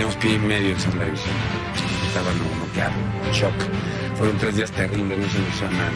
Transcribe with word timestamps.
Teníamos 0.00 0.16
pie 0.16 0.32
y 0.32 0.38
medio 0.38 0.70
en 0.70 0.80
segunda 0.80 1.04
división. 1.04 1.34
Estaba 2.06 2.32
no, 2.32 2.64
noqueado, 2.64 2.94
shock. 3.34 3.52
Fueron 4.16 4.38
tres 4.38 4.56
días 4.56 4.72
terribles, 4.72 5.18
no 5.18 5.28
se 5.28 5.38
ilusionan, 5.38 5.92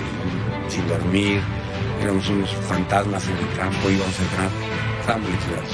sin 0.68 0.86
dormir. 0.88 1.40
Éramos 2.02 2.28
unos 2.28 2.50
fantasmas 2.68 3.26
en 3.28 3.36
el 3.38 3.56
campo, 3.56 3.88
íbamos 3.88 4.20
a 4.20 4.22
entrar. 4.22 4.50
Estábamos 5.00 5.30
liquidados. 5.30 5.70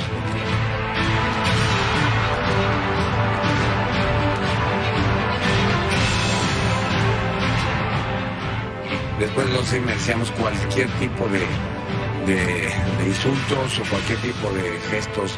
Después 9.19 9.51
de 9.51 9.59
11 9.59 9.81
merecíamos 9.81 10.31
cualquier 10.31 10.89
tipo 11.01 11.27
de 11.27 12.73
insultos 13.09 13.81
o 13.81 13.91
cualquier 13.91 14.19
tipo 14.21 14.53
de 14.53 14.79
gestos 14.89 15.37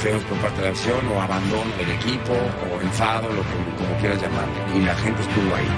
feos 0.00 0.22
por 0.24 0.38
parte 0.38 0.56
de 0.58 0.64
la 0.64 0.70
acción 0.70 1.06
o 1.08 1.20
abandono 1.20 1.70
del 1.76 1.90
equipo 1.90 2.32
o 2.32 2.80
enfado, 2.80 3.28
lo 3.28 3.42
que, 3.42 3.54
como 3.76 3.96
quieras 4.00 4.20
llamarlo. 4.22 4.54
Y 4.74 4.80
la 4.80 4.94
gente 4.94 5.20
estuvo 5.20 5.54
ahí. 5.54 5.68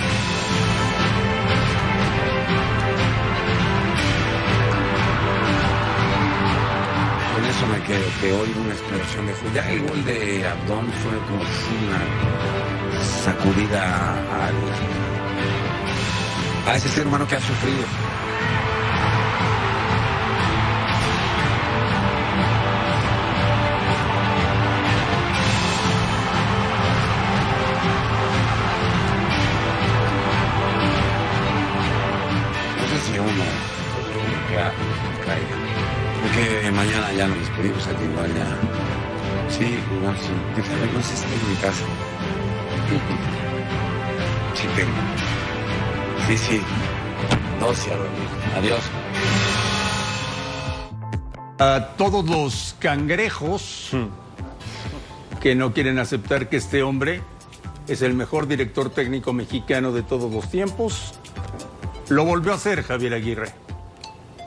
Con 7.34 7.44
eso 7.44 7.66
me 7.66 7.82
quedo, 7.82 8.06
que 8.20 8.32
hoy 8.32 8.54
una 8.64 8.74
explosión 8.74 9.26
de 9.26 9.34
furia. 9.34 9.70
El 9.72 9.88
gol 9.88 10.04
de 10.04 10.46
Abdón 10.46 10.86
fue 11.02 11.18
como 11.26 11.42
una 11.42 12.00
sacudida 13.24 14.14
a 16.68 16.76
ese 16.76 16.88
ser 16.88 17.06
humano 17.08 17.26
que 17.26 17.34
ha 17.34 17.40
sufrido. 17.40 18.21
Porque 36.34 36.70
mañana 36.70 37.12
ya 37.12 37.26
nos 37.28 37.38
despedimos 37.40 37.86
aquí 37.86 38.04
igual 38.04 38.34
ya. 38.34 38.46
Sí, 39.50 39.78
no 40.02 40.12
déjame, 40.56 40.92
no 40.94 41.02
sé 41.02 41.16
si 41.16 41.24
en 41.24 41.50
mi 41.50 41.56
casa. 41.56 41.84
Sí 44.54 44.68
tengo. 44.76 44.92
Sí, 46.28 46.36
sí. 46.36 46.60
Y 47.60 47.90
a 47.90 47.96
dormir. 47.96 48.28
Adiós. 48.56 48.80
A 51.58 51.88
todos 51.96 52.24
los 52.24 52.76
cangrejos 52.78 53.90
que 55.40 55.54
no 55.54 55.72
quieren 55.72 55.98
aceptar 55.98 56.48
que 56.48 56.56
este 56.56 56.82
hombre 56.82 57.22
es 57.88 58.02
el 58.02 58.14
mejor 58.14 58.46
director 58.46 58.90
técnico 58.90 59.32
mexicano 59.32 59.92
de 59.92 60.02
todos 60.02 60.32
los 60.32 60.50
tiempos, 60.50 61.14
lo 62.08 62.24
volvió 62.24 62.52
a 62.52 62.56
hacer 62.56 62.82
Javier 62.82 63.14
Aguirre. 63.14 63.52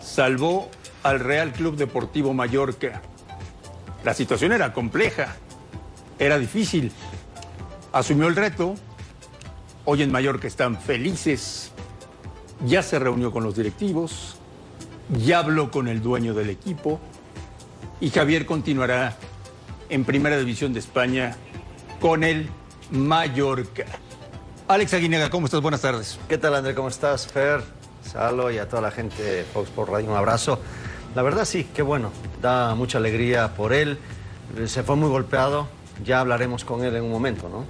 Salvó 0.02 0.70
al 1.06 1.20
Real 1.20 1.52
Club 1.52 1.76
Deportivo 1.76 2.34
Mallorca. 2.34 3.04
La 4.04 4.16
situación 4.16 4.52
era 4.54 4.74
compleja, 4.74 5.36
era 6.18 6.40
difícil. 6.40 6.92
Asumió 7.94 8.28
el 8.28 8.36
reto. 8.36 8.74
Hoy 9.86 10.02
en 10.02 10.12
Mallorca 10.12 10.48
están 10.48 10.82
felices. 10.82 11.72
Ya 12.66 12.82
se 12.82 12.98
reunió 12.98 13.32
con 13.32 13.44
los 13.44 13.56
directivos. 13.56 14.38
Ya 15.24 15.40
habló 15.40 15.70
con 15.70 15.88
el 15.88 16.02
dueño 16.02 16.34
del 16.34 16.50
equipo. 16.50 17.00
Y 18.00 18.10
Javier 18.10 18.48
continuará 18.48 19.16
en 19.90 20.06
Primera 20.06 20.40
División 20.40 20.74
de 20.74 20.80
España 20.80 21.36
con 22.02 22.24
el 22.24 22.50
Mallorca. 22.90 23.86
Alex 24.68 24.96
Aguinega, 24.96 25.30
¿cómo 25.30 25.46
estás? 25.46 25.62
Buenas 25.62 25.82
tardes. 25.82 26.20
¿Qué 26.28 26.40
tal, 26.40 26.56
André? 26.56 26.74
¿Cómo 26.74 26.88
estás? 26.88 27.28
Fer, 27.28 27.62
Salo 28.04 28.50
y 28.50 28.58
a 28.58 28.68
toda 28.68 28.82
la 28.82 28.90
gente 28.90 29.22
de 29.22 29.44
Fox 29.44 29.70
Sports 29.70 29.92
Radio, 29.92 30.10
un 30.10 30.18
abrazo. 30.18 30.60
La 31.16 31.22
verdad 31.22 31.46
sí, 31.46 31.68
qué 31.74 31.82
bueno. 31.82 32.12
Da 32.42 32.76
mucha 32.76 32.98
alegría 32.98 33.54
por 33.56 33.74
él. 33.74 33.98
Se 34.68 34.84
fue 34.84 34.96
muy 34.96 35.10
golpeado. 35.10 35.68
Ya 36.04 36.20
hablaremos 36.20 36.66
con 36.66 36.84
él 36.84 36.96
en 36.96 37.04
un 37.04 37.12
momento, 37.12 37.48
¿no? 37.50 37.66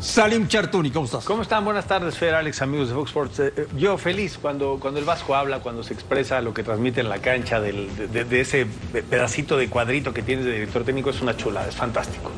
Salim 0.00 0.48
Chartuni, 0.48 0.90
¿cómo 0.90 1.06
estás? 1.06 1.24
¿Cómo 1.24 1.40
están? 1.40 1.64
Buenas 1.64 1.86
tardes, 1.86 2.18
Fer, 2.18 2.34
Alex, 2.34 2.60
amigos 2.60 2.88
de 2.88 2.94
Fox 2.94 3.08
Sports. 3.08 3.40
Eh, 3.40 3.52
eh, 3.56 3.66
yo 3.78 3.96
feliz 3.96 4.36
cuando, 4.40 4.76
cuando 4.78 5.00
el 5.00 5.06
Vasco 5.06 5.34
habla, 5.34 5.60
cuando 5.60 5.82
se 5.82 5.94
expresa 5.94 6.42
lo 6.42 6.52
que 6.52 6.62
transmite 6.62 7.00
en 7.00 7.08
la 7.08 7.20
cancha, 7.20 7.58
del- 7.58 7.88
de, 7.96 8.08
de- 8.08 8.24
de 8.24 8.40
ese 8.42 8.66
pedacito 9.08 9.56
de 9.56 9.70
cuadrito 9.70 10.12
que 10.12 10.20
tienes 10.20 10.44
de 10.44 10.52
director 10.52 10.84
técnico, 10.84 11.08
es 11.08 11.22
una 11.22 11.34
chulada, 11.38 11.68
es 11.68 11.74
fantástico. 11.76 12.30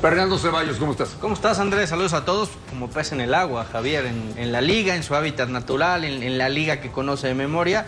Fernando 0.00 0.38
Ceballos, 0.38 0.76
¿cómo 0.76 0.92
estás? 0.92 1.16
¿Cómo 1.20 1.34
estás, 1.34 1.58
Andrés? 1.58 1.90
Saludos 1.90 2.12
a 2.12 2.24
todos. 2.24 2.50
Como 2.70 2.88
pez 2.90 3.10
en 3.10 3.22
el 3.22 3.34
agua, 3.34 3.64
Javier, 3.64 4.06
en, 4.06 4.34
en 4.36 4.52
la 4.52 4.60
liga, 4.60 4.94
en 4.94 5.02
su 5.02 5.16
hábitat 5.16 5.48
natural, 5.48 6.04
en, 6.04 6.22
en 6.22 6.38
la 6.38 6.48
liga 6.48 6.80
que 6.80 6.92
conoce 6.92 7.26
de 7.26 7.34
memoria 7.34 7.86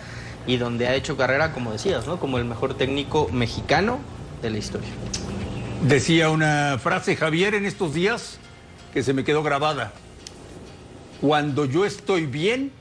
y 0.48 0.56
donde 0.56 0.88
ha 0.88 0.94
hecho 0.94 1.16
carrera, 1.16 1.52
como 1.52 1.72
decías, 1.72 2.06
¿no? 2.06 2.18
Como 2.18 2.38
el 2.38 2.46
mejor 2.46 2.72
técnico 2.74 3.28
mexicano 3.30 3.98
de 4.40 4.48
la 4.48 4.56
historia. 4.56 4.88
Decía 5.82 6.30
una 6.30 6.78
frase 6.82 7.16
Javier 7.16 7.54
en 7.54 7.66
estos 7.66 7.92
días 7.92 8.38
que 8.94 9.02
se 9.02 9.12
me 9.12 9.24
quedó 9.24 9.42
grabada. 9.42 9.92
Cuando 11.20 11.66
yo 11.66 11.84
estoy 11.84 12.24
bien, 12.24 12.72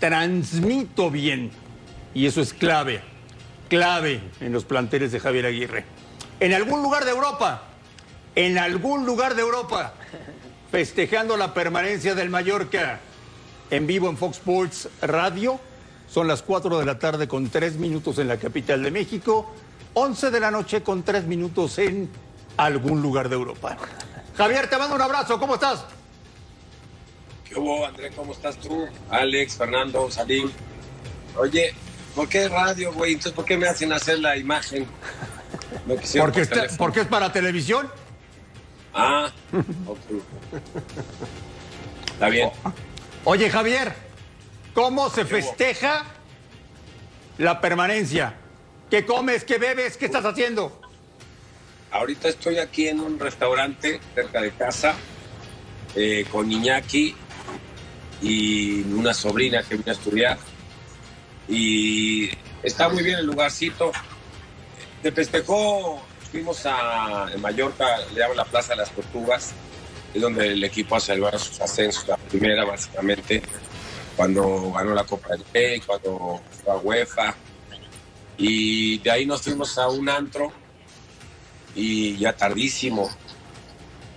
transmito 0.00 1.10
bien. 1.10 1.50
Y 2.14 2.24
eso 2.24 2.40
es 2.40 2.54
clave, 2.54 3.02
clave 3.68 4.22
en 4.40 4.52
los 4.52 4.64
planteles 4.64 5.12
de 5.12 5.20
Javier 5.20 5.44
Aguirre. 5.44 5.84
En 6.40 6.54
algún 6.54 6.82
lugar 6.82 7.04
de 7.04 7.10
Europa, 7.10 7.64
en 8.34 8.56
algún 8.56 9.04
lugar 9.04 9.34
de 9.34 9.42
Europa, 9.42 9.92
festejando 10.70 11.36
la 11.36 11.52
permanencia 11.52 12.14
del 12.14 12.30
Mallorca 12.30 13.00
en 13.70 13.86
vivo 13.86 14.08
en 14.08 14.16
Fox 14.16 14.38
Sports 14.38 14.88
Radio. 15.02 15.60
Son 16.12 16.28
las 16.28 16.42
4 16.42 16.78
de 16.78 16.84
la 16.84 16.98
tarde 16.98 17.26
con 17.26 17.48
3 17.48 17.76
minutos 17.76 18.18
en 18.18 18.28
la 18.28 18.36
capital 18.36 18.82
de 18.82 18.90
México, 18.90 19.50
11 19.94 20.30
de 20.30 20.40
la 20.40 20.50
noche 20.50 20.82
con 20.82 21.02
3 21.02 21.24
minutos 21.24 21.78
en 21.78 22.10
algún 22.58 23.00
lugar 23.00 23.30
de 23.30 23.36
Europa. 23.36 23.78
Javier, 24.36 24.68
te 24.68 24.76
mando 24.76 24.94
un 24.96 25.00
abrazo, 25.00 25.38
¿cómo 25.38 25.54
estás? 25.54 25.84
¿Qué 27.48 27.58
hubo, 27.58 27.86
André? 27.86 28.10
¿Cómo 28.10 28.32
estás 28.32 28.58
tú? 28.58 28.86
Alex, 29.10 29.56
Fernando, 29.56 30.10
Salim. 30.10 30.50
Oye, 31.36 31.72
¿por 32.14 32.28
qué 32.28 32.46
radio, 32.48 32.92
güey? 32.92 33.12
Entonces, 33.12 33.32
¿por 33.32 33.46
qué 33.46 33.56
me 33.56 33.66
hacen 33.68 33.90
hacer 33.92 34.18
la 34.18 34.36
imagen? 34.36 34.86
Quisieron 36.00 36.30
Porque, 36.30 36.46
por 36.46 36.58
está- 36.58 36.76
porque 36.76 37.00
es 37.00 37.06
para 37.06 37.32
televisión. 37.32 37.88
Ah, 38.92 39.32
ok. 39.86 39.98
Está 42.12 42.28
bien. 42.28 42.50
Oye, 43.24 43.48
Javier, 43.50 43.94
¿cómo 44.74 45.10
se 45.10 45.24
festeja 45.24 46.04
la 47.38 47.60
permanencia? 47.60 48.34
¿Qué 48.90 49.06
comes? 49.06 49.44
¿Qué 49.44 49.58
bebes? 49.58 49.96
¿Qué 49.96 50.06
estás 50.06 50.24
haciendo? 50.24 50.80
Ahorita 51.90 52.28
estoy 52.28 52.58
aquí 52.58 52.88
en 52.88 53.00
un 53.00 53.18
restaurante 53.18 54.00
cerca 54.14 54.40
de 54.40 54.50
casa 54.52 54.94
eh, 55.94 56.24
con 56.30 56.50
Iñaki 56.50 57.14
y 58.22 58.82
una 58.92 59.12
sobrina 59.12 59.62
que 59.62 59.76
vino 59.76 59.90
a 59.90 59.92
estudiar. 59.92 60.38
Y 61.48 62.30
está 62.62 62.88
muy 62.88 63.02
bien 63.02 63.18
el 63.18 63.26
lugarcito. 63.26 63.92
De 65.02 65.10
festejó, 65.10 66.02
fuimos 66.30 66.64
a 66.64 67.28
en 67.34 67.40
Mallorca, 67.40 67.98
le 68.14 68.20
llaman 68.20 68.36
la 68.36 68.44
Plaza 68.44 68.70
de 68.70 68.76
las 68.76 68.90
Tortugas, 68.92 69.52
es 70.14 70.22
donde 70.22 70.48
el 70.48 70.62
equipo 70.64 70.96
hace 70.96 71.16
sus 71.38 71.60
ascensos, 71.60 72.06
la 72.06 72.16
primera 72.16 72.64
básicamente, 72.64 73.42
cuando 74.16 74.72
ganó 74.72 74.94
la 74.94 75.04
Copa 75.04 75.28
del 75.30 75.44
Rey, 75.52 75.80
cuando 75.80 76.40
fue 76.62 76.72
a 76.72 76.76
UEFA. 76.76 77.34
Y 78.36 78.98
de 78.98 79.10
ahí 79.10 79.26
nos 79.26 79.42
fuimos 79.42 79.78
a 79.78 79.88
un 79.88 80.08
antro 80.08 80.52
y 81.74 82.16
ya 82.18 82.32
tardísimo. 82.32 83.10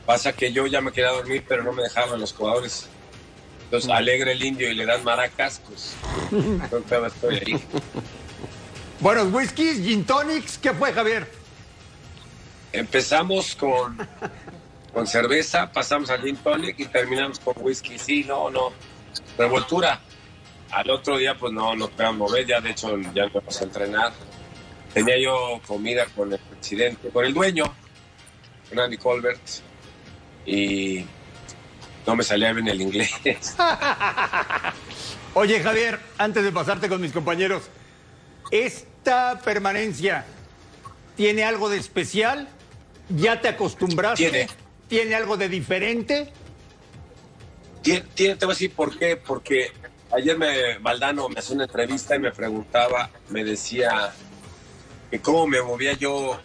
Pasa 0.06 0.33
que 0.33 0.51
yo 0.51 0.68
ya 0.68 0.81
me 0.81 0.92
quería 0.92 1.12
dormir, 1.12 1.44
pero 1.47 1.63
no 1.63 1.74
me 1.74 1.83
dejaban 1.83 2.19
los 2.19 2.33
jugadores. 2.33 2.88
Entonces, 3.65 3.89
alegre 3.89 4.33
el 4.33 4.44
indio 4.44 4.69
y 4.69 4.75
le 4.75 4.86
dan 4.86 5.03
maracas, 5.03 5.62
pues 5.68 5.95
estoy 7.07 7.36
ahí. 7.36 7.63
Buenos 9.00 9.33
whiskies, 9.33 9.83
gin 9.83 10.06
tonics, 10.06 10.57
¿qué 10.57 10.74
fue, 10.74 10.94
Javier? 10.94 11.30
Empezamos 12.71 13.56
con, 13.56 13.97
con 14.94 15.07
cerveza, 15.07 15.71
pasamos 15.71 16.09
al 16.09 16.21
gin 16.21 16.38
tonic 16.38 16.80
y 16.80 16.86
terminamos 16.86 17.39
con 17.39 17.56
whisky. 17.57 17.97
Sí, 17.97 18.24
no, 18.24 18.50
no. 18.50 18.71
Revoltura. 19.37 19.99
Al 20.71 20.89
otro 20.89 21.17
día, 21.17 21.37
pues 21.37 21.53
no 21.53 21.75
nos 21.75 21.89
podíamos 21.91 22.29
mover, 22.29 22.45
ya 22.45 22.59
de 22.59 22.71
hecho 22.71 22.97
ya 23.13 23.25
no 23.25 23.31
vamos 23.33 23.61
a 23.61 23.63
entrenar. 23.63 24.13
Tenía 24.93 25.17
yo 25.17 25.61
comida 25.65 26.05
con 26.15 26.33
el 26.33 26.39
presidente, 26.39 27.09
con 27.09 27.25
el 27.25 27.33
dueño, 27.33 27.65
con 28.69 28.79
Andy 28.79 28.97
Colbert, 28.97 29.41
y 30.45 31.05
no 32.05 32.15
me 32.15 32.23
salía 32.23 32.53
bien 32.53 32.67
el 32.67 32.81
inglés. 32.81 33.11
Oye, 35.33 35.61
Javier, 35.61 35.99
antes 36.17 36.43
de 36.43 36.51
pasarte 36.51 36.87
con 36.87 37.01
mis 37.01 37.11
compañeros, 37.11 37.63
¿esta 38.51 39.41
permanencia 39.43 40.25
tiene 41.15 41.43
algo 41.43 41.69
de 41.69 41.77
especial? 41.77 42.47
¿Ya 43.09 43.41
te 43.41 43.49
acostumbraste? 43.49 44.29
Tiene. 44.29 44.47
¿Tiene 44.87 45.15
algo 45.15 45.35
de 45.35 45.49
diferente? 45.49 46.31
Tiene, 47.85 48.35
te 48.35 48.45
voy 48.45 48.53
a 48.53 48.55
decir 48.55 48.73
por 48.73 48.97
qué, 48.97 49.15
porque 49.15 49.71
ayer 50.11 50.35
me, 50.39 50.79
Valdano 50.79 51.29
me 51.29 51.39
hacía 51.39 51.53
una 51.53 51.65
entrevista 51.65 52.15
y 52.15 52.19
me 52.19 52.31
preguntaba, 52.31 53.11
me 53.29 53.43
decía 53.43 54.11
que 55.11 55.19
cómo 55.19 55.45
me 55.45 55.61
movía 55.61 55.93
yo 55.93 56.39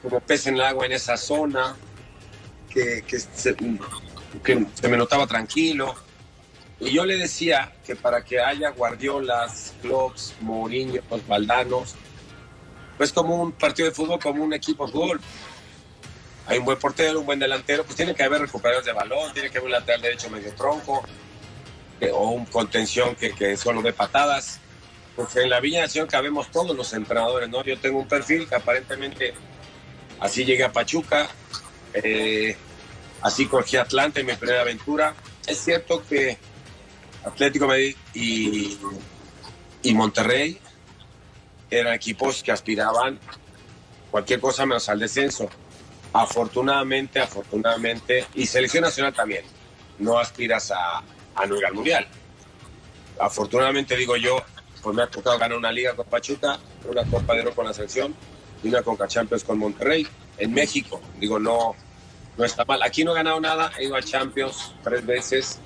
como 0.00 0.20
pez 0.20 0.46
en 0.46 0.54
el 0.54 0.60
agua 0.60 0.86
en 0.86 0.92
esa 0.92 1.16
zona, 1.16 1.76
que, 2.72 3.02
que 3.04 3.18
se, 3.18 3.56
que 4.44 4.64
se 4.72 4.88
me 4.88 4.96
notaba 4.96 5.26
tranquilo. 5.26 5.92
Y 6.78 6.92
yo 6.92 7.04
le 7.04 7.16
decía 7.16 7.72
que 7.84 7.96
para 7.96 8.24
que 8.24 8.38
haya 8.38 8.70
Guardiolas, 8.70 9.74
Klopp, 9.82 10.16
Mourinho, 10.40 11.02
Valdanos, 11.26 11.96
pues 12.96 13.12
como 13.12 13.42
un 13.42 13.50
partido 13.50 13.88
de 13.88 13.94
fútbol, 13.94 14.20
como 14.20 14.44
un 14.44 14.52
equipo 14.52 14.86
de 14.86 14.92
fútbol. 14.92 15.20
Hay 16.46 16.58
un 16.58 16.64
buen 16.64 16.78
portero, 16.78 17.20
un 17.20 17.26
buen 17.26 17.38
delantero, 17.38 17.84
pues 17.84 17.96
tiene 17.96 18.14
que 18.14 18.22
haber 18.22 18.40
recuperadores 18.40 18.86
de 18.86 18.92
balón, 18.92 19.32
tiene 19.32 19.50
que 19.50 19.58
haber 19.58 19.66
un 19.66 19.72
lateral 19.72 20.00
derecho 20.00 20.30
medio 20.30 20.52
tronco, 20.54 21.04
o 22.12 22.30
un 22.30 22.46
contención 22.46 23.14
que, 23.14 23.56
solo 23.56 23.82
dé 23.82 23.92
patadas. 23.92 24.58
Porque 25.14 25.42
en 25.42 25.50
la 25.50 25.60
Villa 25.60 25.82
Nación 25.82 26.06
cabemos 26.06 26.50
todos 26.50 26.74
los 26.74 26.92
entrenadores, 26.92 27.48
¿no? 27.48 27.62
Yo 27.62 27.78
tengo 27.78 27.98
un 27.98 28.08
perfil 28.08 28.48
que 28.48 28.54
aparentemente 28.54 29.34
así 30.18 30.44
llegué 30.44 30.64
a 30.64 30.72
Pachuca, 30.72 31.28
eh, 31.92 32.56
así 33.20 33.46
cogí 33.46 33.76
Atlanta 33.76 34.20
en 34.20 34.26
mi 34.26 34.34
primera 34.34 34.62
aventura. 34.62 35.14
Es 35.46 35.58
cierto 35.58 36.02
que 36.08 36.38
Atlético 37.24 37.66
Madrid 37.66 37.96
y, 38.14 38.78
y 39.82 39.94
Monterrey 39.94 40.58
eran 41.70 41.94
equipos 41.94 42.42
que 42.42 42.52
aspiraban 42.52 43.18
cualquier 44.10 44.40
cosa 44.40 44.64
menos 44.66 44.88
al 44.88 44.98
descenso. 44.98 45.48
Afortunadamente, 46.12 47.20
afortunadamente, 47.20 48.26
y 48.34 48.46
selección 48.46 48.82
nacional 48.82 49.12
también, 49.12 49.44
no 49.98 50.18
aspiras 50.18 50.70
a, 50.70 51.02
a 51.34 51.46
no 51.46 51.56
ir 51.56 51.64
al 51.66 51.74
mundial. 51.74 52.06
Afortunadamente, 53.18 53.96
digo 53.96 54.16
yo, 54.16 54.36
pues 54.82 54.96
me 54.96 55.02
ha 55.02 55.06
tocado 55.06 55.38
ganar 55.38 55.56
una 55.56 55.70
liga 55.70 55.94
con 55.94 56.06
Pachuca, 56.06 56.58
una 56.88 57.04
Copa 57.04 57.34
de 57.34 57.42
Oro 57.42 57.54
con 57.54 57.66
la 57.66 57.74
selección 57.74 58.14
y 58.62 58.68
una 58.68 58.82
Conca 58.82 59.06
Champions 59.06 59.44
con 59.44 59.58
Monterrey 59.58 60.06
en 60.38 60.52
México. 60.52 61.00
Digo, 61.18 61.38
no, 61.38 61.74
no 62.36 62.44
está 62.44 62.64
mal. 62.64 62.82
Aquí 62.82 63.04
no 63.04 63.12
he 63.12 63.14
ganado 63.14 63.40
nada, 63.40 63.72
he 63.78 63.84
ido 63.84 63.96
a 63.96 64.02
Champions 64.02 64.74
tres 64.82 65.04
veces, 65.04 65.58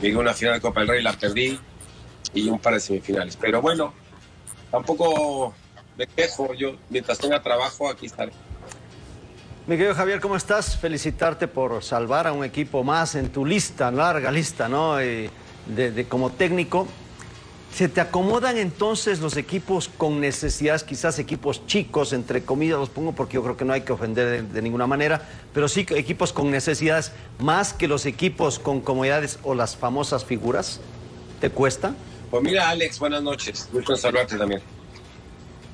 llegué 0.00 0.16
a 0.16 0.20
una 0.20 0.34
final 0.34 0.54
de 0.54 0.60
Copa 0.60 0.80
del 0.80 0.88
Rey, 0.88 1.02
la 1.02 1.12
perdí 1.12 1.60
y 2.32 2.48
un 2.48 2.58
par 2.58 2.74
de 2.74 2.80
semifinales. 2.80 3.36
Pero 3.36 3.60
bueno, 3.60 3.92
tampoco 4.70 5.54
me 5.96 6.06
quejo, 6.06 6.54
yo 6.54 6.76
mientras 6.88 7.18
tenga 7.18 7.42
trabajo 7.42 7.88
aquí 7.88 8.06
estaré. 8.06 8.32
Mi 9.70 9.76
querido 9.76 9.94
Javier, 9.94 10.18
¿cómo 10.18 10.34
estás? 10.34 10.76
Felicitarte 10.76 11.46
por 11.46 11.84
salvar 11.84 12.26
a 12.26 12.32
un 12.32 12.44
equipo 12.44 12.82
más 12.82 13.14
en 13.14 13.30
tu 13.30 13.46
lista, 13.46 13.88
larga 13.92 14.32
lista, 14.32 14.68
¿no? 14.68 15.00
Y 15.00 15.30
como 16.08 16.30
técnico. 16.30 16.88
¿Se 17.72 17.88
te 17.88 18.00
acomodan 18.00 18.58
entonces 18.58 19.20
los 19.20 19.36
equipos 19.36 19.88
con 19.88 20.20
necesidades, 20.20 20.82
quizás 20.82 21.20
equipos 21.20 21.68
chicos, 21.68 22.12
entre 22.12 22.42
comillas 22.42 22.80
los 22.80 22.88
pongo 22.88 23.12
porque 23.12 23.34
yo 23.34 23.44
creo 23.44 23.56
que 23.56 23.64
no 23.64 23.72
hay 23.72 23.82
que 23.82 23.92
ofender 23.92 24.42
de, 24.48 24.60
ninguna 24.60 24.88
manera, 24.88 25.28
pero 25.54 25.68
sí 25.68 25.86
equipos 25.90 26.32
con 26.32 26.50
necesidades 26.50 27.12
más 27.38 27.72
que 27.72 27.86
los 27.86 28.06
equipos 28.06 28.58
con 28.58 28.80
comodidades 28.80 29.38
o 29.44 29.54
las 29.54 29.76
famosas 29.76 30.24
figuras? 30.24 30.80
¿Te 31.40 31.48
cuesta? 31.48 31.94
Pues 32.28 32.42
mira, 32.42 32.70
Alex, 32.70 32.98
buenas 32.98 33.22
noches. 33.22 33.68
Gusto 33.72 33.94
saludarte 33.94 34.36
también. 34.36 34.62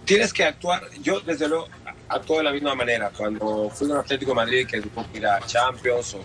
Tienes 0.04 0.34
que 0.34 0.44
actuar, 0.44 0.82
yo 1.00 1.20
desde 1.20 1.48
luego 1.48 1.66
actúo 2.08 2.38
de 2.38 2.44
la 2.44 2.52
misma 2.52 2.74
manera. 2.74 3.10
Cuando 3.16 3.70
fui 3.70 3.88
con 3.88 3.98
Atlético 3.98 4.34
Madrid, 4.34 4.66
que 4.66 4.80
tuvo 4.80 5.04
que 5.10 5.18
ir 5.18 5.26
a 5.26 5.40
Champions 5.40 6.16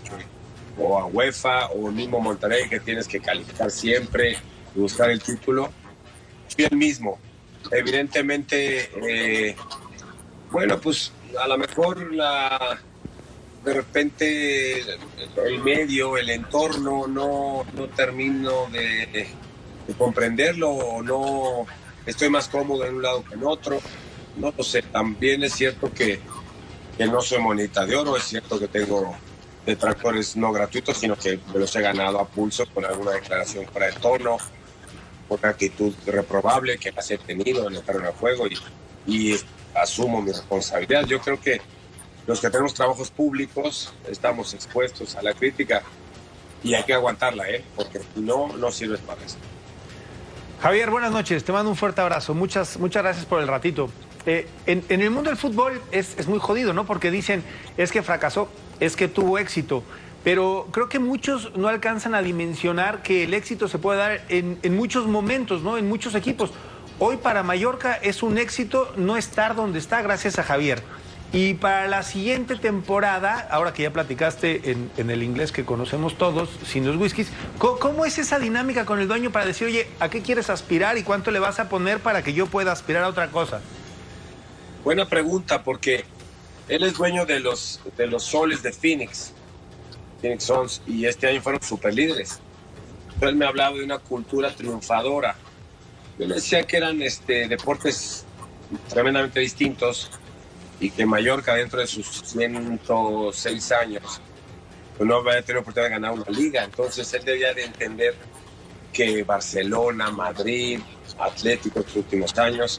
o, 0.78 0.98
a 0.98 1.06
UEFA 1.06 1.66
o 1.68 1.90
mismo 1.90 2.20
Monterrey, 2.20 2.68
que 2.68 2.80
tienes 2.80 3.06
que 3.06 3.20
calificar 3.20 3.70
siempre 3.70 4.38
y 4.74 4.80
buscar 4.80 5.10
el 5.10 5.22
título, 5.22 5.70
fui 6.48 6.64
el 6.64 6.76
mismo. 6.76 7.18
Evidentemente, 7.70 8.90
eh, 9.08 9.56
bueno, 10.50 10.80
pues 10.80 11.12
a 11.38 11.46
lo 11.46 11.58
mejor 11.58 12.12
la, 12.12 12.78
de 13.64 13.72
repente 13.72 14.80
el 15.44 15.58
medio, 15.62 16.16
el 16.16 16.30
entorno, 16.30 17.06
no, 17.06 17.64
no 17.74 17.88
termino 17.88 18.66
de, 18.70 19.28
de 19.86 19.94
comprenderlo 19.94 20.70
o 20.70 21.02
no 21.02 21.66
estoy 22.06 22.28
más 22.28 22.48
cómodo 22.48 22.84
en 22.84 22.96
un 22.96 23.02
lado 23.02 23.24
que 23.24 23.34
en 23.34 23.44
otro. 23.44 23.80
No 24.36 24.52
lo 24.56 24.64
sé, 24.64 24.82
también 24.82 25.42
es 25.44 25.54
cierto 25.54 25.92
que, 25.92 26.20
que 26.96 27.06
no 27.06 27.20
soy 27.20 27.40
monita 27.40 27.84
de 27.84 27.96
oro, 27.96 28.16
es 28.16 28.24
cierto 28.24 28.58
que 28.58 28.68
tengo 28.68 29.14
detractores 29.66 30.36
no 30.36 30.52
gratuitos, 30.52 30.96
sino 30.96 31.16
que 31.16 31.38
me 31.52 31.60
los 31.60 31.74
he 31.76 31.80
ganado 31.80 32.18
a 32.18 32.26
pulso 32.26 32.64
con 32.72 32.84
alguna 32.84 33.12
declaración 33.12 33.66
fuera 33.66 33.86
de 33.88 33.92
tono, 33.94 34.38
una 35.28 35.48
actitud 35.48 35.94
reprobable 36.06 36.78
que 36.78 36.92
las 36.92 37.10
he 37.10 37.18
tenido 37.18 37.68
en 37.68 37.76
el 37.76 37.82
terreno 37.82 38.06
de 38.06 38.12
juego 38.12 38.46
y, 39.06 39.36
asumo 39.74 40.20
mi 40.20 40.32
responsabilidad. 40.32 41.06
Yo 41.06 41.18
creo 41.18 41.40
que 41.40 41.62
los 42.26 42.40
que 42.40 42.50
tenemos 42.50 42.74
trabajos 42.74 43.10
públicos 43.10 43.94
estamos 44.06 44.52
expuestos 44.52 45.16
a 45.16 45.22
la 45.22 45.32
crítica 45.32 45.82
y 46.62 46.74
hay 46.74 46.82
que 46.82 46.92
aguantarla, 46.92 47.48
¿eh? 47.48 47.64
porque 47.74 48.00
no, 48.16 48.54
no 48.54 48.70
sirves 48.70 49.00
para 49.00 49.24
eso. 49.24 49.38
Javier, 50.60 50.90
buenas 50.90 51.10
noches. 51.10 51.42
Te 51.42 51.52
mando 51.52 51.70
un 51.70 51.76
fuerte 51.76 52.02
abrazo. 52.02 52.34
Muchas, 52.34 52.78
muchas 52.78 53.02
gracias 53.02 53.24
por 53.24 53.40
el 53.40 53.48
ratito. 53.48 53.90
Eh, 54.24 54.46
en, 54.66 54.84
el 54.88 55.10
mundo 55.10 55.30
del 55.30 55.38
fútbol 55.38 55.80
es, 55.90 56.26
muy 56.28 56.38
jodido, 56.38 56.72
¿no? 56.72 56.84
Porque 56.84 57.10
dicen, 57.10 57.42
es 57.76 57.90
que 57.90 58.02
fracasó, 58.02 58.48
es 58.80 58.96
que 58.96 59.08
tuvo 59.08 59.38
éxito. 59.38 59.82
Pero 60.22 60.68
creo 60.70 60.88
que 60.88 61.00
muchos 61.00 61.56
no 61.56 61.66
alcanzan 61.66 62.14
a 62.14 62.22
dimensionar 62.22 63.02
que 63.02 63.24
el 63.24 63.34
éxito 63.34 63.66
se 63.66 63.78
puede 63.78 63.98
dar 63.98 64.20
en, 64.28 64.76
muchos 64.76 65.06
momentos, 65.06 65.62
¿no? 65.62 65.76
En 65.76 65.88
muchos 65.88 66.14
equipos. 66.14 66.52
Hoy 67.00 67.16
para 67.16 67.42
Mallorca 67.42 67.94
es 67.94 68.22
un 68.22 68.38
éxito 68.38 68.92
no 68.96 69.16
estar 69.16 69.56
donde 69.56 69.80
está 69.80 70.00
gracias 70.02 70.38
a 70.38 70.44
Javier. 70.44 70.82
Y 71.32 71.54
para 71.54 71.88
la 71.88 72.02
siguiente 72.02 72.56
temporada, 72.56 73.48
ahora 73.50 73.72
que 73.72 73.82
ya 73.82 73.90
platicaste 73.90 74.70
en, 74.70 74.90
en 74.98 75.10
el 75.10 75.22
inglés 75.22 75.50
que 75.50 75.64
conocemos 75.64 76.18
todos, 76.18 76.50
sin 76.64 76.86
los 76.86 76.96
whiskies, 76.96 77.32
¿cómo, 77.58 77.78
cómo 77.78 78.04
es 78.04 78.18
esa 78.18 78.38
dinámica 78.38 78.84
con 78.84 79.00
el 79.00 79.08
dueño 79.08 79.32
para 79.32 79.46
decir, 79.46 79.66
oye, 79.66 79.88
¿a 79.98 80.10
qué 80.10 80.20
quieres 80.20 80.50
aspirar 80.50 80.98
y 80.98 81.02
cuánto 81.02 81.30
le 81.30 81.38
vas 81.40 81.58
a 81.58 81.70
poner 81.70 82.00
para 82.00 82.22
que 82.22 82.34
yo 82.34 82.46
pueda 82.46 82.70
aspirar 82.70 83.02
a 83.02 83.08
otra 83.08 83.30
cosa? 83.30 83.62
Buena 84.84 85.08
pregunta, 85.08 85.62
porque 85.62 86.04
él 86.68 86.82
es 86.82 86.94
dueño 86.94 87.24
de 87.24 87.38
los, 87.38 87.80
de 87.96 88.08
los 88.08 88.24
soles 88.24 88.64
de 88.64 88.72
Phoenix, 88.72 89.32
Phoenix 90.20 90.44
Suns, 90.44 90.82
y 90.88 91.06
este 91.06 91.28
año 91.28 91.40
fueron 91.40 91.62
super 91.62 91.94
líderes. 91.94 92.40
Él 93.20 93.36
me 93.36 93.46
hablaba 93.46 93.76
de 93.76 93.84
una 93.84 93.98
cultura 93.98 94.50
triunfadora. 94.50 95.36
Yo 96.18 96.26
le 96.26 96.34
decía 96.34 96.64
que 96.64 96.78
eran 96.78 97.00
este, 97.00 97.46
deportes 97.46 98.24
tremendamente 98.88 99.38
distintos 99.38 100.10
y 100.80 100.90
que 100.90 101.06
Mallorca, 101.06 101.54
dentro 101.54 101.78
de 101.78 101.86
sus 101.86 102.08
106 102.08 103.72
años, 103.72 104.20
pues 104.96 105.08
no 105.08 105.16
había 105.16 105.42
tenido 105.42 105.60
oportunidad 105.60 105.90
de 105.90 105.94
ganar 105.94 106.12
una 106.12 106.28
liga. 106.28 106.64
Entonces 106.64 107.12
él 107.14 107.24
debía 107.24 107.54
de 107.54 107.66
entender 107.66 108.16
que 108.92 109.22
Barcelona, 109.22 110.10
Madrid, 110.10 110.80
Atlético 111.20 111.80
estos 111.80 111.96
últimos 111.96 112.36
años, 112.36 112.78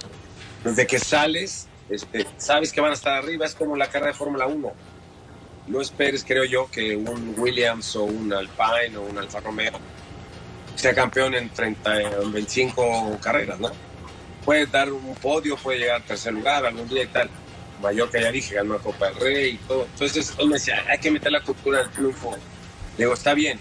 desde 0.65 0.85
que 0.85 0.99
sales, 0.99 1.69
este, 1.89 2.25
sabes 2.37 2.71
que 2.71 2.81
van 2.81 2.91
a 2.91 2.95
estar 2.95 3.13
arriba, 3.13 3.45
es 3.45 3.55
como 3.55 3.75
la 3.75 3.87
carrera 3.87 4.11
de 4.11 4.17
Fórmula 4.17 4.47
1. 4.47 4.73
No 5.67 5.81
esperes, 5.81 6.23
creo 6.23 6.43
yo, 6.43 6.69
que 6.69 6.95
un 6.95 7.35
Williams 7.37 7.95
o 7.95 8.03
un 8.03 8.33
Alpine 8.33 8.97
o 8.97 9.03
un 9.03 9.17
Alfa 9.17 9.39
Romeo 9.39 9.73
sea 10.75 10.93
campeón 10.93 11.35
en, 11.35 11.49
30, 11.49 12.01
en 12.01 12.31
25 12.31 13.17
carreras, 13.21 13.59
¿no? 13.59 13.71
puede 14.43 14.65
dar 14.65 14.91
un 14.91 15.15
podio, 15.15 15.57
puede 15.57 15.79
llegar 15.79 15.97
al 15.97 16.03
tercer 16.03 16.33
lugar 16.33 16.65
algún 16.65 16.87
día 16.87 17.03
y 17.03 17.07
tal. 17.07 17.29
Mallorca 17.81 18.19
ya 18.19 18.31
dije, 18.31 18.55
ganó 18.55 18.75
la 18.75 18.79
Copa 18.79 19.07
del 19.07 19.15
Rey 19.15 19.49
y 19.51 19.57
todo. 19.67 19.85
Entonces 19.85 20.33
me 20.45 20.53
decía, 20.53 20.83
hay 20.87 20.99
que 20.99 21.11
meter 21.11 21.31
la 21.31 21.41
cultura 21.41 21.79
del 21.79 21.89
triunfo. 21.89 22.35
Le 22.97 23.05
digo, 23.05 23.13
está 23.13 23.33
bien, 23.33 23.59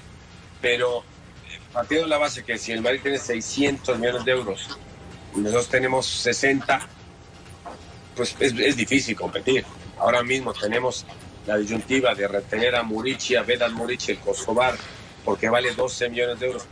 pero 0.60 1.00
eh, 1.00 1.58
partiendo 1.72 2.04
de 2.04 2.10
la 2.10 2.18
base 2.18 2.44
que 2.44 2.58
si 2.58 2.72
el 2.72 2.82
Madrid 2.82 3.00
tiene 3.02 3.18
600 3.18 3.98
millones 3.98 4.24
de 4.24 4.32
euros 4.32 4.78
y 5.34 5.40
nosotros 5.40 5.68
tenemos 5.68 6.06
60, 6.06 6.80
pues 8.16 8.36
es, 8.38 8.52
es 8.58 8.76
difícil 8.76 9.16
competir. 9.16 9.64
Ahora 9.98 10.22
mismo 10.22 10.52
tenemos 10.52 11.06
la 11.46 11.56
disyuntiva 11.56 12.14
de 12.14 12.28
retener 12.28 12.74
a 12.76 12.82
Murici, 12.82 13.36
a 13.36 13.42
Vedat 13.42 13.72
Murici, 13.72 14.12
el 14.12 14.18
Kosovar, 14.18 14.76
porque 15.24 15.48
vale 15.48 15.74
12 15.74 16.08
millones 16.08 16.40
de 16.40 16.46
euros. 16.46 16.64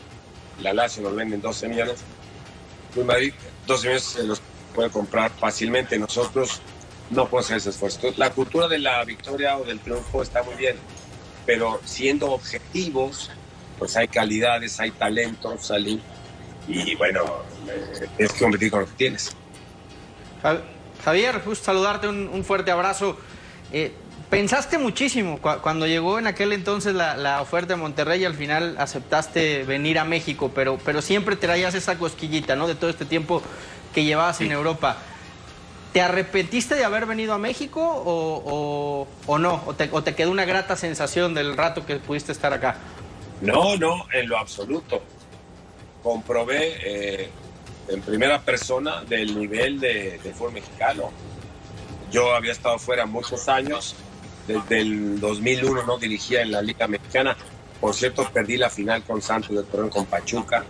La 0.63 0.73
Lazio 0.73 1.03
nos 1.03 1.15
venden 1.15 1.41
12 1.41 1.69
millones. 1.69 2.01
El 2.97 3.05
Madrid 3.05 3.33
12 3.67 3.87
millones 3.87 4.05
se 4.05 4.23
los 4.25 4.43
puede 4.75 4.91
comprar 4.91 5.31
fácilmente. 5.31 5.99
Nosotros 5.99 6.61
no 7.11 7.29
podemos 7.29 7.47
hacer 7.47 7.59
ese 7.59 7.71
esfuerzo. 7.71 8.13
La 8.17 8.31
cultura 8.31 8.69
de 8.69 8.79
la 8.79 9.05
victoria 9.05 9.57
o 9.57 9.65
del 9.65 9.81
triunfo 9.81 10.23
está 10.23 10.43
muy 10.43 10.55
bien, 10.55 10.77
pero 11.47 11.81
siendo 11.85 12.31
objetivos, 12.33 13.31
pues 13.79 13.97
hay 13.97 14.09
calidades, 14.09 14.79
hay 14.79 14.91
talentos, 14.93 15.67
salí 15.67 16.01
y 16.69 16.95
bueno, 16.95 17.25
eh, 17.69 18.07
tienes 18.17 18.33
que 18.33 18.41
competir 18.41 18.71
con 18.71 18.81
lo 18.81 18.87
que 18.87 18.95
tienes. 18.95 19.35
Javier, 21.05 21.41
justo 21.45 21.65
saludarte, 21.65 22.09
un, 22.09 22.29
un 22.33 22.45
fuerte 22.45 22.71
abrazo. 22.71 23.17
Eh, 23.73 23.93
pensaste 24.29 24.79
muchísimo 24.79 25.39
cu- 25.41 25.59
cuando 25.63 25.87
llegó 25.87 26.19
en 26.19 26.27
aquel 26.27 26.53
entonces 26.53 26.95
la, 26.95 27.17
la 27.17 27.41
oferta 27.43 27.75
de 27.75 27.81
Monterrey 27.81 28.23
y 28.23 28.25
al 28.25 28.35
final 28.35 28.77
aceptaste 28.79 29.65
venir 29.65 29.99
a 29.99 30.05
México, 30.05 30.51
pero, 30.55 30.79
pero 30.85 31.03
siempre 31.03 31.37
traías 31.37 31.75
esa 31.75 31.99
cosquillita, 31.99 32.57
¿no? 32.57 32.67
De 32.69 32.75
todo 32.75 32.91
este 32.91 33.05
tiempo 33.05 33.43
que 33.95 34.05
llevabas 34.05 34.41
en 34.41 34.53
Europa. 34.53 34.97
¿Te 35.93 36.01
arrepentiste 36.01 36.77
de 36.77 36.85
haber 36.85 37.05
venido 37.07 37.35
a 37.35 37.39
México 37.39 37.81
o, 37.83 38.43
o- 38.47 39.09
o 39.27 39.39
no? 39.39 39.63
¿O 39.67 39.75
te, 39.75 39.89
¿O 39.91 40.03
te 40.05 40.15
quedó 40.15 40.31
una 40.31 40.45
grata 40.45 40.77
sensación 40.77 41.35
del 41.35 41.57
rato 41.57 41.85
que 41.85 41.97
pudiste 41.97 42.31
estar 42.31 42.53
acá? 42.53 42.77
No, 43.41 43.77
no, 43.77 44.07
en 44.13 44.29
lo 44.29 44.39
absoluto. 44.39 45.03
Comprobé 46.03 46.77
eh, 46.85 47.31
en 47.89 48.01
primera 48.03 48.41
persona 48.43 49.03
del 49.05 49.39
nivel 49.39 49.81
de, 49.81 50.19
de 50.23 50.33
fútbol 50.35 50.53
mexicano. 50.53 51.11
Yo 52.11 52.35
había 52.35 52.53
estado 52.53 52.79
fuera 52.79 53.07
muchos 53.07 53.49
años, 53.49 53.95
desde 54.47 54.81
el 54.81 55.21
2001 55.21 55.85
no 55.85 55.99
dirigía 55.99 56.43
en 56.43 56.51
la 56.53 56.63
Liga 56.63 56.87
Mexicana. 56.89 57.37
Por 57.81 57.95
cierto, 57.95 58.29
perdí 58.33 58.57
la 58.57 58.69
final 58.69 59.03
con 59.05 59.23
Santos 59.23 59.57
de 59.57 59.63
Torreón 59.63 59.91
con 59.91 60.07
Pachuca 60.07 60.65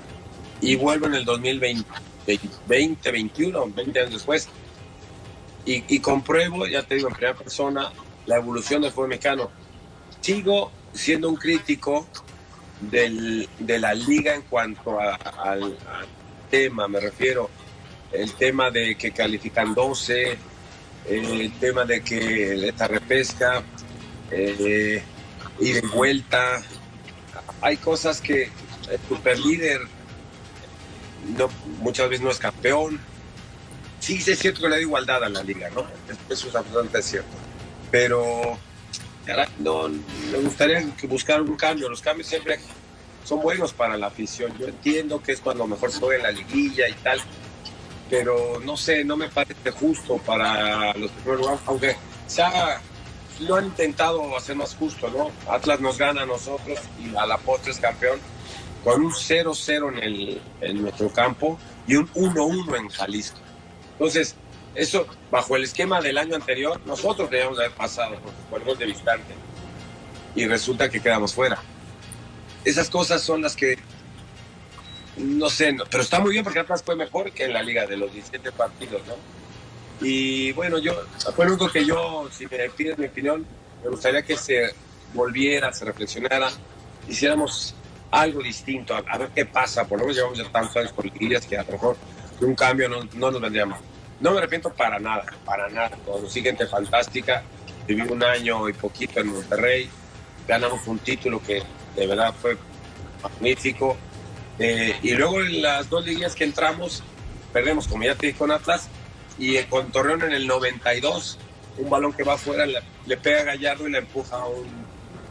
y 0.60 0.76
vuelvo 0.76 1.06
en 1.06 1.14
el 1.14 1.24
2020, 1.24 1.84
2021, 2.26 3.66
20 3.74 4.00
años 4.00 4.12
después. 4.12 4.48
Y, 5.64 5.84
y 5.94 6.00
compruebo, 6.00 6.66
ya 6.66 6.82
te 6.82 6.94
digo, 6.96 7.08
en 7.08 7.14
primera 7.14 7.36
persona, 7.36 7.90
la 8.26 8.36
evolución 8.36 8.82
del 8.82 8.92
fútbol 8.92 9.08
mexicano. 9.08 9.50
Sigo 10.20 10.70
siendo 10.92 11.28
un 11.28 11.36
crítico 11.36 12.06
del, 12.80 13.48
de 13.58 13.78
la 13.78 13.94
liga 13.94 14.34
en 14.34 14.42
cuanto 14.42 15.00
a- 15.00 15.14
al, 15.14 15.62
al 15.62 16.06
tema, 16.50 16.88
me 16.88 17.00
refiero, 17.00 17.48
el 18.12 18.32
tema 18.34 18.70
de 18.70 18.96
que 18.96 19.12
califican 19.12 19.74
12, 19.74 20.32
eh, 20.32 20.38
el 21.06 21.52
tema 21.58 21.84
de 21.84 22.02
que 22.02 22.68
esta 22.68 22.88
repesca, 22.88 23.62
eh, 24.30 25.02
ir 25.60 25.76
en 25.76 25.90
vuelta, 25.90 26.62
hay 27.60 27.76
cosas 27.76 28.20
que 28.20 28.50
el 28.90 29.00
superlíder 29.08 29.80
no, 31.36 31.48
muchas 31.78 32.08
veces 32.08 32.24
no 32.24 32.30
es 32.30 32.38
campeón. 32.38 33.00
Sí, 34.00 34.22
es 34.26 34.38
cierto 34.38 34.62
que 34.62 34.68
le 34.68 34.76
da 34.76 34.82
igualdad 34.82 35.22
a 35.24 35.28
la 35.28 35.42
liga, 35.42 35.68
¿no? 35.70 35.86
Eso 36.28 36.48
es 36.48 36.54
absolutamente 36.54 37.02
cierto. 37.02 37.36
Pero 37.90 38.58
no, 39.58 39.88
me 39.88 40.38
gustaría 40.38 40.84
buscar 41.08 41.42
un 41.42 41.56
cambio. 41.56 41.88
Los 41.88 42.00
cambios 42.00 42.28
siempre 42.28 42.58
son 43.24 43.40
buenos 43.40 43.72
para 43.72 43.96
la 43.96 44.06
afición. 44.08 44.56
Yo 44.58 44.66
entiendo 44.66 45.22
que 45.22 45.32
es 45.32 45.40
cuando 45.40 45.66
mejor 45.66 45.90
se 45.92 46.00
juega 46.00 46.24
la 46.24 46.30
liguilla 46.32 46.88
y 46.88 46.94
tal, 46.94 47.20
pero 48.08 48.60
no 48.64 48.76
sé, 48.76 49.04
no 49.04 49.16
me 49.16 49.28
parece 49.28 49.70
justo 49.70 50.18
para 50.18 50.92
los 50.94 51.10
primeros 51.12 51.60
aunque 51.66 51.96
se 52.26 52.42
ha- 52.42 52.80
lo 53.40 53.56
han 53.56 53.66
intentado 53.66 54.36
hacer 54.36 54.56
más 54.56 54.74
justo, 54.74 55.08
¿no? 55.10 55.30
Atlas 55.50 55.80
nos 55.80 55.96
gana 55.96 56.22
a 56.22 56.26
nosotros 56.26 56.78
y 57.02 57.14
a 57.16 57.24
la 57.26 57.38
postre 57.38 57.72
es 57.72 57.78
campeón 57.78 58.18
con 58.84 59.02
un 59.04 59.12
0-0 59.12 59.88
en, 59.92 59.98
el, 60.02 60.42
en 60.60 60.82
nuestro 60.82 61.08
campo 61.10 61.58
y 61.86 61.96
un 61.96 62.08
1-1 62.12 62.76
en 62.78 62.88
Jalisco. 62.88 63.38
Entonces, 63.92 64.34
eso, 64.74 65.06
bajo 65.30 65.56
el 65.56 65.64
esquema 65.64 66.00
del 66.00 66.18
año 66.18 66.34
anterior, 66.36 66.80
nosotros 66.86 67.30
debíamos 67.30 67.58
haber 67.58 67.72
pasado 67.72 68.16
fue 68.48 68.58
el 68.58 68.64
gol 68.64 68.78
de 68.78 68.86
visitante 68.86 69.34
y 70.34 70.46
resulta 70.46 70.88
que 70.90 71.00
quedamos 71.00 71.34
fuera. 71.34 71.58
Esas 72.64 72.90
cosas 72.90 73.22
son 73.22 73.42
las 73.42 73.56
que, 73.56 73.78
no 75.16 75.48
sé, 75.48 75.72
no- 75.72 75.84
pero 75.90 76.02
está 76.02 76.20
muy 76.20 76.32
bien 76.32 76.44
porque 76.44 76.60
Atlas 76.60 76.82
fue 76.82 76.96
mejor 76.96 77.32
que 77.32 77.44
en 77.44 77.52
la 77.52 77.62
liga 77.62 77.86
de 77.86 77.96
los 77.96 78.12
17 78.12 78.52
partidos, 78.52 79.02
¿no? 79.06 79.14
Y 80.00 80.52
bueno, 80.52 80.78
yo, 80.78 80.94
fue 81.36 81.44
lo 81.44 81.52
único 81.52 81.70
que 81.70 81.84
yo, 81.84 82.28
si 82.32 82.46
me 82.46 82.70
pides 82.70 82.98
mi 82.98 83.06
opinión, 83.06 83.46
me 83.82 83.90
gustaría 83.90 84.22
que 84.22 84.36
se 84.36 84.74
volviera, 85.12 85.72
se 85.72 85.84
reflexionara, 85.84 86.50
hiciéramos 87.08 87.74
algo 88.10 88.42
distinto, 88.42 88.94
a, 88.94 89.18
ver 89.18 89.30
qué 89.34 89.46
pasa, 89.46 89.86
por 89.86 89.98
lo 89.98 90.04
menos 90.04 90.16
llevamos 90.16 90.38
ya 90.38 90.50
tantos 90.50 90.76
años 90.76 90.92
con 90.92 91.04
liguillas 91.04 91.46
que 91.46 91.56
a 91.56 91.62
lo 91.64 91.72
mejor 91.72 91.96
un 92.40 92.54
cambio 92.54 92.88
no, 92.88 93.04
no 93.14 93.30
nos 93.30 93.40
vendría 93.40 93.66
mal. 93.66 93.80
No 94.20 94.32
me 94.32 94.38
arrepiento 94.38 94.72
para 94.72 94.98
nada, 94.98 95.24
para 95.44 95.68
nada. 95.68 95.96
Conocí 96.04 96.42
gente 96.42 96.66
fantástica, 96.66 97.42
viví 97.86 98.02
un 98.02 98.22
año 98.22 98.68
y 98.68 98.72
poquito 98.72 99.20
en 99.20 99.28
Monterrey, 99.28 99.88
ganamos 100.46 100.86
un 100.86 100.98
título 100.98 101.42
que 101.42 101.62
de 101.96 102.06
verdad 102.06 102.34
fue 102.40 102.56
magnífico. 103.22 103.96
Eh, 104.58 104.96
y 105.02 105.12
luego 105.12 105.40
en 105.40 105.62
las 105.62 105.88
dos 105.88 106.04
liguillas 106.04 106.34
que 106.34 106.44
entramos, 106.44 107.02
perdemos, 107.52 107.88
como 107.88 108.04
ya 108.04 108.14
te 108.14 108.26
dije, 108.26 108.38
con 108.38 108.50
Atlas, 108.50 108.88
y 109.38 109.56
eh, 109.56 109.66
con 109.68 109.90
Torreón 109.90 110.22
en 110.22 110.32
el 110.32 110.46
92, 110.46 111.38
un 111.78 111.90
balón 111.90 112.12
que 112.12 112.22
va 112.22 112.34
afuera 112.34 112.66
le, 112.66 113.16
pega 113.16 113.40
a 113.40 113.44
Gallardo 113.44 113.88
y 113.88 113.92
le 113.92 113.98
empuja 113.98 114.36
a 114.36 114.46
un 114.46 114.66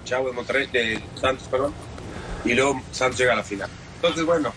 chavo 0.03 0.27
de 0.27 0.33
Monterrey, 0.33 0.67
de 0.67 1.01
Santos, 1.19 1.47
perdón, 1.47 1.73
y 2.43 2.53
luego 2.53 2.81
Santos 2.91 3.19
llega 3.19 3.33
a 3.33 3.37
la 3.37 3.43
final. 3.43 3.69
Entonces, 3.95 4.25
bueno, 4.25 4.51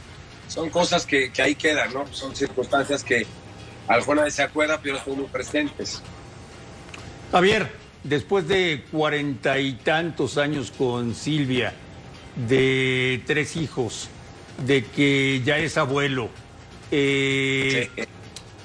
son 0.49 0.71
cosas 0.71 1.05
que, 1.05 1.31
ahí 1.39 1.55
quedan, 1.55 1.93
¿no? 1.93 2.07
Son 2.13 2.35
circunstancias 2.35 3.05
que 3.05 3.27
a 3.89 3.95
lo 3.95 3.99
mejor 3.99 4.17
nadie 4.17 4.31
se 4.31 4.43
acuerda, 4.43 4.81
pero 4.83 5.03
son 5.05 5.19
muy 5.19 5.27
presentes. 5.27 6.03
Javier, 7.31 7.71
después 8.03 8.49
de 8.49 8.85
cuarenta 8.91 9.59
y 9.59 9.75
tantos 9.75 10.39
años 10.39 10.73
con 10.77 11.15
Silvia, 11.15 11.75
de 12.37 13.23
tres 13.27 13.57
hijos, 13.57 14.09
de 14.65 14.85
que 14.85 15.43
ya 15.45 15.59
es 15.59 15.77
abuelo, 15.77 16.29
eh, 16.91 17.91
Sí. 17.97 18.03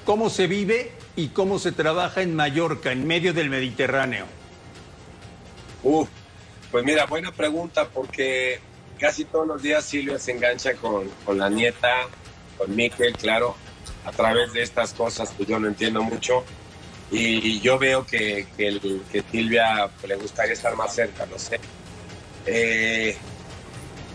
¿cómo 0.04 0.30
se 0.30 0.46
vive 0.46 0.92
y 1.16 1.28
cómo 1.28 1.58
se 1.58 1.72
trabaja 1.72 2.22
en 2.22 2.34
Mallorca, 2.34 2.92
en 2.92 3.06
medio 3.06 3.32
del 3.32 3.50
Mediterráneo? 3.50 4.26
Uf, 5.82 6.08
pues 6.70 6.84
mira, 6.84 7.06
buena 7.06 7.32
pregunta 7.32 7.88
porque 7.88 8.60
casi 8.98 9.24
todos 9.24 9.46
los 9.46 9.62
días 9.62 9.84
Silvia 9.84 10.18
se 10.18 10.32
engancha 10.32 10.74
con, 10.74 11.08
con 11.24 11.38
la 11.38 11.48
nieta, 11.48 12.08
con 12.56 12.74
Miquel, 12.74 13.14
claro, 13.16 13.56
a 14.04 14.10
través 14.12 14.52
de 14.52 14.62
estas 14.62 14.92
cosas 14.92 15.30
que 15.30 15.44
yo 15.46 15.58
no 15.58 15.68
entiendo 15.68 16.02
mucho. 16.02 16.44
Y 17.10 17.60
yo 17.60 17.78
veo 17.78 18.04
que, 18.04 18.46
que, 18.56 18.68
el- 18.68 19.02
que 19.10 19.22
Silvia 19.32 19.88
le 20.06 20.16
gustaría 20.16 20.52
estar 20.52 20.76
más 20.76 20.94
cerca, 20.94 21.24
no 21.24 21.38
sé. 21.38 21.58
Eh, 22.44 23.16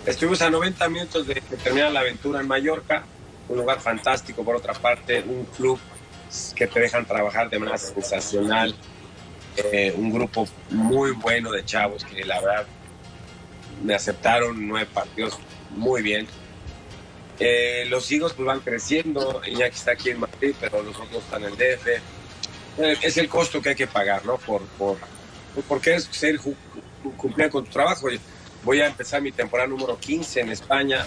estuvimos 0.05 0.41
a 0.41 0.49
90 0.49 0.89
minutos 0.89 1.27
de 1.27 1.35
que 1.35 1.57
termina 1.57 1.89
la 1.89 2.01
aventura 2.01 2.41
en 2.41 2.47
Mallorca, 2.47 3.03
un 3.49 3.57
lugar 3.57 3.79
fantástico 3.79 4.43
por 4.43 4.55
otra 4.55 4.73
parte, 4.73 5.21
un 5.21 5.45
club 5.45 5.79
que 6.55 6.67
te 6.67 6.79
dejan 6.79 7.05
trabajar 7.05 7.49
de 7.49 7.59
manera 7.59 7.77
sensacional, 7.77 8.75
eh, 9.55 9.93
un 9.95 10.11
grupo 10.11 10.47
muy 10.69 11.11
bueno 11.11 11.51
de 11.51 11.63
chavos 11.63 12.03
que 12.03 12.23
la 12.25 12.41
verdad 12.41 12.65
me 13.83 13.93
aceptaron 13.93 14.67
nueve 14.67 14.89
partidos 14.91 15.37
muy 15.71 16.01
bien. 16.01 16.27
Eh, 17.39 17.85
los 17.89 18.11
hijos 18.11 18.33
pues 18.33 18.45
van 18.45 18.59
creciendo, 18.59 19.41
Iñaki 19.45 19.75
está 19.75 19.91
aquí 19.91 20.11
en 20.11 20.19
Madrid, 20.19 20.55
pero 20.59 20.81
los 20.81 20.95
otros 20.95 21.23
están 21.23 21.43
en 21.43 21.51
DF. 21.51 21.87
Eh, 22.77 22.97
es 23.01 23.17
el 23.17 23.27
costo 23.27 23.61
que 23.61 23.69
hay 23.69 23.75
que 23.75 23.87
pagar, 23.87 24.25
¿no? 24.25 24.37
Por, 24.37 24.61
por, 24.77 24.97
porque 25.67 25.95
es 25.95 26.05
ser 26.11 26.39
cumplir 27.17 27.49
con 27.49 27.65
tu 27.65 27.71
trabajo. 27.71 28.07
Voy 28.63 28.79
a 28.79 28.87
empezar 28.87 29.21
mi 29.21 29.31
temporada 29.31 29.67
número 29.67 29.99
15 29.99 30.41
en 30.41 30.49
España. 30.49 31.05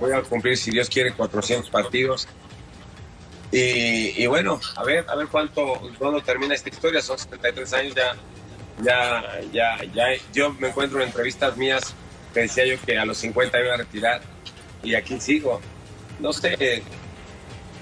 Voy 0.00 0.12
a 0.12 0.22
cumplir, 0.22 0.56
si 0.56 0.70
Dios 0.70 0.88
quiere, 0.88 1.12
400 1.12 1.70
partidos. 1.70 2.28
Y, 3.50 4.26
bueno, 4.26 4.60
a 4.76 4.84
ver, 4.84 5.06
a 5.08 5.16
ver 5.16 5.28
cuánto, 5.28 5.80
cuándo 5.98 6.20
termina 6.22 6.54
esta 6.54 6.68
historia. 6.68 7.02
Son 7.02 7.18
73 7.18 7.72
años 7.74 7.94
ya, 7.94 8.16
ya, 8.82 9.34
ya, 9.52 9.84
ya. 9.94 10.04
Yo 10.32 10.52
me 10.54 10.68
encuentro 10.68 11.00
en 11.00 11.08
entrevistas 11.08 11.56
mías 11.56 11.94
que 12.32 12.40
decía 12.40 12.66
yo 12.66 12.80
que 12.80 12.98
a 12.98 13.04
los 13.04 13.18
50 13.18 13.58
iba 13.60 13.74
a 13.74 13.76
retirar 13.78 14.20
y 14.82 14.94
aquí 14.94 15.20
sigo. 15.20 15.60
No 16.20 16.32
sé, 16.32 16.82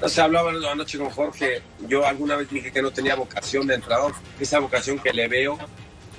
No 0.01 0.09
sé, 0.09 0.21
hablaba 0.21 0.51
anoche 0.51 0.99
con 0.99 1.11
Jorge. 1.11 1.63
Yo 1.89 2.07
alguna 2.07 2.37
vez 2.37 2.49
dije 2.49 2.73
que 2.73 2.83
no 2.83 2.91
tenía 2.91 3.15
vocación 3.15 3.67
de 3.67 3.75
entrenador. 3.75 4.15
Esa 4.39 4.59
vocación 4.59 4.99
que 4.99 5.13
le 5.13 5.27
veo 5.29 5.59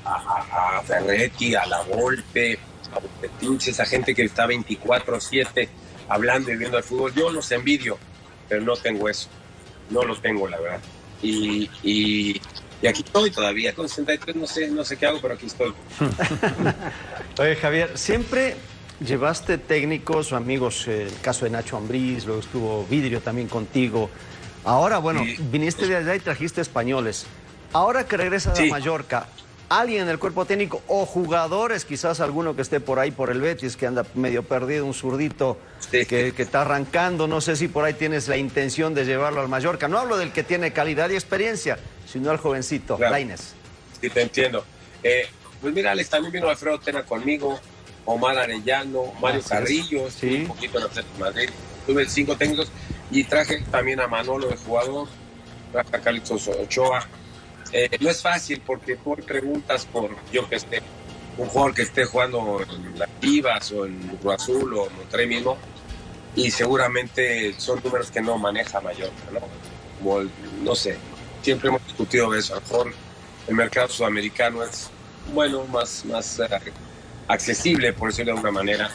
a, 0.03 0.77
a 0.77 0.81
Ferretti, 0.83 1.55
a 1.55 1.65
La 1.65 1.81
Volpe, 1.81 2.59
a 2.93 2.99
Petrucci, 3.21 3.71
esa 3.71 3.85
gente 3.85 4.13
que 4.15 4.23
está 4.23 4.45
24-7 4.47 5.67
hablando 6.09 6.51
y 6.51 6.57
viendo 6.57 6.77
el 6.77 6.83
fútbol. 6.83 7.13
Yo 7.13 7.29
los 7.29 7.51
envidio, 7.51 7.97
pero 8.47 8.61
no 8.61 8.75
tengo 8.75 9.09
eso. 9.09 9.29
No 9.89 10.03
lo 10.03 10.15
tengo, 10.19 10.47
la 10.47 10.59
verdad. 10.59 10.79
Y, 11.21 11.69
y, 11.83 12.41
y 12.81 12.87
aquí 12.87 13.03
estoy 13.03 13.31
todavía, 13.31 13.73
con 13.73 13.87
63, 13.89 14.35
no 14.35 14.47
sé, 14.47 14.67
no 14.69 14.83
sé 14.83 14.97
qué 14.97 15.05
hago, 15.07 15.19
pero 15.21 15.33
aquí 15.33 15.45
estoy. 15.47 15.73
Oye, 17.39 17.55
Javier, 17.55 17.97
siempre 17.97 18.55
llevaste 19.05 19.57
técnicos 19.57 20.31
o 20.31 20.35
amigos, 20.35 20.87
el 20.87 21.11
caso 21.21 21.45
de 21.45 21.51
Nacho 21.51 21.77
Ambriz, 21.77 22.25
luego 22.25 22.41
estuvo 22.41 22.85
Vidrio 22.89 23.21
también 23.21 23.47
contigo. 23.47 24.09
Ahora, 24.63 24.97
bueno, 24.97 25.23
Sí. 25.23 25.37
viniste 25.51 25.87
de 25.87 25.95
allá 25.97 26.15
y 26.15 26.19
trajiste 26.19 26.61
españoles. 26.61 27.25
Ahora 27.73 28.05
que 28.07 28.17
regresas 28.17 28.57
Sí. 28.57 28.67
a 28.67 28.71
Mallorca, 28.71 29.27
alguien 29.69 30.03
en 30.03 30.09
el 30.09 30.19
cuerpo 30.19 30.45
técnico 30.45 30.81
o 30.87 31.05
jugadores, 31.05 31.83
quizás 31.85 32.19
alguno 32.21 32.55
que 32.55 32.61
esté 32.61 32.79
por 32.79 32.99
ahí 32.99 33.11
por 33.11 33.29
el 33.29 33.41
Betis, 33.41 33.75
que 33.75 33.85
anda 33.87 34.05
medio 34.15 34.43
perdido, 34.43 34.85
un 34.85 34.93
zurdito 34.93 35.57
Sí. 35.79 36.05
que, 36.05 36.33
que 36.33 36.41
está 36.43 36.61
arrancando, 36.61 37.27
no 37.27 37.41
sé 37.41 37.55
si 37.55 37.67
por 37.67 37.83
ahí 37.85 37.93
tienes 37.93 38.27
la 38.27 38.37
intención 38.37 38.93
de 38.93 39.05
llevarlo 39.05 39.41
al 39.41 39.47
Mallorca. 39.49 39.87
No 39.87 39.99
hablo 39.99 40.17
del 40.17 40.31
que 40.31 40.43
tiene 40.43 40.71
calidad 40.73 41.09
y 41.09 41.13
experiencia, 41.15 41.77
sino 42.11 42.31
al 42.31 42.37
jovencito, 42.37 42.97
Claro. 42.97 43.11
Lainez. 43.11 43.53
Sí, 44.01 44.09
te 44.09 44.21
entiendo. 44.21 44.63
Eh, 45.03 45.27
pues 45.61 45.73
mira, 45.73 45.91
Alex, 45.91 46.09
también 46.09 46.31
vino 46.33 46.49
Alfredo 46.49 46.79
Tena 46.79 47.03
conmigo, 47.03 47.59
Omar 48.05 48.37
Arellano, 48.37 49.11
Mario. 49.21 49.41
Carrillo, 49.47 50.09
Sí. 50.09 50.41
un 50.41 50.47
poquito 50.47 50.77
en 50.79 50.83
Atlético 50.85 51.19
Madrid. 51.19 51.49
Tuve 51.85 52.07
cinco 52.07 52.35
técnicos 52.37 52.71
y 53.11 53.23
traje 53.25 53.63
también 53.71 53.99
a 53.99 54.07
Manolo 54.07 54.47
de 54.47 54.55
jugador, 54.57 55.07
traje 55.71 55.95
a 55.95 55.99
Carlitos 55.99 56.47
Ochoa. 56.47 57.05
Eh, 57.71 57.97
no 57.99 58.09
es 58.09 58.21
fácil 58.21 58.61
porque 58.65 58.95
tú 58.95 59.15
preguntas 59.15 59.85
por, 59.85 60.11
yo 60.31 60.47
que 60.47 60.55
esté, 60.55 60.81
un 61.37 61.47
jugador 61.47 61.73
que 61.73 61.81
esté 61.83 62.05
jugando 62.05 62.59
en 62.61 62.99
las 62.99 63.09
Chivas 63.21 63.71
o 63.71 63.85
en 63.85 63.99
Cruz 64.17 64.35
Azul 64.35 64.73
o 64.73 64.87
en 64.87 64.95
Monterrey 64.95 65.27
mismo, 65.27 65.57
y 66.35 66.51
seguramente 66.51 67.53
son 67.57 67.81
números 67.83 68.11
que 68.11 68.21
no 68.21 68.37
maneja 68.37 68.79
Mallorca, 68.79 69.23
¿no? 69.31 69.41
No 70.63 70.75
sé, 70.75 70.97
siempre 71.41 71.69
hemos 71.69 71.83
discutido 71.85 72.33
eso. 72.35 72.53
A 72.53 72.57
lo 72.57 72.61
mejor 72.61 72.93
el 73.47 73.55
mercado 73.55 73.89
sudamericano 73.89 74.63
es, 74.63 74.89
bueno, 75.33 75.65
más, 75.65 76.05
más 76.05 76.39
eh, 76.39 76.47
accesible, 77.27 77.93
por 77.93 78.09
decirlo 78.09 78.33
de 78.33 78.37
alguna 78.37 78.51
manera, 78.51 78.91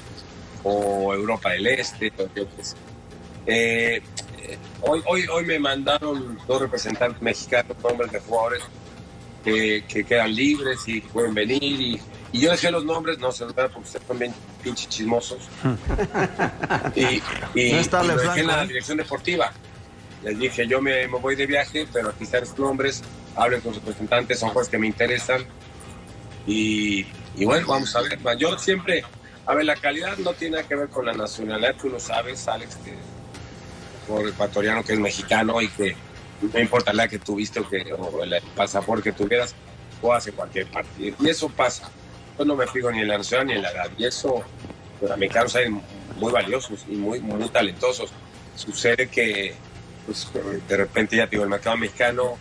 o 0.63 1.13
Europa 1.13 1.51
del 1.51 1.67
Este, 1.67 2.13
o 2.19 2.29
yo 2.35 2.47
qué 2.57 2.65
sé. 2.65 2.77
Eh, 3.47 4.03
eh, 4.43 4.59
hoy, 4.83 5.03
hoy, 5.07 5.27
hoy 5.29 5.45
me 5.45 5.59
mandaron 5.59 6.39
dos 6.47 6.61
representantes 6.61 7.21
mexicanos, 7.23 7.77
nombres 7.83 8.13
de 8.13 8.21
jugadores 8.21 8.63
que, 9.45 9.85
que 9.87 10.05
quedan 10.05 10.35
libres 10.35 10.81
y 10.87 11.01
pueden 11.01 11.35
venir. 11.35 11.63
Y, 11.63 12.01
y 12.33 12.41
yo 12.41 12.51
dejé 12.51 12.71
los 12.71 12.85
nombres, 12.85 13.19
no 13.19 13.31
se 13.31 13.45
los 13.45 13.55
voy 13.55 13.65
a 13.65 13.69
porque 13.69 13.87
ustedes 13.87 14.07
son 14.07 14.19
bien 14.19 14.35
pinches 14.63 14.89
chismosos. 14.89 15.39
y 16.95 17.23
y, 17.55 17.73
No 17.73 17.79
está 17.79 18.03
y 18.05 18.09
lo 18.09 18.17
dejé 18.17 18.41
en 18.41 18.47
la 18.47 18.65
dirección 18.65 18.97
deportiva. 18.97 19.53
Les 20.23 20.39
dije, 20.39 20.67
yo 20.67 20.81
me, 20.81 21.07
me 21.09 21.19
voy 21.19 21.37
de 21.37 21.47
viaje, 21.47 21.87
pero 21.93 22.11
aquí 22.11 22.25
están 22.25 22.47
sus 22.47 22.59
nombres, 22.59 23.03
hablen 23.37 23.61
con 23.61 23.75
sus 23.75 23.83
representantes, 23.83 24.39
son 24.39 24.51
cosas 24.51 24.69
que 24.69 24.79
me 24.79 24.87
interesan. 24.87 25.45
Y, 26.47 27.07
y 27.37 27.45
bueno, 27.45 27.67
vamos 27.67 27.95
a 27.97 28.03
ver. 28.03 28.19
Yo 28.39 28.57
siempre, 28.59 29.05
a 29.47 29.55
ver, 29.55 29.65
la 29.65 29.77
calidad 29.77 30.17
no 30.19 30.33
tiene 30.33 30.57
nada 30.57 30.69
que 30.69 30.77
ver 30.77 30.89
con 30.89 31.07
la 31.07 31.13
nacionalidad, 31.13 31.75
tú 31.81 31.89
lo 31.89 31.99
sabes, 31.99 32.47
Alex, 32.49 32.77
que 32.77 32.95
por 34.07 34.29
ecuatoriano 34.29 34.83
que 34.85 34.95
es 34.95 34.99
mexicano 34.99 35.61
y 35.61 35.69
que 35.69 35.97
no 36.53 36.61
importa 36.61 36.93
la 36.93 37.09
que 37.09 37.19
tuviste 37.19 37.61
o, 37.61 37.69
que, 37.69 37.93
o 37.93 38.23
el 38.25 38.41
pasaporte 38.57 39.05
que 39.05 39.13
tuvieras, 39.13 39.55
juegas 40.01 40.27
en 40.27 40.35
cualquier 40.35 40.67
partido. 40.67 41.17
Y 41.21 41.29
eso 41.29 41.49
pasa. 41.49 41.89
Yo 42.39 42.45
no 42.45 42.57
me 42.57 42.67
fijo 42.67 42.91
ni 42.91 43.01
en 43.01 43.09
la 43.09 43.19
nacionalidad 43.19 43.53
ni 43.53 43.57
en 43.59 43.63
la 43.63 43.71
edad. 43.71 43.91
Y 43.97 44.05
eso, 44.05 44.43
los 45.01 45.19
mexicanos 45.19 45.55
hay 45.57 45.71
muy 45.71 46.33
valiosos 46.33 46.85
y 46.89 46.95
muy, 46.95 47.21
muy 47.21 47.49
talentosos. 47.49 48.11
Sucede 48.57 49.09
que, 49.09 49.55
pues, 50.07 50.29
de 50.69 50.77
repente, 50.77 51.17
ya 51.17 51.27
digo, 51.27 51.45
el 51.45 51.49
mercado 51.49 51.77
mexicano, 51.77 52.37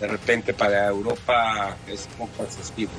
de 0.00 0.08
repente 0.08 0.52
para 0.52 0.88
Europa 0.88 1.76
es 1.86 2.08
poco 2.18 2.42
accesible. 2.42 2.94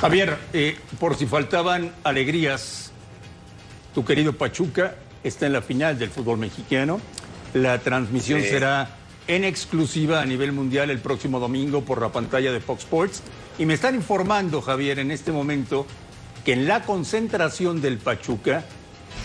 Javier, 0.00 0.38
eh, 0.52 0.78
por 0.98 1.16
si 1.16 1.26
faltaban 1.26 1.94
alegrías, 2.02 2.92
tu 3.94 4.04
querido 4.04 4.32
Pachuca 4.32 4.96
está 5.24 5.46
en 5.46 5.52
la 5.52 5.62
final 5.62 5.98
del 5.98 6.10
fútbol 6.10 6.38
mexicano. 6.38 7.00
La 7.54 7.78
transmisión 7.78 8.40
Sí. 8.40 8.48
será 8.48 8.96
en 9.28 9.44
exclusiva 9.44 10.20
a 10.20 10.26
nivel 10.26 10.52
mundial 10.52 10.90
el 10.90 10.98
próximo 10.98 11.38
domingo 11.38 11.82
por 11.82 12.00
la 12.00 12.10
pantalla 12.10 12.52
de 12.52 12.60
Fox 12.60 12.82
Sports. 12.82 13.22
Y 13.58 13.66
me 13.66 13.74
están 13.74 13.94
informando, 13.94 14.62
Javier, 14.62 14.98
en 14.98 15.10
este 15.10 15.32
momento, 15.32 15.86
que 16.44 16.54
en 16.54 16.66
la 16.66 16.82
concentración 16.82 17.80
del 17.80 17.98
Pachuca, 17.98 18.64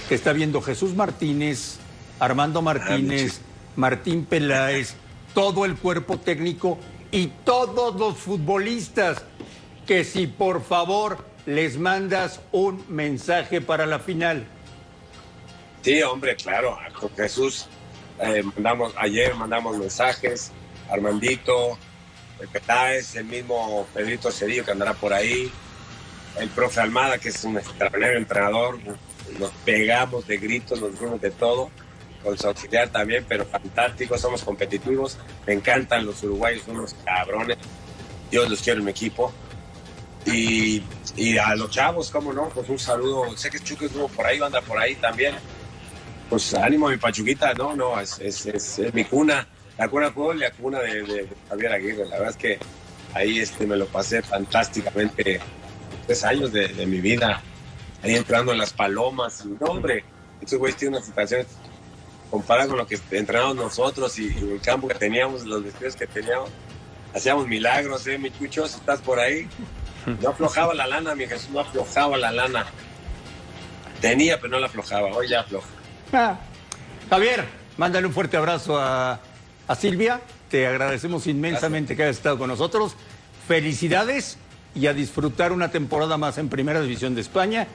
que 0.07 0.15
está 0.15 0.33
viendo 0.33 0.61
Jesús 0.61 0.93
Martínez, 0.95 1.77
Armando 2.19 2.61
Martínez, 2.61 3.39
Martín 3.75 4.25
Peláez, 4.25 4.95
todo 5.33 5.65
el 5.65 5.75
cuerpo 5.75 6.17
técnico 6.19 6.77
y 7.11 7.27
todos 7.45 7.95
los 7.95 8.17
futbolistas, 8.17 9.23
que 9.85 10.03
si 10.03 10.27
por 10.27 10.63
favor 10.63 11.25
les 11.45 11.77
mandas 11.79 12.41
un 12.51 12.83
mensaje 12.89 13.61
para 13.61 13.85
la 13.85 13.99
final. 13.99 14.45
Sí, 15.87 16.03
hombre, 16.03 16.35
claro. 16.35 16.77
Con 16.99 17.15
Jesús 17.15 17.65
eh, 18.19 18.43
mandamos 18.43 18.93
ayer 18.97 19.33
mandamos 19.35 19.77
mensajes, 19.77 20.51
Armandito, 20.89 21.77
el 22.41 22.49
Petáez, 22.49 23.15
el 23.15 23.23
mismo 23.23 23.87
Pedrito 23.93 24.29
Cedillo 24.29 24.65
que 24.65 24.71
andará 24.71 24.93
por 24.95 25.13
ahí, 25.13 25.49
el 26.41 26.49
profe 26.49 26.81
Almada, 26.81 27.17
que 27.19 27.29
es 27.29 27.41
un 27.45 27.55
extraordinario 27.55 28.17
entrenador, 28.17 28.77
nos 29.39 29.51
pegamos 29.63 30.27
de 30.27 30.35
gritos, 30.35 30.81
nos 30.81 30.91
decimos 30.91 31.21
de 31.21 31.31
todo, 31.31 31.71
con 32.21 32.37
su 32.37 32.47
auxiliar 32.47 32.89
también, 32.89 33.25
pero 33.25 33.45
fantástico, 33.45 34.17
somos 34.17 34.43
competitivos, 34.43 35.17
me 35.45 35.53
encantan 35.53 36.05
los 36.05 36.21
uruguayos, 36.21 36.63
son 36.63 36.79
unos 36.79 36.95
cabrones, 37.05 37.59
yo 38.29 38.45
los 38.49 38.61
quiero 38.61 38.79
en 38.79 38.85
mi 38.87 38.91
equipo. 38.91 39.31
Y, 40.25 40.83
y 41.15 41.37
a 41.37 41.55
los 41.55 41.71
chavos, 41.71 42.11
cómo 42.11 42.33
no, 42.33 42.49
pues 42.49 42.67
un 42.67 42.77
saludo, 42.77 43.37
sé 43.37 43.49
que 43.49 43.61
Chuque 43.61 43.85
estuvo 43.85 44.09
por 44.09 44.25
ahí, 44.25 44.41
anda 44.41 44.59
por 44.59 44.77
ahí 44.77 44.95
también, 44.95 45.33
pues 46.29 46.53
ánimo 46.53 46.89
mi 46.89 46.97
Pachuquita, 46.97 47.53
no, 47.53 47.75
no, 47.75 47.99
es, 47.99 48.19
es, 48.19 48.45
es, 48.45 48.79
es 48.79 48.93
mi 48.93 49.05
cuna, 49.05 49.47
la 49.77 49.87
cuna 49.87 50.07
de 50.07 50.11
fútbol 50.11 50.37
y 50.37 50.39
la 50.39 50.51
cuna 50.51 50.79
de, 50.79 51.27
Javier 51.49 51.73
Aguirre, 51.73 52.05
la 52.05 52.17
verdad 52.17 52.29
es 52.29 52.37
que 52.37 52.59
ahí 53.13 53.39
este, 53.39 53.65
me 53.65 53.75
lo 53.75 53.85
pasé 53.87 54.21
fantásticamente, 54.21 55.39
tres 56.05 56.23
años 56.23 56.51
de, 56.51 56.67
de 56.67 56.85
mi 56.85 56.99
vida, 56.99 57.41
ahí 58.03 58.15
entrando 58.15 58.51
en 58.51 58.57
las 58.57 58.73
palomas, 58.73 59.43
y 59.45 59.49
no 59.49 59.71
hombre, 59.71 60.03
estos 60.41 60.59
güeyes 60.59 60.77
tienen 60.77 60.95
unas 60.95 61.05
situaciones 61.05 61.47
comparadas 62.29 62.69
con 62.69 62.77
lo 62.77 62.87
que 62.87 62.99
entrenamos 63.11 63.55
nosotros 63.55 64.19
y, 64.19 64.27
y 64.27 64.51
el 64.51 64.61
campo 64.61 64.87
que 64.87 64.95
teníamos, 64.95 65.45
los 65.45 65.63
vestidos 65.63 65.95
que 65.95 66.07
teníamos, 66.07 66.49
hacíamos 67.13 67.47
milagros, 67.47 68.05
eh, 68.07 68.17
mi 68.17 68.31
Chucho, 68.31 68.67
si 68.67 68.77
estás 68.77 69.01
por 69.01 69.19
ahí, 69.19 69.47
no 70.21 70.29
aflojaba 70.29 70.73
la 70.73 70.87
lana, 70.87 71.15
mi 71.15 71.25
Jesús, 71.25 71.49
no 71.49 71.61
aflojaba 71.61 72.17
la 72.17 72.31
lana. 72.31 72.65
Tenía, 74.01 74.39
pero 74.39 74.51
no 74.51 74.59
la 74.59 74.67
aflojaba, 74.67 75.07
hoy 75.07 75.27
ya 75.29 75.41
afloja. 75.41 75.67
Ah. 76.13 76.37
Javier, 77.09 77.45
mándale 77.77 78.07
un 78.07 78.13
fuerte 78.13 78.37
abrazo 78.37 78.77
a, 78.79 79.19
a 79.67 79.75
Silvia. 79.75 80.21
Te 80.49 80.67
agradecemos 80.67 81.27
inmensamente 81.27 81.95
que 81.95 82.03
hayas 82.03 82.17
estado 82.17 82.37
con 82.37 82.49
nosotros. 82.49 82.95
Felicidades 83.47 84.37
y 84.75 84.87
a 84.87 84.93
disfrutar 84.93 85.51
una 85.51 85.71
temporada 85.71 86.17
más 86.17 86.37
en 86.37 86.49
Primera 86.49 86.81
División 86.81 87.15
de 87.15 87.21
España. 87.21 87.67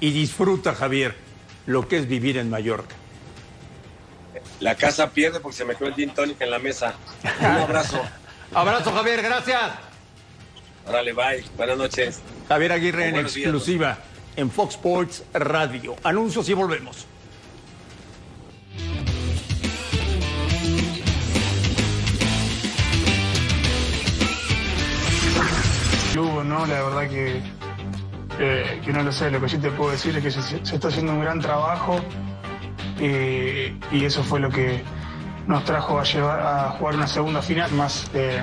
Y 0.00 0.10
disfruta, 0.12 0.74
Javier, 0.74 1.14
lo 1.66 1.88
que 1.88 1.98
es 1.98 2.08
vivir 2.08 2.36
en 2.36 2.50
Mallorca. 2.50 2.94
La 4.60 4.74
casa 4.74 5.10
pierde 5.10 5.40
porque 5.40 5.56
se 5.56 5.64
me 5.64 5.74
quedó 5.74 5.88
el 5.88 5.94
gin 5.94 6.10
tonic 6.10 6.40
en 6.40 6.50
la 6.50 6.58
mesa. 6.58 6.94
Un 7.40 7.46
abrazo. 7.46 8.00
Abrazo, 8.52 8.92
Javier, 8.92 9.22
gracias. 9.22 9.70
Órale, 10.86 11.12
bye. 11.12 11.44
Buenas 11.56 11.78
noches. 11.78 12.20
Javier 12.48 12.72
Aguirre 12.72 13.08
en 13.08 13.14
días, 13.14 13.36
exclusiva 13.36 13.98
en 14.36 14.50
Fox 14.50 14.74
Sports 14.74 15.22
Radio. 15.32 15.94
Anuncios 16.02 16.48
y 16.48 16.54
volvemos. 16.54 17.06
La 26.24 26.82
verdad 26.82 27.08
que, 27.08 27.42
eh, 28.38 28.80
que 28.84 28.92
no 28.92 29.02
lo 29.02 29.10
sé. 29.12 29.30
Lo 29.30 29.40
que 29.40 29.48
sí 29.48 29.56
te 29.58 29.70
puedo 29.70 29.90
decir 29.92 30.14
es 30.16 30.22
que 30.22 30.30
se, 30.30 30.56
está 30.74 30.88
haciendo 30.88 31.12
un 31.12 31.20
gran 31.22 31.40
trabajo 31.40 31.98
eh, 32.98 33.74
y 33.90 34.04
eso 34.04 34.22
fue 34.22 34.38
lo 34.40 34.50
que 34.50 34.82
nos 35.46 35.64
trajo 35.64 35.98
a, 35.98 36.04
llevar, 36.04 36.40
a 36.40 36.70
jugar 36.72 36.94
una 36.96 37.06
segunda 37.06 37.40
final. 37.40 37.72
Más 37.72 38.10
eh, 38.12 38.42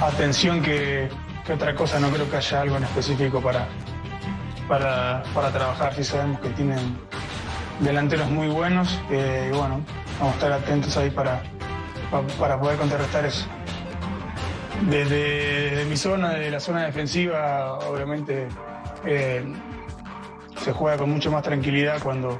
atención 0.00 0.62
que, 0.62 1.08
otra 1.52 1.74
cosa. 1.74 1.98
No 1.98 2.10
creo 2.10 2.30
que 2.30 2.36
haya 2.36 2.60
algo 2.60 2.76
en 2.76 2.84
específico 2.84 3.40
para, 3.40 3.66
para, 4.68 5.24
para 5.34 5.50
trabajar. 5.50 5.92
Sí 5.94 6.04
sabemos 6.04 6.40
que 6.40 6.50
tienen 6.50 6.96
delanteros 7.80 8.30
muy 8.30 8.46
buenos 8.48 8.96
y 9.10 9.50
bueno, 9.56 9.80
vamos 10.20 10.32
a 10.32 10.34
estar 10.34 10.52
atentos 10.52 10.96
ahí 10.96 11.10
para, 11.10 11.42
pa- 12.12 12.22
para 12.38 12.60
poder 12.60 12.78
contrarrestar 12.78 13.24
eso. 13.24 13.46
Desde, 14.88 15.70
desde 15.70 15.84
mi 15.84 15.96
zona, 15.96 16.30
de 16.30 16.50
la 16.50 16.58
zona 16.58 16.86
defensiva, 16.86 17.78
obviamente 17.80 18.48
eh, 19.04 19.44
se 20.56 20.72
juega 20.72 20.96
con 20.96 21.10
mucho 21.10 21.30
más 21.30 21.42
tranquilidad 21.42 22.02
cuando, 22.02 22.38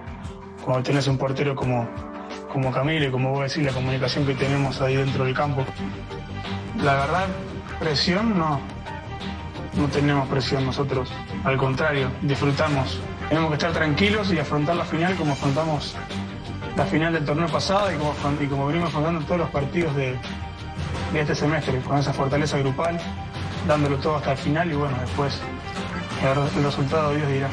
cuando 0.65 0.83
tenés 0.83 1.07
un 1.07 1.19
portero 1.19 1.55
como, 1.55 1.89
como 2.53 2.73
Camilo 2.73 3.07
y 3.07 3.11
como 3.11 3.31
vos 3.31 3.49
decís, 3.49 3.65
la 3.65 3.73
comunicación 3.73 4.27
que 4.27 4.35
tenemos 4.35 4.81
ahí 4.81 4.97
dentro 4.97 5.25
del 5.25 5.35
campo. 5.35 5.65
La 6.83 6.95
verdad, 6.95 7.27
presión 7.79 8.39
no, 8.39 8.61
no 9.77 9.89
tenemos 9.89 10.29
presión 10.29 10.65
nosotros, 10.65 11.13
al 11.45 11.57
contrario, 11.57 12.11
disfrutamos. 12.23 13.01
Tenemos 13.29 13.51
que 13.51 13.55
estar 13.55 13.73
tranquilos 13.73 14.33
y 14.33 14.39
afrontar 14.39 14.77
la 14.77 14.85
final 14.85 15.15
como 15.15 15.35
afrontamos 15.35 15.95
la 16.77 16.87
final 16.87 17.13
del 17.13 17.25
torneo 17.25 17.49
pasado 17.49 17.93
y 17.93 17.97
como, 17.97 18.15
y 18.41 18.47
como 18.47 18.67
venimos 18.67 18.89
afrontando 18.89 19.21
todos 19.25 19.41
los 19.41 19.51
partidos 19.51 19.95
de, 19.95 20.17
de 21.13 21.21
este 21.21 21.35
semestre, 21.35 21.81
con 21.81 21.99
esa 21.99 22.13
fortaleza 22.13 22.59
grupal, 22.59 22.99
dándolo 23.67 23.99
todo 23.99 24.17
hasta 24.17 24.33
el 24.33 24.39
final 24.39 24.71
y 24.71 24.75
bueno, 24.75 24.97
después 25.01 25.41
el, 26.23 26.65
resultado 26.65 27.15
Dios 27.15 27.29
dirá. 27.29 27.49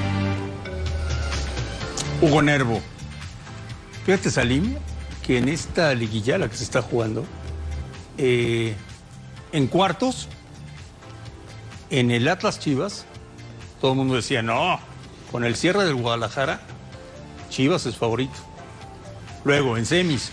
Hugo 2.22 2.42
Nervo. 2.42 2.82
Fíjate, 4.06 4.30
Salim, 4.30 4.76
que 5.26 5.38
en 5.38 5.50
esta 5.50 5.94
liguilla, 5.94 6.38
la 6.38 6.50
que 6.50 6.56
se 6.56 6.64
está 6.64 6.82
jugando, 6.82 7.26
eh, 8.18 8.76
en 9.52 9.68
cuartos, 9.68 10.28
en 11.90 12.12
el 12.12 12.28
Atlas 12.28 12.60
Chivas, 12.60 13.06
todo 13.82 13.92
el 13.92 13.98
mundo 13.98 14.16
decía, 14.16 14.42
no, 14.42 14.80
con 15.32 15.44
el 15.44 15.56
cierre 15.56 15.86
del 15.86 15.96
Guadalajara, 15.96 16.62
Chivas 17.50 17.86
es 17.86 17.98
favorito. 17.98 18.36
Luego, 19.46 19.78
en 19.78 19.86
semis, 19.86 20.32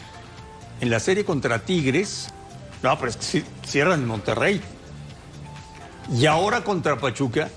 en 0.80 0.90
la 0.90 0.98
serie 1.00 1.24
contra 1.24 1.60
Tigres, 1.60 2.33
no, 2.84 2.98
pero 2.98 3.08
es 3.08 3.16
que 3.16 3.42
cierran 3.66 4.00
en 4.00 4.06
Monterrey. 4.06 4.60
Y 6.12 6.26
ahora 6.26 6.62
contra 6.62 6.98
Pachuca, 6.98 7.48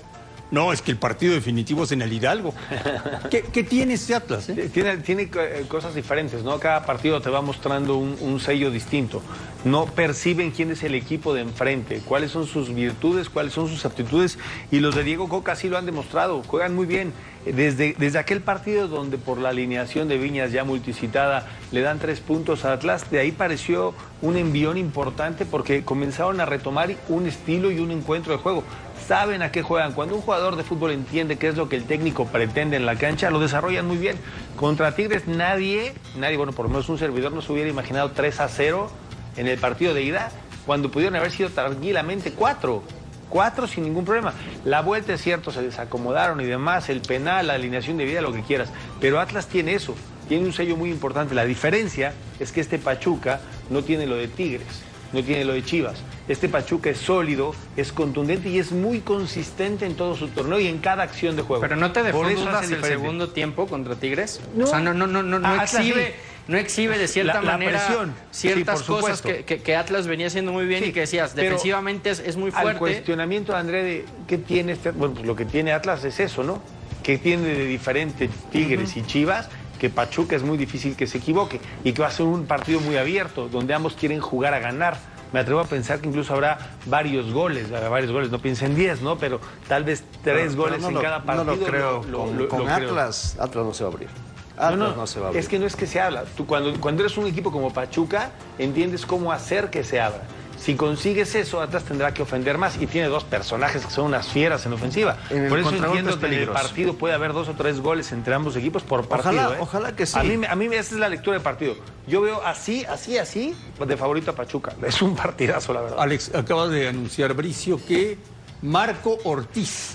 no, 0.50 0.72
es 0.72 0.82
que 0.82 0.90
el 0.90 0.96
partido 0.96 1.34
definitivo 1.34 1.84
es 1.84 1.92
en 1.92 2.02
el 2.02 2.12
Hidalgo. 2.12 2.54
¿Qué, 3.30 3.42
qué 3.42 3.62
tiene 3.62 3.94
este 3.94 4.14
Atlas? 4.14 4.48
eh? 4.48 4.70
Tiene, 4.72 4.96
tiene 4.98 5.30
eh, 5.34 5.64
cosas 5.68 5.94
diferentes, 5.94 6.42
¿no? 6.42 6.58
Cada 6.58 6.84
partido 6.84 7.20
te 7.20 7.30
va 7.30 7.42
mostrando 7.42 7.96
un, 7.96 8.16
un 8.20 8.40
sello 8.40 8.70
distinto. 8.70 9.22
No 9.64 9.86
perciben 9.86 10.50
quién 10.52 10.70
es 10.70 10.82
el 10.84 10.94
equipo 10.94 11.34
de 11.34 11.42
enfrente, 11.42 12.00
cuáles 12.04 12.30
son 12.30 12.46
sus 12.46 12.72
virtudes, 12.74 13.28
cuáles 13.28 13.52
son 13.52 13.68
sus 13.68 13.84
aptitudes. 13.84 14.38
Y 14.70 14.80
los 14.80 14.94
de 14.94 15.04
Diego 15.04 15.28
Coca 15.28 15.56
sí 15.56 15.68
lo 15.68 15.76
han 15.76 15.86
demostrado, 15.86 16.42
juegan 16.44 16.74
muy 16.74 16.86
bien. 16.86 17.12
Desde, 17.44 17.94
desde 17.96 18.18
aquel 18.18 18.42
partido 18.42 18.88
donde 18.88 19.16
por 19.16 19.38
la 19.38 19.50
alineación 19.50 20.08
de 20.08 20.18
Viñas 20.18 20.52
ya 20.52 20.64
multicitada 20.64 21.46
le 21.72 21.80
dan 21.80 21.98
tres 21.98 22.20
puntos 22.20 22.64
a 22.64 22.72
Atlas, 22.74 23.10
de 23.10 23.20
ahí 23.20 23.32
pareció 23.32 23.94
un 24.20 24.36
envión 24.36 24.76
importante 24.76 25.46
porque 25.46 25.82
comenzaron 25.82 26.40
a 26.40 26.46
retomar 26.46 26.94
un 27.08 27.26
estilo 27.26 27.70
y 27.70 27.78
un 27.78 27.90
encuentro 27.90 28.32
de 28.32 28.38
juego 28.38 28.64
saben 29.08 29.40
a 29.40 29.50
qué 29.50 29.62
juegan. 29.62 29.94
Cuando 29.94 30.14
un 30.14 30.20
jugador 30.20 30.56
de 30.56 30.62
fútbol 30.64 30.92
entiende 30.92 31.38
qué 31.38 31.48
es 31.48 31.56
lo 31.56 31.70
que 31.70 31.76
el 31.76 31.84
técnico 31.84 32.26
pretende 32.26 32.76
en 32.76 32.84
la 32.84 32.96
cancha, 32.96 33.30
lo 33.30 33.40
desarrollan 33.40 33.86
muy 33.86 33.96
bien. 33.96 34.18
Contra 34.54 34.94
Tigres 34.94 35.26
nadie, 35.26 35.94
nadie, 36.18 36.36
bueno, 36.36 36.52
por 36.52 36.66
lo 36.66 36.68
menos 36.68 36.90
un 36.90 36.98
servidor 36.98 37.32
no 37.32 37.40
se 37.40 37.50
hubiera 37.50 37.70
imaginado 37.70 38.10
3 38.10 38.40
a 38.40 38.48
0 38.48 38.90
en 39.38 39.46
el 39.46 39.58
partido 39.58 39.94
de 39.94 40.02
ida, 40.02 40.30
cuando 40.66 40.90
pudieron 40.90 41.16
haber 41.16 41.30
sido 41.30 41.48
tranquilamente 41.48 42.32
4. 42.32 42.82
4 43.30 43.66
sin 43.66 43.84
ningún 43.84 44.04
problema. 44.04 44.34
La 44.66 44.82
vuelta 44.82 45.14
es 45.14 45.22
cierto, 45.22 45.52
se 45.52 45.62
desacomodaron 45.62 46.42
y 46.42 46.44
demás, 46.44 46.90
el 46.90 47.00
penal, 47.00 47.46
la 47.46 47.54
alineación 47.54 47.96
de 47.96 48.04
vida, 48.04 48.20
lo 48.20 48.34
que 48.34 48.42
quieras. 48.42 48.68
Pero 49.00 49.20
Atlas 49.20 49.46
tiene 49.46 49.72
eso, 49.72 49.94
tiene 50.28 50.44
un 50.44 50.52
sello 50.52 50.76
muy 50.76 50.90
importante. 50.90 51.34
La 51.34 51.46
diferencia 51.46 52.12
es 52.38 52.52
que 52.52 52.60
este 52.60 52.78
Pachuca 52.78 53.40
no 53.70 53.82
tiene 53.82 54.06
lo 54.06 54.16
de 54.16 54.28
Tigres, 54.28 54.82
no 55.14 55.22
tiene 55.22 55.46
lo 55.46 55.54
de 55.54 55.64
Chivas. 55.64 56.02
Este 56.28 56.48
Pachuca 56.48 56.90
es 56.90 56.98
sólido, 56.98 57.54
es 57.76 57.90
contundente 57.92 58.50
y 58.50 58.58
es 58.58 58.70
muy 58.70 59.00
consistente 59.00 59.86
en 59.86 59.94
todo 59.94 60.14
su 60.14 60.28
torneo 60.28 60.60
y 60.60 60.66
en 60.66 60.78
cada 60.78 61.02
acción 61.02 61.36
de 61.36 61.42
juego. 61.42 61.62
Pero 61.62 61.76
no 61.76 61.90
te 61.92 62.02
dejó 62.02 62.18
dudas 62.28 62.54
hace 62.56 62.64
el 62.66 62.70
diferente. 62.76 62.88
segundo 63.02 63.28
tiempo 63.30 63.66
contra 63.66 63.94
Tigres. 63.94 64.40
No. 64.54 64.64
O 64.64 64.66
sea, 64.66 64.78
no, 64.80 64.92
no, 64.92 65.06
no, 65.06 65.22
no, 65.22 65.38
no 65.38 65.48
Ah, 65.48 65.64
exhibe, 65.64 66.14
no 66.46 66.58
exhibe 66.58 66.98
de 66.98 67.08
cierta 67.08 67.34
La- 67.34 67.40
la 67.42 67.52
manera 67.52 67.78
presión. 67.86 68.14
ciertas 68.30 68.80
Sí, 68.80 68.86
cosas 68.86 69.22
que, 69.22 69.44
que- 69.44 69.62
que 69.62 69.74
Atlas 69.76 70.06
venía 70.06 70.26
haciendo 70.26 70.52
muy 70.52 70.66
bien 70.66 70.82
Sí, 70.84 70.90
y 70.90 70.92
que 70.92 71.00
decías, 71.00 71.34
defensivamente 71.34 72.10
es, 72.10 72.18
es 72.20 72.36
muy 72.36 72.50
Al 72.54 72.60
fuerte. 72.62 72.78
cuestionamiento, 72.78 73.56
André, 73.56 73.82
de 73.82 74.04
qué 74.26 74.36
tiene 74.36 74.72
este. 74.72 74.90
Bueno, 74.90 75.14
pues 75.14 75.26
lo 75.26 75.34
que 75.34 75.46
tiene 75.46 75.72
Atlas 75.72 76.04
es 76.04 76.20
eso, 76.20 76.42
¿no? 76.44 76.60
Que 77.02 77.16
tiene 77.16 77.44
de 77.48 77.64
diferente 77.64 78.28
Tigres 78.52 78.98
y 78.98 79.02
Chivas, 79.02 79.48
que 79.80 79.88
Pachuca 79.88 80.36
es 80.36 80.42
muy 80.42 80.58
difícil 80.58 80.94
que 80.94 81.06
se 81.06 81.16
equivoque 81.18 81.58
y 81.84 81.92
que 81.92 82.02
va 82.02 82.08
a 82.08 82.10
ser 82.10 82.26
un 82.26 82.44
partido 82.46 82.80
muy 82.80 82.98
abierto, 82.98 83.48
donde 83.48 83.72
ambos 83.72 83.94
quieren 83.94 84.20
jugar 84.20 84.52
a 84.52 84.58
ganar. 84.58 84.98
Me 85.32 85.40
atrevo 85.40 85.60
a 85.60 85.64
pensar 85.64 86.00
que 86.00 86.08
incluso 86.08 86.32
habrá 86.32 86.58
varios 86.86 87.32
goles, 87.32 87.70
habrá 87.72 87.88
varios 87.88 88.10
goles, 88.12 88.30
no 88.30 88.38
piensen 88.38 88.74
10, 88.74 89.02
¿no? 89.02 89.18
Pero 89.18 89.40
tal 89.68 89.84
vez 89.84 90.02
tres 90.24 90.56
goles 90.56 90.80
no 90.80 90.88
en 90.88 90.94
cada 91.02 91.22
partido. 91.22 91.44
No 91.44 91.56
lo 91.56 91.66
creo. 91.66 92.02
lo- 92.04 92.18
con 92.18 92.38
lo- 92.38 92.48
con 92.48 92.58
lo 92.60 92.64
creo. 92.74 92.88
Atlas, 92.88 93.36
Atlas 93.38 93.64
no 93.66 93.74
se 93.74 93.84
va 93.84 93.90
a 93.90 93.92
abrir. 93.92 94.08
No, 94.56 94.62
Atlas 94.64 94.78
no, 94.78 94.96
no, 94.96 95.06
se 95.06 95.20
va 95.20 95.26
a 95.26 95.28
abrir. 95.28 95.40
Es 95.40 95.48
que 95.48 95.58
no 95.58 95.66
es 95.66 95.76
que 95.76 95.86
se 95.86 96.00
habla. 96.00 96.24
Tú 96.36 96.46
cuando, 96.46 96.80
cuando 96.80 97.02
eres 97.02 97.16
un 97.18 97.26
equipo 97.26 97.52
como 97.52 97.72
Pachuca, 97.72 98.30
entiendes 98.58 99.04
cómo 99.06 99.30
hacer 99.32 99.70
que 99.70 99.84
se 99.84 100.00
abra. 100.00 100.22
Si 100.60 100.74
consigues 100.74 101.34
eso, 101.36 101.60
Atlas 101.62 101.84
tendrá 101.84 102.12
que 102.12 102.22
ofender 102.22 102.58
más 102.58 102.76
y 102.80 102.86
tiene 102.86 103.06
dos 103.08 103.22
personajes 103.24 103.84
que 103.86 103.90
son 103.92 104.06
unas 104.06 104.26
fieras 104.28 104.66
en 104.66 104.72
ofensiva. 104.72 105.16
En 105.30 105.48
por 105.48 105.58
eso 105.60 105.70
entiendo 105.70 106.18
que 106.18 106.26
en 106.26 106.32
el 106.34 106.48
partido 106.48 106.94
puede 106.94 107.14
haber 107.14 107.32
dos 107.32 107.48
o 107.48 107.54
tres 107.54 107.80
goles 107.80 108.10
entre 108.12 108.34
ambos 108.34 108.56
equipos 108.56 108.82
por 108.82 109.06
partido. 109.08 109.30
Ojalá- 109.40 109.54
¿eh? 109.54 109.58
ojalá 109.60 109.96
que 109.96 110.04
sí. 110.04 110.18
A 110.18 110.22
mí, 110.24 110.36
me- 110.36 110.48
a 110.48 110.56
mí 110.56 110.66
esa 110.66 110.94
es 110.94 111.00
la 111.00 111.08
lectura 111.08 111.34
del 111.34 111.42
partido. 111.42 111.74
Yo 112.06 112.20
veo 112.22 112.42
así, 112.44 112.84
así, 112.86 113.16
así, 113.18 113.54
de 113.86 113.96
favorito 113.96 114.32
a 114.32 114.34
Pachuca. 114.34 114.74
Es 114.82 115.00
un 115.00 115.14
partidazo, 115.14 115.72
la 115.72 115.82
verdad. 115.82 116.00
Alex, 116.00 116.34
acaba 116.34 116.66
de 116.68 116.88
anunciar 116.88 117.32
Bricio 117.34 117.80
que 117.86 118.18
Marco 118.62 119.16
Ortiz 119.24 119.94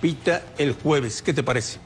pita 0.00 0.42
el 0.56 0.74
jueves. 0.74 1.20
¿Qué 1.20 1.34
te 1.34 1.42
parece? 1.42 1.78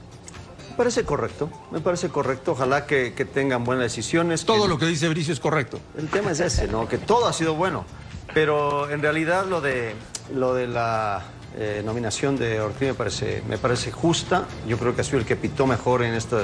Me 0.70 0.76
parece 0.76 1.04
correcto, 1.04 1.50
me 1.72 1.80
parece 1.80 2.08
correcto. 2.10 2.52
Ojalá 2.52 2.86
que, 2.86 3.12
que 3.14 3.24
tengan 3.24 3.64
buenas 3.64 3.84
decisiones. 3.84 4.44
Todo 4.44 4.62
que- 4.64 4.68
lo 4.68 4.78
que 4.78 4.86
dice 4.86 5.08
Bricio 5.08 5.32
es 5.32 5.40
correcto. 5.40 5.80
El 5.98 6.08
tema 6.08 6.30
es 6.32 6.40
ese, 6.40 6.68
¿no? 6.68 6.88
Que 6.88 6.98
todo 6.98 7.26
ha 7.26 7.32
sido 7.32 7.54
bueno. 7.54 7.84
Pero 8.34 8.90
en 8.90 9.02
realidad 9.02 9.46
lo 9.46 9.60
de, 9.60 9.94
lo 10.34 10.54
de 10.54 10.66
la 10.68 11.22
eh, 11.58 11.82
nominación 11.84 12.36
de 12.36 12.60
Ortiz 12.60 12.88
me 12.88 12.94
parece, 12.94 13.42
me 13.48 13.58
parece 13.58 13.90
justa. 13.90 14.44
Yo 14.66 14.78
creo 14.78 14.94
que 14.94 15.00
ha 15.00 15.04
sido 15.04 15.18
el 15.18 15.24
que 15.26 15.36
pitó 15.36 15.66
mejor 15.66 16.02
en 16.02 16.14
esta, 16.14 16.42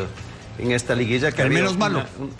en 0.59 0.73
esta 0.73 0.95
liguilla. 0.95 1.31
Que 1.33 1.43
El 1.43 1.51
menos 1.51 1.77
malo. 1.77 2.03
un- 2.19 2.31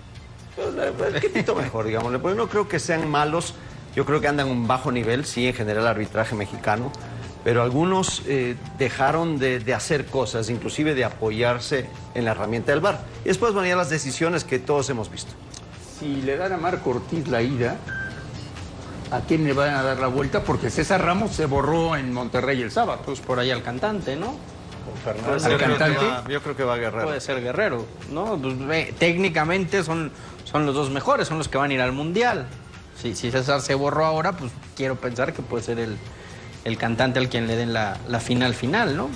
el 1.13 1.21
que 1.21 1.29
pitó 1.29 1.55
mejor, 1.55 1.85
digámosle. 1.85 2.19
Porque 2.19 2.35
no 2.37 2.47
creo 2.49 2.67
que 2.67 2.79
sean 2.79 3.07
malos. 3.09 3.53
Yo 3.95 4.05
creo 4.05 4.19
que 4.21 4.27
andan 4.27 4.47
a 4.47 4.51
un 4.51 4.67
bajo 4.67 4.91
nivel, 4.91 5.25
sí, 5.25 5.47
en 5.47 5.53
general, 5.53 5.83
el 5.83 5.87
arbitraje 5.89 6.35
mexicano. 6.35 6.91
Pero 7.43 7.61
algunos 7.63 8.23
eh, 8.27 8.55
dejaron 8.77 9.39
de, 9.39 9.59
de 9.59 9.73
hacer 9.73 10.05
cosas, 10.07 10.49
inclusive 10.49 10.93
de 10.95 11.05
apoyarse 11.05 11.85
en 12.13 12.25
la 12.25 12.31
herramienta 12.31 12.71
del 12.73 12.81
VAR. 12.81 12.99
Y 13.23 13.29
después 13.29 13.53
van 13.53 13.65
a 13.65 13.69
ir 13.69 13.75
las 13.77 13.89
decisiones 13.89 14.43
que 14.43 14.59
todos 14.59 14.89
hemos 14.89 15.09
visto. 15.09 15.31
Si 15.99 16.21
le 16.23 16.35
dan 16.35 16.51
a 16.53 16.57
Marco 16.57 16.89
Ortiz 16.89 17.27
la 17.27 17.41
ida, 17.41 17.77
¿a 19.11 19.21
quién 19.21 19.43
le 19.43 19.53
van 19.53 19.73
a 19.73 19.83
dar 19.83 19.99
la 19.99 20.07
vuelta? 20.07 20.43
Porque 20.43 20.69
César 20.69 21.03
Ramos 21.03 21.31
se 21.31 21.45
borró 21.45 21.95
en 21.95 22.13
Monterrey 22.13 22.61
el 22.61 22.71
sábado. 22.71 23.01
Pues 23.05 23.19
por 23.19 23.39
ahí 23.39 23.51
al 23.51 23.63
cantante, 23.63 24.15
¿no? 24.15 24.35
Al 25.05 25.17
Yo 25.17 25.39
creo, 25.41 25.57
que 25.57 25.63
cantante. 25.77 26.05
va, 26.05 26.23
yo 26.27 26.41
creo 26.41 26.55
que 26.55 26.63
va 26.63 26.73
a 26.73 26.77
Guerrero. 26.77 27.05
Puede 27.07 27.21
ser 27.21 27.41
Guerrero, 27.41 27.85
¿no? 28.11 28.37
Pues, 28.37 28.57
ve, 28.65 28.93
técnicamente 28.97 29.83
son, 29.83 30.11
son 30.43 30.65
los 30.65 30.73
dos 30.75 30.89
mejores, 30.89 31.27
son 31.27 31.37
los 31.37 31.47
que 31.47 31.57
van 31.57 31.71
a 31.71 31.73
ir 31.73 31.81
al 31.81 31.91
Mundial. 31.91 32.47
Si, 33.01 33.13
si 33.15 33.29
César 33.31 33.61
se 33.61 33.75
borró 33.75 34.05
ahora, 34.05 34.31
pues 34.33 34.51
quiero 34.75 34.95
pensar 34.95 35.33
que 35.33 35.41
puede 35.41 35.63
ser 35.63 35.79
el, 35.79 35.97
el 36.65 36.77
cantante 36.77 37.19
al 37.19 37.29
quien 37.29 37.47
le 37.47 37.55
den 37.55 37.73
la, 37.73 37.97
la 38.07 38.19
final 38.19 38.53
final, 38.53 38.97
¿no? 38.97 39.09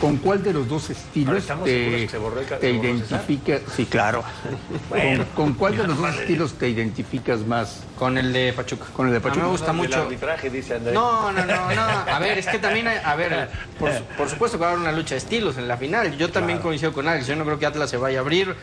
¿Con 0.00 0.16
cuál 0.18 0.42
de 0.44 0.52
los 0.52 0.68
dos 0.68 0.90
estilos 0.90 1.38
¿estamos 1.38 1.68
seguros 1.68 1.94
te, 1.96 2.00
que 2.02 2.08
se 2.08 2.18
borró 2.18 2.40
el 2.40 2.46
ca- 2.46 2.58
te 2.58 2.70
se 2.70 2.72
borró 2.78 2.98
César? 2.98 3.24
identifica? 3.30 3.58
Sí, 3.74 3.86
claro. 3.86 4.22
¿Con, 4.88 5.24
con 5.34 5.54
cuál 5.54 5.76
de 5.76 5.86
los 5.88 5.98
dos 5.98 6.14
estilos 6.20 6.52
te 6.54 6.68
identificas 6.68 7.40
más? 7.40 7.82
Con 7.98 8.16
el 8.16 8.32
de 8.32 8.52
Pachuca. 8.52 8.86
Con 8.94 9.06
el 9.06 9.12
de 9.12 9.16
A 9.16 9.20
mí 9.20 9.24
Pachuca. 9.24 9.44
me 9.44 9.50
gusta 9.50 9.70
El 9.72 9.76
mucho. 9.76 10.02
arbitraje, 10.02 10.50
dice 10.50 10.74
André. 10.76 10.92
No, 10.92 11.32
no, 11.32 11.44
no, 11.44 11.74
no. 11.74 11.82
A 11.82 12.18
ver, 12.20 12.38
es 12.38 12.46
que 12.46 12.58
también, 12.58 12.86
hay- 12.86 13.00
a 13.04 13.16
ver, 13.16 13.50
por 14.16 14.28
supuesto 14.28 14.56
que 14.56 14.62
va 14.62 14.68
a 14.70 14.72
haber 14.74 14.82
una 14.82 14.92
lucha 14.92 15.14
de 15.14 15.18
estilos 15.18 15.58
en 15.58 15.66
la 15.66 15.76
final. 15.76 16.16
Yo 16.16 16.30
también 16.30 16.60
coincido 16.60 16.92
con 16.92 17.08
Alex. 17.08 17.26
Yo 17.26 17.34
no 17.34 17.44
creo 17.44 17.58
que 17.58 17.66
Atlas 17.66 17.90
se 17.90 17.96
vaya 17.96 18.18
a 18.18 18.20
abrir. 18.20 18.54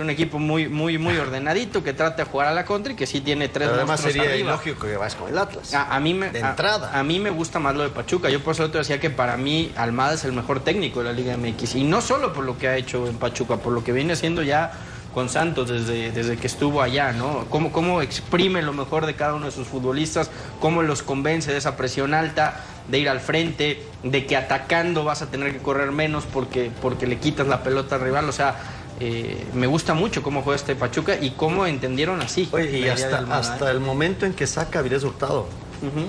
Es 0.00 0.04
un 0.04 0.08
equipo 0.08 0.38
muy, 0.38 0.66
muy, 0.66 0.96
muy 0.96 1.18
ordenadito 1.18 1.84
que 1.84 1.92
trata 1.92 2.24
de 2.24 2.30
jugar 2.30 2.48
a 2.48 2.54
la 2.54 2.64
contra 2.64 2.94
y 2.94 2.96
que 2.96 3.06
sí 3.06 3.20
tiene 3.20 3.48
tres 3.48 3.68
Pero 3.68 3.80
además 3.82 4.00
sería 4.00 4.22
arriba. 4.22 4.52
ilógico 4.52 4.86
que 4.86 4.96
vas 4.96 5.14
con 5.14 5.28
el 5.28 5.36
Atlas. 5.36 5.74
A, 5.74 5.94
a 5.94 6.00
mí 6.00 6.14
me, 6.14 6.30
De 6.30 6.42
a- 6.42 6.48
entrada. 6.48 6.98
A, 6.98 7.02
mí 7.02 7.18
me 7.20 7.28
gusta 7.28 7.58
más 7.58 7.74
lo 7.76 7.82
de 7.82 7.90
Pachuca. 7.90 8.30
Yo 8.30 8.42
por 8.42 8.54
eso 8.54 8.70
te 8.70 8.78
decía 8.78 8.98
que 8.98 9.10
para 9.10 9.36
mí 9.36 9.70
Almada 9.76 10.14
es 10.14 10.24
el 10.24 10.32
mejor 10.32 10.60
técnico 10.60 11.00
de 11.00 11.04
la 11.04 11.12
Liga 11.12 11.36
MX. 11.36 11.74
Y 11.74 11.84
no 11.84 12.00
solo 12.00 12.32
por 12.32 12.44
lo 12.44 12.56
que 12.56 12.68
ha 12.68 12.78
hecho 12.78 13.08
en 13.08 13.16
Pachuca, 13.18 13.58
por 13.58 13.74
lo 13.74 13.84
que 13.84 13.92
viene 13.92 14.14
haciendo 14.14 14.42
ya 14.42 14.72
con 15.12 15.28
Santos 15.28 15.68
desde, 15.68 16.12
desde 16.12 16.38
que 16.38 16.46
estuvo 16.46 16.80
allá, 16.80 17.12
¿no? 17.12 17.44
Cómo, 17.50 17.70
cómo 17.70 18.00
exprime 18.00 18.62
lo 18.62 18.72
mejor 18.72 19.04
de 19.04 19.16
cada 19.16 19.34
uno 19.34 19.44
de 19.46 19.52
sus 19.52 19.68
futbolistas, 19.68 20.30
cómo 20.60 20.80
los 20.82 21.02
convence 21.02 21.52
de 21.52 21.58
esa 21.58 21.76
presión 21.76 22.14
alta, 22.14 22.58
de 22.88 23.00
ir 23.00 23.08
al 23.10 23.20
frente, 23.20 23.84
de 24.02 24.24
que 24.24 24.34
atacando 24.38 25.04
vas 25.04 25.20
a 25.20 25.26
tener 25.26 25.52
que 25.52 25.58
correr 25.58 25.92
menos 25.92 26.24
porque, 26.24 26.70
porque 26.80 27.06
le 27.06 27.18
quitas 27.18 27.46
la 27.48 27.62
pelota 27.62 27.96
al 27.96 28.00
rival. 28.00 28.26
O 28.28 28.32
sea, 28.32 28.56
Eh, 29.00 29.46
me 29.54 29.66
gusta 29.66 29.94
mucho 29.94 30.22
cómo 30.22 30.42
juega 30.42 30.56
este 30.56 30.76
Pachuca 30.76 31.16
y 31.20 31.30
cómo 31.30 31.66
entendieron 31.66 32.20
así. 32.20 32.48
Oye, 32.52 32.78
y 32.78 32.88
hasta, 32.88 33.06
del 33.06 33.14
Almada, 33.16 33.40
hasta 33.40 33.68
¿eh? 33.68 33.72
el 33.72 33.80
momento 33.80 34.26
en 34.26 34.34
que 34.34 34.46
saca 34.46 34.78
a 34.80 34.82
Vilés 34.82 35.04
Hurtado. 35.04 35.46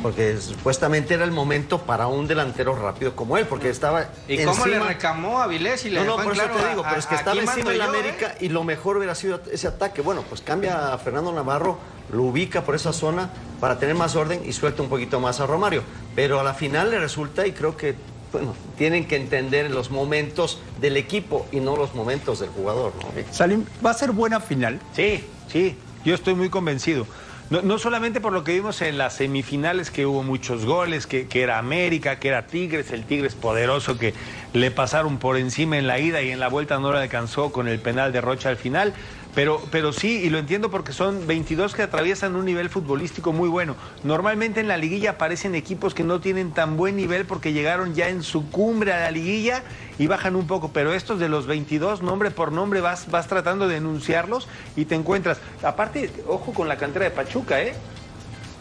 Porque 0.03 0.35
supuestamente 0.41 1.13
era 1.13 1.23
el 1.23 1.31
momento 1.31 1.83
para 1.83 2.07
un 2.07 2.27
delantero 2.27 2.75
rápido 2.75 3.15
como 3.15 3.37
él, 3.37 3.45
porque 3.47 3.69
estaba 3.69 4.07
¿Y 4.27 4.43
cómo 4.43 4.65
le 4.65 4.73
encima- 4.73 4.87
recamó 4.89 5.39
a 5.41 5.47
Vilés 5.47 5.85
y 5.85 5.91
le 5.91 6.01
No, 6.03 6.17
no, 6.17 6.23
por 6.23 6.33
eso 6.33 6.43
claro 6.43 6.55
te 6.57 6.65
a- 6.65 6.69
digo, 6.71 6.83
pero 6.83 6.97
es 6.99 7.05
que 7.05 7.15
estaba 7.15 7.39
encima 7.39 7.73
yo, 7.73 7.81
¿eh? 7.81 7.83
América 7.85 8.35
y 8.41 8.49
lo 8.49 8.65
mejor 8.65 8.97
hubiera 8.97 9.15
sido 9.15 9.39
ese 9.49 9.69
ataque. 9.69 10.01
Bueno, 10.01 10.25
pues 10.27 10.41
cambia 10.41 10.91
a 10.93 10.97
Fernando 10.97 11.31
Navarro, 11.31 11.79
lo 12.11 12.23
ubica 12.23 12.65
por 12.65 12.75
esa 12.75 12.91
zona 12.91 13.29
para 13.61 13.79
tener 13.79 13.95
más 13.95 14.17
orden 14.17 14.41
y 14.45 14.51
suelta 14.51 14.81
un 14.83 14.89
poquito 14.89 15.21
más 15.21 15.39
a 15.39 15.45
Romario. 15.45 15.83
Pero 16.15 16.41
a 16.41 16.43
la 16.43 16.53
final 16.53 16.91
le 16.91 16.99
resulta 16.99 17.47
y 17.47 17.53
creo 17.53 17.77
que, 17.77 17.95
bueno, 18.31 18.55
tienen 18.77 19.05
que 19.05 19.15
entender 19.15 19.71
los 19.71 19.91
momentos 19.91 20.59
del 20.79 20.97
equipo 20.97 21.45
y 21.51 21.59
no 21.59 21.75
los 21.75 21.93
momentos 21.93 22.39
del 22.39 22.49
jugador, 22.49 22.93
¿no? 22.95 23.33
Salim, 23.33 23.65
va 23.85 23.91
a 23.91 23.93
ser 23.93 24.11
buena 24.11 24.39
final. 24.39 24.79
Sí, 24.93 25.23
sí, 25.47 25.75
yo 26.05 26.15
estoy 26.15 26.35
muy 26.35 26.49
convencido. 26.49 27.05
No, 27.49 27.61
no 27.61 27.77
solamente 27.77 28.21
por 28.21 28.31
lo 28.31 28.45
que 28.45 28.53
vimos 28.53 28.81
en 28.81 28.97
las 28.97 29.15
semifinales, 29.15 29.91
que 29.91 30.05
hubo 30.05 30.23
muchos 30.23 30.65
goles, 30.65 31.05
que, 31.05 31.27
que 31.27 31.41
era 31.41 31.59
América, 31.59 32.17
que 32.17 32.29
era 32.29 32.47
Tigres, 32.47 32.91
el 32.91 33.03
Tigres 33.03 33.35
poderoso 33.35 33.97
que 33.97 34.13
le 34.53 34.71
pasaron 34.71 35.17
por 35.17 35.35
encima 35.35 35.77
en 35.77 35.85
la 35.85 35.99
ida 35.99 36.21
y 36.21 36.31
en 36.31 36.39
la 36.39 36.47
vuelta 36.47 36.79
no 36.79 36.93
le 36.93 36.99
alcanzó 36.99 37.51
con 37.51 37.67
el 37.67 37.79
penal 37.79 38.13
de 38.13 38.21
Rocha 38.21 38.47
al 38.47 38.55
final. 38.55 38.93
Pero, 39.33 39.61
pero 39.71 39.93
sí, 39.93 40.21
y 40.23 40.29
lo 40.29 40.39
entiendo 40.39 40.69
porque 40.69 40.91
son 40.91 41.25
22 41.25 41.73
que 41.73 41.83
atraviesan 41.83 42.35
un 42.35 42.43
nivel 42.43 42.69
futbolístico 42.69 43.31
muy 43.31 43.47
bueno. 43.47 43.75
Normalmente 44.03 44.59
en 44.59 44.67
la 44.67 44.77
liguilla 44.77 45.11
aparecen 45.11 45.55
equipos 45.55 45.93
que 45.93 46.03
no 46.03 46.19
tienen 46.19 46.51
tan 46.51 46.75
buen 46.75 46.97
nivel 46.97 47.25
porque 47.25 47.53
llegaron 47.53 47.95
ya 47.95 48.09
en 48.09 48.23
su 48.23 48.49
cumbre 48.49 48.91
a 48.91 48.99
la 48.99 49.11
liguilla 49.11 49.63
y 49.97 50.07
bajan 50.07 50.35
un 50.35 50.47
poco. 50.47 50.71
Pero 50.73 50.93
estos 50.93 51.19
de 51.19 51.29
los 51.29 51.47
22, 51.47 52.01
nombre 52.01 52.31
por 52.31 52.51
nombre, 52.51 52.81
vas, 52.81 53.09
vas 53.09 53.27
tratando 53.27 53.69
de 53.69 53.77
enunciarlos 53.77 54.49
y 54.75 54.85
te 54.85 54.95
encuentras. 54.95 55.39
Aparte, 55.63 56.11
ojo 56.27 56.53
con 56.53 56.67
la 56.67 56.77
cantera 56.77 57.05
de 57.05 57.11
Pachuca, 57.11 57.61
¿eh? 57.61 57.73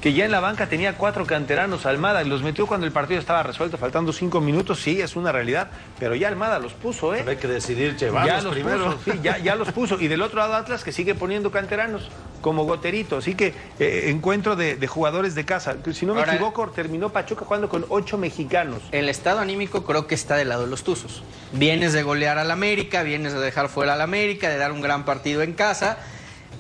Que 0.01 0.13
ya 0.15 0.25
en 0.25 0.31
la 0.31 0.41
banca 0.41 0.67
tenía 0.69 0.95
cuatro 0.97 1.27
canteranos 1.27 1.85
Almada 1.87 2.23
y 2.23 2.29
los 2.29 2.43
metió 2.43 2.67
cuando 2.67 2.87
el 2.87 2.93
partido 2.93 3.21
estaba 3.21 3.43
resuelto, 3.43 3.77
faltando 3.77 4.13
cinco 4.13 4.41
minutos, 4.41 4.81
sí, 4.81 5.01
es 5.01 5.15
una 5.17 5.31
realidad, 5.33 5.69
pero 5.99 6.15
ya 6.15 6.29
Almada 6.29 6.59
los 6.59 6.73
puso, 6.73 7.15
¿eh? 7.15 7.19
Pero 7.19 7.31
hay 7.33 7.37
que 7.37 7.49
decidir 7.49 7.97
Ya 7.97 8.07
llevarlos 8.07 8.45
los 8.45 8.53
primero. 8.55 8.97
puso, 8.97 9.13
sí, 9.13 9.21
ya, 9.23 9.39
ya 9.39 9.55
los 9.57 9.73
puso. 9.73 10.01
Y 10.01 10.09
del 10.09 10.23
otro 10.23 10.39
lado 10.39 10.55
Atlas 10.55 10.85
que 10.85 10.93
sigue 10.93 11.15
poniendo 11.15 11.51
canteranos 11.51 12.09
como 12.41 12.65
Goterito. 12.65 13.19
Así 13.19 13.35
que 13.35 13.53
eh, 13.79 14.07
encuentro 14.09 14.57
de, 14.57 14.77
de 14.77 14.87
jugadores 14.87 15.35
de 15.35 15.45
casa. 15.45 15.77
Si 15.93 16.07
no 16.07 16.15
me 16.15 16.21
Ahora- 16.21 16.33
equivoco, 16.35 16.69
terminó 16.71 17.11
Pachuca 17.11 17.45
jugando 17.45 17.69
con 17.69 17.85
ocho 17.91 18.17
mexicanos. 18.17 18.83
El 18.93 19.11
estado 19.11 19.41
anímico 19.41 19.85
creo 19.85 20.07
que 20.07 20.15
está 20.15 20.37
del 20.37 20.49
lado 20.49 20.63
de 20.65 20.71
los 20.71 20.83
Tuzos. 20.83 21.23
Vienes 21.53 21.93
de 21.93 22.03
golear 22.03 22.39
al 22.39 22.51
América, 22.51 23.03
vienes 23.03 23.35
de 23.35 23.41
dejar 23.41 23.69
fuera 23.69 23.93
al 23.93 24.01
América, 24.01 24.49
de 24.49 24.57
dar 24.57 24.73
un 24.73 24.81
gran 24.81 25.05
partido 25.05 25.43
en 25.43 25.53
casa. 25.53 25.99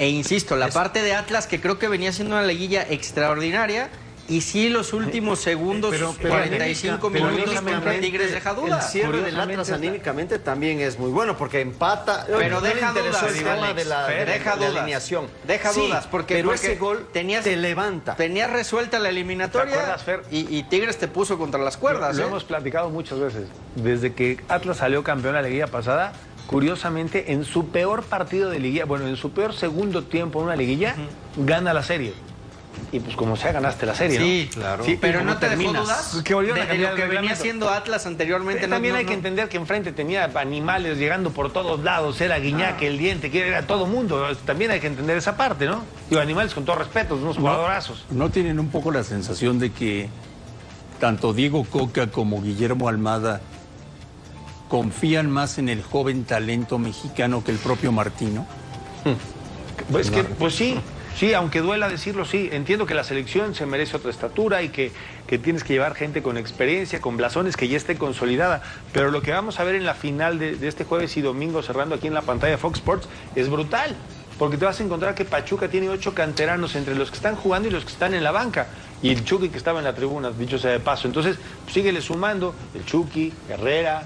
E 0.00 0.08
insisto, 0.08 0.56
la 0.56 0.68
parte 0.68 1.02
de 1.02 1.14
Atlas 1.14 1.46
que 1.46 1.60
creo 1.60 1.78
que 1.78 1.86
venía 1.86 2.10
siendo 2.12 2.34
una 2.34 2.44
liguilla 2.46 2.82
extraordinaria. 2.88 3.90
Y 4.28 4.42
sí, 4.42 4.68
los 4.68 4.92
últimos 4.92 5.40
segundos, 5.40 5.90
Pero- 5.90 6.14
pero 6.16 6.30
45 6.30 7.08
anímica- 7.08 7.24
pero 7.26 7.34
minutos 7.36 7.60
contra 7.72 7.98
Tigres 8.00 8.30
deja 8.32 8.54
duda. 8.54 8.76
El 8.76 8.82
cierre 8.84 9.08
del 9.10 9.20
Curiosamente, 9.22 9.52
Atlas 9.62 9.70
anímicamente 9.72 10.38
también 10.38 10.78
es 10.80 11.00
muy 11.00 11.10
bueno 11.10 11.36
porque 11.36 11.60
empata. 11.60 12.26
Pero 12.28 12.48
no 12.48 12.60
deja 12.60 12.92
dudas, 12.92 13.22
el 13.24 13.34
tema 13.38 13.52
Alex. 13.54 13.74
de 13.76 13.84
la, 13.86 14.06
de 14.06 14.24
la- 14.24 14.32
deja 14.32 14.54
de 14.54 14.60
la 14.60 14.66
dudas. 14.68 14.82
alineación. 14.82 15.26
Deja 15.48 15.72
Sí, 15.72 15.80
dudas, 15.80 16.06
porque, 16.06 16.34
pero 16.36 16.50
porque 16.50 16.64
ese 16.66 16.76
gol 16.76 17.08
tenías, 17.12 17.42
te 17.42 17.56
levanta. 17.56 18.14
Tenías 18.14 18.50
resuelta 18.52 19.00
la 19.00 19.08
eliminatoria 19.08 19.66
¿Te 19.72 19.80
acuerdas, 19.80 20.04
Fer? 20.04 20.22
y, 20.30 20.56
y 20.56 20.62
Tigres 20.62 20.96
te 20.96 21.08
puso 21.08 21.36
contra 21.36 21.60
las 21.60 21.76
cuerdas. 21.76 22.14
Lo 22.14 22.22
¿eh? 22.22 22.26
hemos 22.28 22.44
platicado 22.44 22.88
muchas 22.88 23.18
veces. 23.18 23.48
Desde 23.74 24.12
que 24.14 24.38
Atlas 24.48 24.76
salió 24.76 25.02
campeón 25.02 25.34
la 25.34 25.42
liguilla 25.42 25.66
pasada, 25.66 26.12
curiosamente, 26.50 27.30
en 27.32 27.44
su 27.44 27.68
peor 27.68 28.02
partido 28.02 28.50
de 28.50 28.58
liguilla, 28.58 28.84
bueno, 28.84 29.06
en 29.06 29.14
su 29.14 29.30
peor 29.30 29.54
segundo 29.54 30.02
tiempo 30.02 30.40
en 30.40 30.46
una 30.46 30.56
liguilla, 30.56 30.96
gana 31.36 31.72
la 31.72 31.84
serie. 31.84 32.12
Y 32.90 32.98
pues 32.98 33.14
como 33.14 33.36
sea, 33.36 33.52
ganaste 33.52 33.86
la 33.86 33.94
serie, 33.94 34.18
¿no? 34.18 34.24
Sí, 34.24 34.50
claro. 34.52 34.84
Sí, 34.84 34.98
Pero 35.00 35.20
¿y 35.20 35.24
no 35.24 35.36
te 35.38 35.48
dejó 35.48 35.62
terminas? 35.62 35.84
dudas 36.12 36.22
Que 36.24 36.34
volvieron 36.34 36.56
de, 36.58 36.62
a 36.62 36.64
de 36.64 36.70
cambiar 36.72 36.90
lo 36.90 36.96
que 36.96 37.06
venía 37.06 37.36
siendo 37.36 37.68
Atlas 37.70 38.04
anteriormente. 38.06 38.66
no- 38.66 38.74
También 38.74 38.94
no- 38.94 38.98
hay 38.98 39.04
que 39.04 39.12
no- 39.12 39.18
entender 39.18 39.48
que 39.48 39.58
enfrente 39.58 39.92
tenía 39.92 40.28
animales 40.34 40.98
llegando 40.98 41.30
por 41.30 41.52
todos 41.52 41.84
lados, 41.84 42.20
era 42.20 42.36
Guiñac, 42.40 42.82
el 42.82 42.98
diente, 42.98 43.30
que 43.30 43.46
era 43.46 43.62
todo 43.68 43.86
mundo. 43.86 44.26
También 44.44 44.72
hay 44.72 44.80
que 44.80 44.88
entender 44.88 45.16
esa 45.16 45.36
parte, 45.36 45.66
¿no? 45.66 45.82
Digo, 46.08 46.20
animales 46.20 46.52
con 46.52 46.64
todo 46.64 46.76
respeto, 46.76 47.14
unos 47.14 47.36
jugadorazos. 47.36 48.06
¿No 48.10 48.28
tienen 48.30 48.58
un 48.58 48.70
poco 48.70 48.90
la 48.90 49.04
sensación 49.04 49.60
de 49.60 49.70
que 49.70 50.08
tanto 50.98 51.32
Diego 51.32 51.62
Coca 51.64 52.08
como 52.08 52.42
Guillermo 52.42 52.88
Almada 52.88 53.40
confían 54.70 55.28
más 55.28 55.58
en 55.58 55.68
el 55.68 55.82
joven 55.82 56.24
talento 56.24 56.78
mexicano 56.78 57.44
que 57.44 57.50
el 57.50 57.58
propio 57.58 57.90
Martino? 57.90 58.46
Pues, 59.90 60.10
que, 60.12 60.22
pues 60.22 60.54
sí, 60.54 60.76
sí, 61.18 61.34
aunque 61.34 61.60
duela 61.60 61.88
decirlo, 61.88 62.24
sí. 62.24 62.48
Entiendo 62.52 62.86
que 62.86 62.94
la 62.94 63.02
selección 63.02 63.54
se 63.56 63.66
merece 63.66 63.96
otra 63.96 64.10
estatura 64.10 64.62
y 64.62 64.68
que, 64.68 64.92
que 65.26 65.38
tienes 65.38 65.64
que 65.64 65.72
llevar 65.72 65.96
gente 65.96 66.22
con 66.22 66.38
experiencia, 66.38 67.00
con 67.00 67.16
blasones, 67.16 67.56
que 67.56 67.66
ya 67.66 67.76
esté 67.76 67.96
consolidada. 67.96 68.62
Pero 68.92 69.10
lo 69.10 69.22
que 69.22 69.32
vamos 69.32 69.58
a 69.58 69.64
ver 69.64 69.74
en 69.74 69.84
la 69.84 69.94
final 69.94 70.38
de, 70.38 70.56
este 70.66 70.84
jueves 70.84 71.16
y 71.16 71.20
domingo, 71.20 71.62
cerrando 71.62 71.96
aquí 71.96 72.06
en 72.06 72.14
la 72.14 72.22
pantalla 72.22 72.56
Fox 72.56 72.78
Sports, 72.78 73.08
es 73.34 73.50
brutal. 73.50 73.96
Porque 74.38 74.56
te 74.56 74.64
vas 74.64 74.80
a 74.80 74.84
encontrar 74.84 75.16
que 75.16 75.24
Pachuca 75.24 75.68
tiene 75.68 75.90
ocho 75.90 76.14
canteranos 76.14 76.76
entre 76.76 76.94
los 76.94 77.10
que 77.10 77.16
están 77.16 77.34
jugando 77.34 77.68
y 77.68 77.72
los 77.72 77.84
que 77.84 77.92
están 77.92 78.14
en 78.14 78.22
la 78.22 78.30
banca. 78.30 78.68
Y 79.02 79.10
el 79.10 79.24
Chucky 79.24 79.48
que 79.48 79.58
estaba 79.58 79.80
en 79.80 79.84
la 79.84 79.94
tribuna, 79.94 80.30
dicho 80.30 80.58
sea 80.58 80.70
de 80.70 80.80
paso. 80.80 81.08
Entonces, 81.08 81.36
síguele 81.70 82.00
sumando 82.00 82.54
el 82.74 82.84
Chucky, 82.86 83.32
Herrera, 83.48 84.04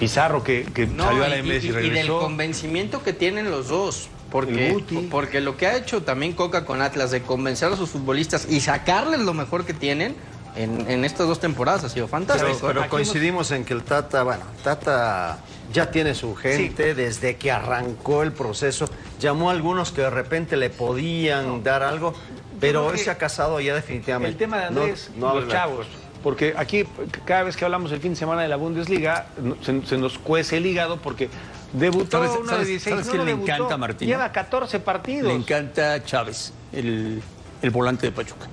Pizarro 0.00 0.42
que, 0.42 0.64
que 0.64 0.86
No, 0.86 1.04
salió 1.04 1.24
a 1.24 1.28
la 1.28 1.36
y- 1.38 1.42
MLS 1.42 1.64
y, 1.64 1.66
y- 1.66 1.70
y 1.70 1.72
del 1.72 1.82
regresó. 1.90 2.18
convencimiento 2.20 3.02
que 3.02 3.12
tienen 3.12 3.50
los 3.50 3.68
dos. 3.68 4.08
Porque, 4.30 5.06
porque 5.10 5.40
lo 5.40 5.56
que 5.56 5.66
ha 5.66 5.76
hecho 5.76 6.02
también 6.02 6.34
Coca 6.34 6.64
con 6.64 6.82
Atlas 6.82 7.10
de 7.10 7.20
convencer 7.22 7.72
a 7.72 7.76
sus 7.76 7.90
futbolistas 7.90 8.46
y 8.48 8.60
sacarles 8.60 9.20
lo 9.20 9.34
mejor 9.34 9.64
que 9.64 9.74
tienen 9.74 10.14
en, 10.54 10.88
en 10.88 11.04
estas 11.04 11.26
dos 11.26 11.40
temporadas 11.40 11.82
ha 11.82 11.88
sido 11.88 12.06
fantástico. 12.06 12.58
Pero, 12.66 12.88
coincidimos 12.88 13.50
en 13.50 13.64
que 13.64 13.72
el 13.74 13.82
Tata, 13.82 14.22
bueno, 14.22 14.44
Tata 14.62 15.38
ya 15.72 15.90
tiene 15.90 16.14
su 16.14 16.36
gente 16.36 16.94
desde 16.94 17.36
que 17.36 17.50
arrancó 17.50 18.22
el 18.22 18.30
proceso. 18.32 18.88
Llamó 19.20 19.50
a 19.50 19.52
algunos 19.52 19.90
que 19.90 20.02
de 20.02 20.10
repente 20.10 20.56
le 20.56 20.70
podían 20.70 21.64
dar 21.64 21.82
algo, 21.82 22.14
pero 22.60 22.86
hoy 22.86 22.98
se 22.98 23.10
ha 23.10 23.18
casado 23.18 23.60
ya 23.60 23.74
definitivamente. 23.74 24.30
El 24.30 24.36
tema 24.36 24.58
de 24.58 24.70
No- 24.70 24.80
Andrés, 24.82 25.10
no 25.16 25.26
los 25.34 25.42
habla. 25.42 25.52
chavos. 25.54 25.86
Porque 26.22 26.54
aquí, 26.56 26.84
cada 27.24 27.44
vez 27.44 27.56
que 27.56 27.64
hablamos 27.64 27.90
el 27.92 28.00
fin 28.00 28.12
de 28.12 28.16
semana 28.16 28.42
de 28.42 28.48
la 28.48 28.56
Bundesliga, 28.56 29.26
se, 29.62 29.84
se 29.86 29.96
nos 29.98 30.18
cuece 30.18 30.58
el 30.58 30.66
hígado 30.66 30.98
porque 30.98 31.30
debutó 31.72 32.18
¿Sabes- 32.18 32.32
uno 32.38 32.48
sabes- 32.50 32.66
de 32.66 32.72
16. 32.72 32.92
sabes 32.94 33.06
no, 33.06 33.10
quién 33.12 33.18
no 33.20 33.24
le 33.24 33.30
debutó, 33.32 33.52
encanta 33.52 33.76
Martín? 33.78 34.08
Lleva 34.08 34.30
14 34.32 34.80
partidos. 34.80 35.28
Le 35.28 35.34
encanta 35.38 36.04
Chávez, 36.04 36.52
el, 36.72 37.22
el 37.62 37.70
volante 37.70 38.06
de 38.06 38.12
Pachuca. 38.12 38.46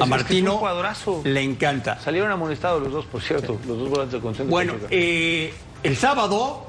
A 0.00 0.04
es 0.04 0.08
Martino 0.08 0.62
le 1.24 1.42
encanta. 1.42 2.00
Salieron 2.00 2.30
amonestados 2.30 2.82
los 2.82 2.92
dos, 2.92 3.04
por 3.06 3.20
cierto, 3.20 3.58
los 3.66 3.78
dos 3.78 3.88
volantes 3.90 4.12
de 4.14 4.20
concentración. 4.20 4.48
Bueno, 4.50 4.74
eh, 4.90 5.52
el 5.82 5.96
sábado, 5.96 6.64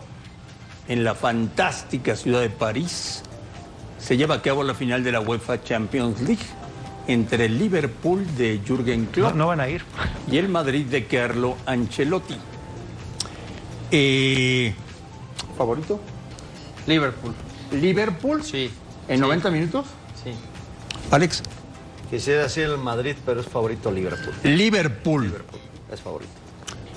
en 0.87 1.03
la 1.03 1.15
fantástica 1.15 2.15
ciudad 2.15 2.41
de 2.41 2.49
París, 2.49 3.23
se 3.99 4.17
lleva 4.17 4.35
a 4.35 4.41
cabo 4.41 4.63
la 4.63 4.73
final 4.73 5.03
de 5.03 5.11
la 5.13 5.21
UEFA 5.21 5.63
Champions 5.63 6.19
League 6.21 6.43
entre 7.07 7.45
el 7.45 7.59
Liverpool 7.59 8.25
de 8.37 8.59
Jürgen 8.65 9.05
no, 9.05 9.11
Klopp 9.11 9.35
no 9.35 9.47
van 9.47 9.59
a 9.59 9.69
ir. 9.69 9.83
y 10.31 10.37
el 10.37 10.49
Madrid 10.49 10.85
de 10.85 11.05
Carlo 11.05 11.57
Ancelotti. 11.65 12.35
Eh, 13.91 14.73
¿Favorito? 15.57 15.99
Liverpool. 16.87 17.33
Liverpool. 17.71 18.43
Sí. 18.43 18.69
¿En 19.07 19.17
Sí. 19.17 19.21
90 19.21 19.51
minutos? 19.51 19.85
Sí. 20.23 20.31
Alex. 21.11 21.43
Quisiera 22.09 22.43
decir 22.43 22.63
el 22.65 22.77
Madrid, 22.77 23.15
pero 23.25 23.41
es 23.41 23.47
favorito 23.47 23.91
Liverpool. 23.91 24.33
Liverpool. 24.43 25.33
Es 25.91 26.01
favorito. 26.01 26.31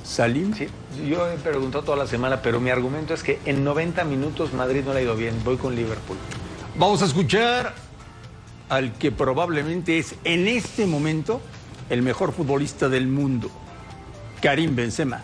Salim. 0.04 0.54
Sí, 0.54 0.68
yo 1.08 1.30
he 1.30 1.36
preguntado 1.36 1.84
toda 1.84 1.98
la 1.98 2.06
semana, 2.06 2.40
pero 2.40 2.60
mi 2.60 2.70
argumento 2.70 3.12
es 3.12 3.22
que 3.22 3.38
en 3.44 3.62
90 3.62 4.04
minutos 4.04 4.54
Madrid 4.54 4.82
no 4.84 4.94
le 4.94 5.00
ha 5.00 5.02
ido 5.02 5.16
bien. 5.16 5.34
Voy 5.44 5.56
con 5.58 5.74
Liverpool. 5.76 6.16
Vamos 6.76 7.02
a 7.02 7.04
escuchar 7.06 7.74
al 8.68 8.92
que 8.94 9.12
probablemente 9.12 9.98
es 9.98 10.14
en 10.24 10.48
este 10.48 10.86
momento 10.86 11.40
el 11.90 12.02
mejor 12.02 12.32
futbolista 12.32 12.88
del 12.88 13.06
mundo, 13.06 13.50
Karim 14.42 14.76
Benzema. 14.76 15.22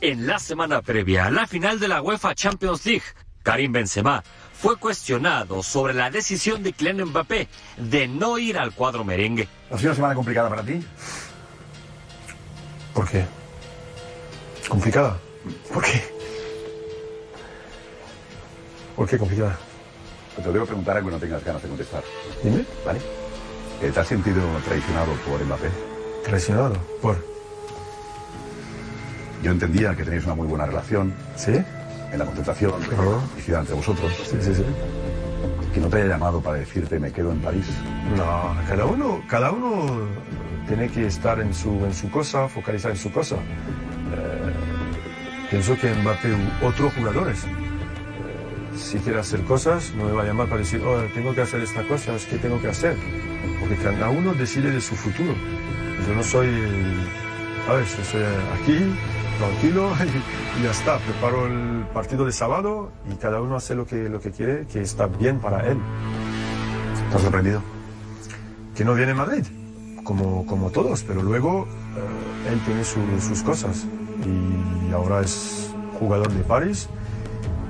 En 0.00 0.26
la 0.26 0.38
semana 0.38 0.82
previa 0.82 1.26
a 1.26 1.30
la 1.30 1.46
final 1.46 1.80
de 1.80 1.88
la 1.88 2.02
UEFA 2.02 2.34
Champions 2.34 2.84
League, 2.84 3.04
Karim 3.42 3.72
Benzema 3.72 4.22
fue 4.52 4.76
cuestionado 4.76 5.62
sobre 5.62 5.94
la 5.94 6.10
decisión 6.10 6.62
de 6.62 6.72
Kylian 6.72 7.08
Mbappé 7.08 7.48
de 7.78 8.08
no 8.08 8.38
ir 8.38 8.58
al 8.58 8.72
cuadro 8.72 9.04
merengue. 9.04 9.48
¿Ha 9.70 9.78
sido 9.78 9.90
una 9.90 9.96
semana 9.96 10.14
complicada 10.14 10.48
para 10.48 10.62
ti? 10.62 10.80
¿Por 12.92 13.08
qué? 13.08 13.24
¿Complicada? 14.68 15.18
¿Por 15.72 15.82
qué? 15.84 16.02
¿Por 18.94 19.08
qué 19.08 19.18
complicada? 19.18 19.58
Te 20.42 20.52
debo 20.52 20.66
preguntar 20.66 20.96
algo 20.96 21.08
que 21.08 21.14
no 21.14 21.20
tengas 21.20 21.44
ganas 21.44 21.62
de 21.62 21.68
contestar. 21.68 22.02
Dime. 22.42 22.64
¿Vale? 22.84 23.00
Eh, 23.82 23.90
¿Te 23.92 24.00
has 24.00 24.06
sentido 24.06 24.42
traicionado 24.66 25.12
por 25.28 25.44
Mbappé? 25.44 25.68
Traicionado. 26.24 26.76
¿Por? 27.00 27.16
Yo 29.42 29.50
entendía 29.50 29.94
que 29.94 30.04
tenéis 30.04 30.24
una 30.24 30.34
muy 30.34 30.46
buena 30.46 30.66
relación. 30.66 31.14
¿Sí? 31.36 31.52
En 32.12 32.18
la 32.18 32.24
concentración, 32.24 32.72
felicidad 33.32 33.60
entre 33.60 33.74
vosotros. 33.74 34.12
Sí, 34.24 34.36
sí, 34.40 34.54
sí. 34.54 34.64
Que 35.72 35.80
no 35.80 35.88
te 35.88 35.96
haya 35.96 36.10
llamado 36.10 36.40
para 36.40 36.58
decirte 36.58 36.98
me 36.98 37.10
quedo 37.10 37.32
en 37.32 37.40
París. 37.40 37.66
No, 38.16 38.56
cada 38.68 38.86
uno, 38.86 39.20
cada 39.28 39.50
uno 39.50 40.08
tiene 40.68 40.88
que 40.88 41.06
estar 41.06 41.40
en 41.40 41.52
su, 41.52 41.70
en 41.84 41.92
su 41.92 42.10
cosa, 42.10 42.48
focalizar 42.48 42.92
en 42.92 42.96
su 42.96 43.12
cosa. 43.12 43.34
Eh, 43.34 44.52
pienso 45.50 45.76
que 45.76 45.92
Mbappé 45.92 46.28
u 46.32 46.66
otros 46.66 46.94
jugadores, 46.94 47.44
si 48.76 48.98
quiere 48.98 49.18
hacer 49.20 49.42
cosas, 49.44 49.92
no 49.96 50.04
me 50.06 50.12
va 50.12 50.22
a 50.22 50.26
llamar 50.26 50.46
para 50.48 50.60
decir, 50.60 50.82
oh, 50.84 50.98
tengo 51.14 51.34
que 51.34 51.42
hacer 51.42 51.60
esta 51.60 51.82
cosa, 51.86 52.14
es 52.14 52.24
que 52.26 52.36
tengo 52.38 52.60
que 52.60 52.68
hacer. 52.68 52.96
Porque 53.60 53.76
cada 53.76 54.10
uno 54.10 54.34
decide 54.34 54.70
de 54.70 54.80
su 54.80 54.94
futuro. 54.94 55.32
Yo 56.06 56.14
no 56.14 56.22
soy, 56.22 56.48
¿sabes? 57.66 57.96
Yo 57.96 58.04
soy 58.04 58.22
aquí, 58.60 58.78
tranquilo, 59.38 59.90
y, 60.00 60.58
y 60.60 60.64
ya 60.64 60.70
está. 60.70 60.98
Preparo 60.98 61.46
el 61.46 61.84
partido 61.94 62.24
de 62.26 62.32
sábado 62.32 62.90
y 63.10 63.14
cada 63.16 63.40
uno 63.40 63.56
hace 63.56 63.74
lo 63.74 63.86
que, 63.86 64.08
lo 64.08 64.20
que 64.20 64.30
quiere, 64.32 64.66
que 64.66 64.82
está 64.82 65.06
bien 65.06 65.38
para 65.38 65.66
él. 65.68 65.78
¿Estás 67.06 67.22
sorprendido? 67.22 67.62
que 68.74 68.84
no 68.84 68.92
viene 68.94 69.12
a 69.12 69.14
Madrid, 69.14 69.44
como, 70.02 70.44
como 70.46 70.70
todos, 70.70 71.04
pero 71.04 71.22
luego 71.22 71.68
eh, 71.96 72.52
él 72.52 72.60
tiene 72.66 72.82
su- 72.82 73.20
sus 73.20 73.40
cosas 73.44 73.86
y 74.26 74.92
ahora 74.92 75.20
es 75.20 75.70
jugador 76.00 76.32
de 76.32 76.42
París 76.42 76.88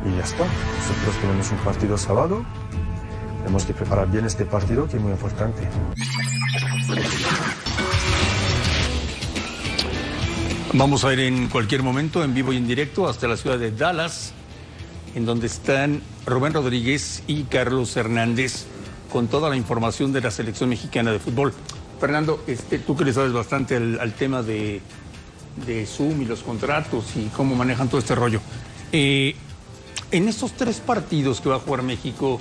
y 0.05 0.17
ya 0.17 0.25
está. 0.25 0.45
Nosotros 0.45 1.21
tenemos 1.21 1.51
un 1.51 1.59
partido 1.59 1.99
sábado, 1.99 2.45
tenemos 3.39 3.65
que 3.65 3.75
preparar 3.75 4.11
bien 4.11 4.25
este 4.25 4.45
partido 4.45 4.87
que 4.89 4.97
es 4.97 5.03
muy 5.03 5.13
importante. 5.13 5.69
Vamos 10.73 11.05
a 11.05 11.13
ir 11.13 11.21
en 11.21 11.49
cualquier 11.49 11.83
momento, 11.83 12.25
en 12.25 12.35
vivo 12.35 12.53
y 12.53 12.57
en 12.57 12.67
directo, 12.67 13.09
hasta 13.09 13.29
la 13.29 13.37
ciudad 13.37 13.59
de 13.59 13.71
Dallas, 13.71 14.33
en 15.15 15.25
donde 15.25 15.47
están 15.47 16.03
Rubén 16.27 16.53
Rodríguez 16.53 17.23
y 17.27 17.45
Carlos 17.45 17.97
Hernández 17.97 18.67
con 19.13 19.29
toda 19.29 19.49
la 19.49 19.57
información 19.57 20.13
de 20.13 20.21
la 20.21 20.33
selección 20.33 20.71
mexicana 20.71 21.13
de 21.13 21.21
fútbol. 21.21 21.53
Fernando, 22.01 22.43
este, 22.49 22.81
tú 22.81 22.97
que 22.97 23.05
le 23.05 23.13
sabes 23.13 23.33
bastante 23.33 23.77
al, 23.77 24.13
tema 24.15 24.43
de, 24.43 24.81
de 25.65 25.87
Zoom 25.87 26.23
y 26.23 26.25
los 26.25 26.43
contratos 26.43 27.15
y 27.15 27.27
cómo 27.29 27.55
manejan 27.55 27.89
todo 27.89 28.01
este 28.01 28.17
rollo. 28.17 28.41
Eh, 28.91 29.37
en 30.15 30.29
estos 30.29 30.53
tres 30.53 30.79
partidos 30.79 31.41
que 31.41 31.49
va 31.49 31.57
a 31.57 31.59
jugar 31.59 31.83
México 31.83 32.41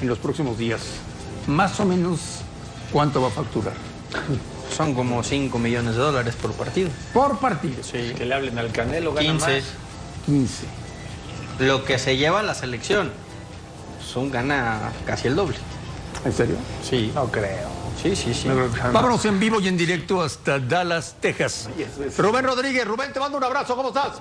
en 0.00 0.08
los 0.08 0.18
próximos 0.18 0.58
días, 0.58 0.82
más 1.46 1.80
o 1.80 1.86
menos, 1.86 2.20
¿cuánto 2.92 3.22
va 3.22 3.28
a 3.28 3.30
facturar? 3.30 3.72
Son 4.76 4.92
como 4.92 5.22
5 5.22 5.58
millones 5.58 5.94
de 5.94 6.00
dólares 6.00 6.34
por 6.40 6.52
partido. 6.52 6.90
Por 7.14 7.38
partido. 7.38 7.82
Sí. 7.82 8.12
Que 8.14 8.26
le 8.26 8.34
hablen 8.34 8.58
al 8.58 8.72
Canelo, 8.72 9.14
gana 9.14 9.30
15. 9.30 9.46
más. 9.46 9.64
15. 10.26 10.66
Lo 11.60 11.84
que 11.84 11.98
se 11.98 12.16
lleva 12.18 12.42
la 12.42 12.54
selección. 12.54 13.10
Son 14.04 14.30
gana 14.30 14.92
casi 15.06 15.28
el 15.28 15.36
doble. 15.36 15.56
¿En 16.26 16.32
serio? 16.32 16.56
Sí. 16.82 17.10
No 17.14 17.30
creo. 17.30 17.68
Sí, 18.02 18.14
sí, 18.14 18.34
sí. 18.34 18.48
No 18.48 18.68
Vámonos 18.92 19.24
en 19.24 19.40
vivo 19.40 19.60
y 19.60 19.68
en 19.68 19.78
directo 19.78 20.20
hasta 20.20 20.58
Dallas, 20.58 21.16
Texas. 21.20 21.70
Rubén 22.18 22.44
Rodríguez, 22.44 22.86
Rubén, 22.86 23.14
te 23.14 23.20
mando 23.20 23.38
un 23.38 23.44
abrazo, 23.44 23.74
¿cómo 23.76 23.88
estás? 23.88 24.20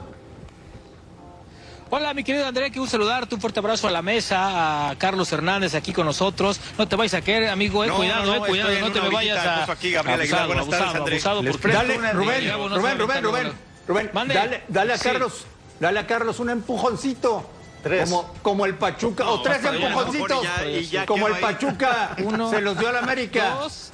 Hola, 1.96 2.12
mi 2.16 2.24
querido 2.24 2.48
André, 2.48 2.72
que 2.72 2.80
un 2.80 2.90
saludarte, 2.90 3.36
un 3.36 3.40
fuerte 3.42 3.60
abrazo 3.60 3.88
a 3.88 3.92
la 3.92 4.02
mesa, 4.02 4.90
a 4.90 4.96
Carlos 4.96 5.32
Hernández 5.32 5.76
aquí 5.76 5.94
con 5.94 6.08
nosotros. 6.08 6.60
No 6.76 6.88
te 6.88 6.96
vayas 6.96 7.14
a 7.14 7.22
caer, 7.22 7.48
amigo, 7.50 7.84
eh, 7.84 7.88
No, 7.88 7.98
cuidado, 7.98 8.26
no, 8.26 8.34
eh, 8.34 8.40
no, 8.40 8.46
cuidado, 8.48 8.70
estoy 8.72 8.84
en 8.88 8.94
no 8.94 9.00
te 9.00 9.08
me 9.08 9.14
vayas 9.14 9.46
a... 9.46 9.72
aquí, 9.72 9.92
Gabriel 9.92 10.22
abusado, 10.22 10.48
Buenas 10.48 10.66
tardes, 10.70 10.82
abusado, 10.82 10.98
André. 10.98 11.14
abusado, 11.14 11.44
Les 11.44 11.52
porque- 11.58 11.78
Dale, 11.78 11.96
Rubén, 11.98 12.16
Rubén, 12.16 12.48
no, 12.48 12.58
Rubén, 12.58 12.98
no, 12.98 13.06
Rubén, 13.06 13.44
no. 13.48 13.54
Rubén, 13.88 14.10
Mande. 14.12 14.34
dale, 14.34 14.64
dale 14.70 14.94
a 14.94 14.98
Sí. 14.98 15.04
Carlos, 15.04 15.46
dale 15.80 16.00
a 16.00 16.08
Carlos 16.08 16.40
un 16.40 16.50
empujoncito. 16.50 17.48
Tres. 17.84 18.10
Como, 18.10 18.34
como 18.42 18.66
el 18.66 18.74
Pachuca, 18.74 19.28
o 19.30 19.44
tres 19.44 19.64
empujoncitos, 19.64 20.42
ya- 20.42 20.66
y 20.66 20.88
ya 20.88 21.06
como 21.06 21.28
el. 21.28 21.36
Pachuca 21.36 22.16
Uno, 22.24 22.50
se 22.50 22.60
los 22.62 22.76
dio 22.80 22.88
al 22.90 22.96
América. 22.98 23.50
Dos, 23.60 23.92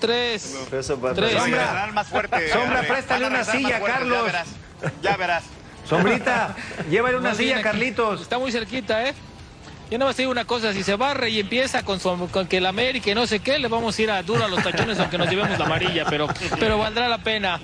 tres. 0.00 0.54
Tres. 0.68 0.86
Sombra, 0.86 1.88
más 1.94 2.08
fuerte. 2.08 2.52
Sombra, 2.52 2.82
préstale 2.82 3.26
una 3.26 3.42
silla, 3.42 3.80
Carlos. 3.80 4.28
Ya 5.00 5.16
verás. 5.16 5.44
Sombrita, 5.88 6.54
llévale 6.90 7.16
una 7.16 7.34
silla. 7.34 7.62
Carlitos. 7.62 8.20
Está 8.22 8.38
muy 8.38 8.52
cerquita, 8.52 9.06
¿eh? 9.08 9.14
Yo 9.90 9.96
nada 9.96 10.10
más 10.10 10.16
te 10.16 10.22
digo 10.22 10.32
una 10.32 10.44
cosa, 10.44 10.74
si 10.74 10.82
se 10.82 10.96
barre 10.96 11.30
y 11.30 11.40
empieza 11.40 11.82
con, 11.82 11.98
su- 11.98 12.28
con 12.30 12.46
que 12.46 12.58
el 12.58 12.66
América 12.66 13.10
y 13.10 13.14
no 13.14 13.26
sé 13.26 13.40
qué, 13.40 13.58
le 13.58 13.68
vamos 13.68 13.98
a 13.98 14.02
ir 14.02 14.10
a 14.10 14.22
duro 14.22 14.44
a 14.44 14.48
los 14.48 14.62
tachones 14.62 14.98
aunque 14.98 15.16
nos 15.16 15.30
llevemos 15.30 15.58
la 15.58 15.64
amarilla, 15.64 16.04
pero, 16.04 16.28
pero 16.60 16.76
valdrá 16.76 17.08
la 17.08 17.18
pena. 17.18 17.58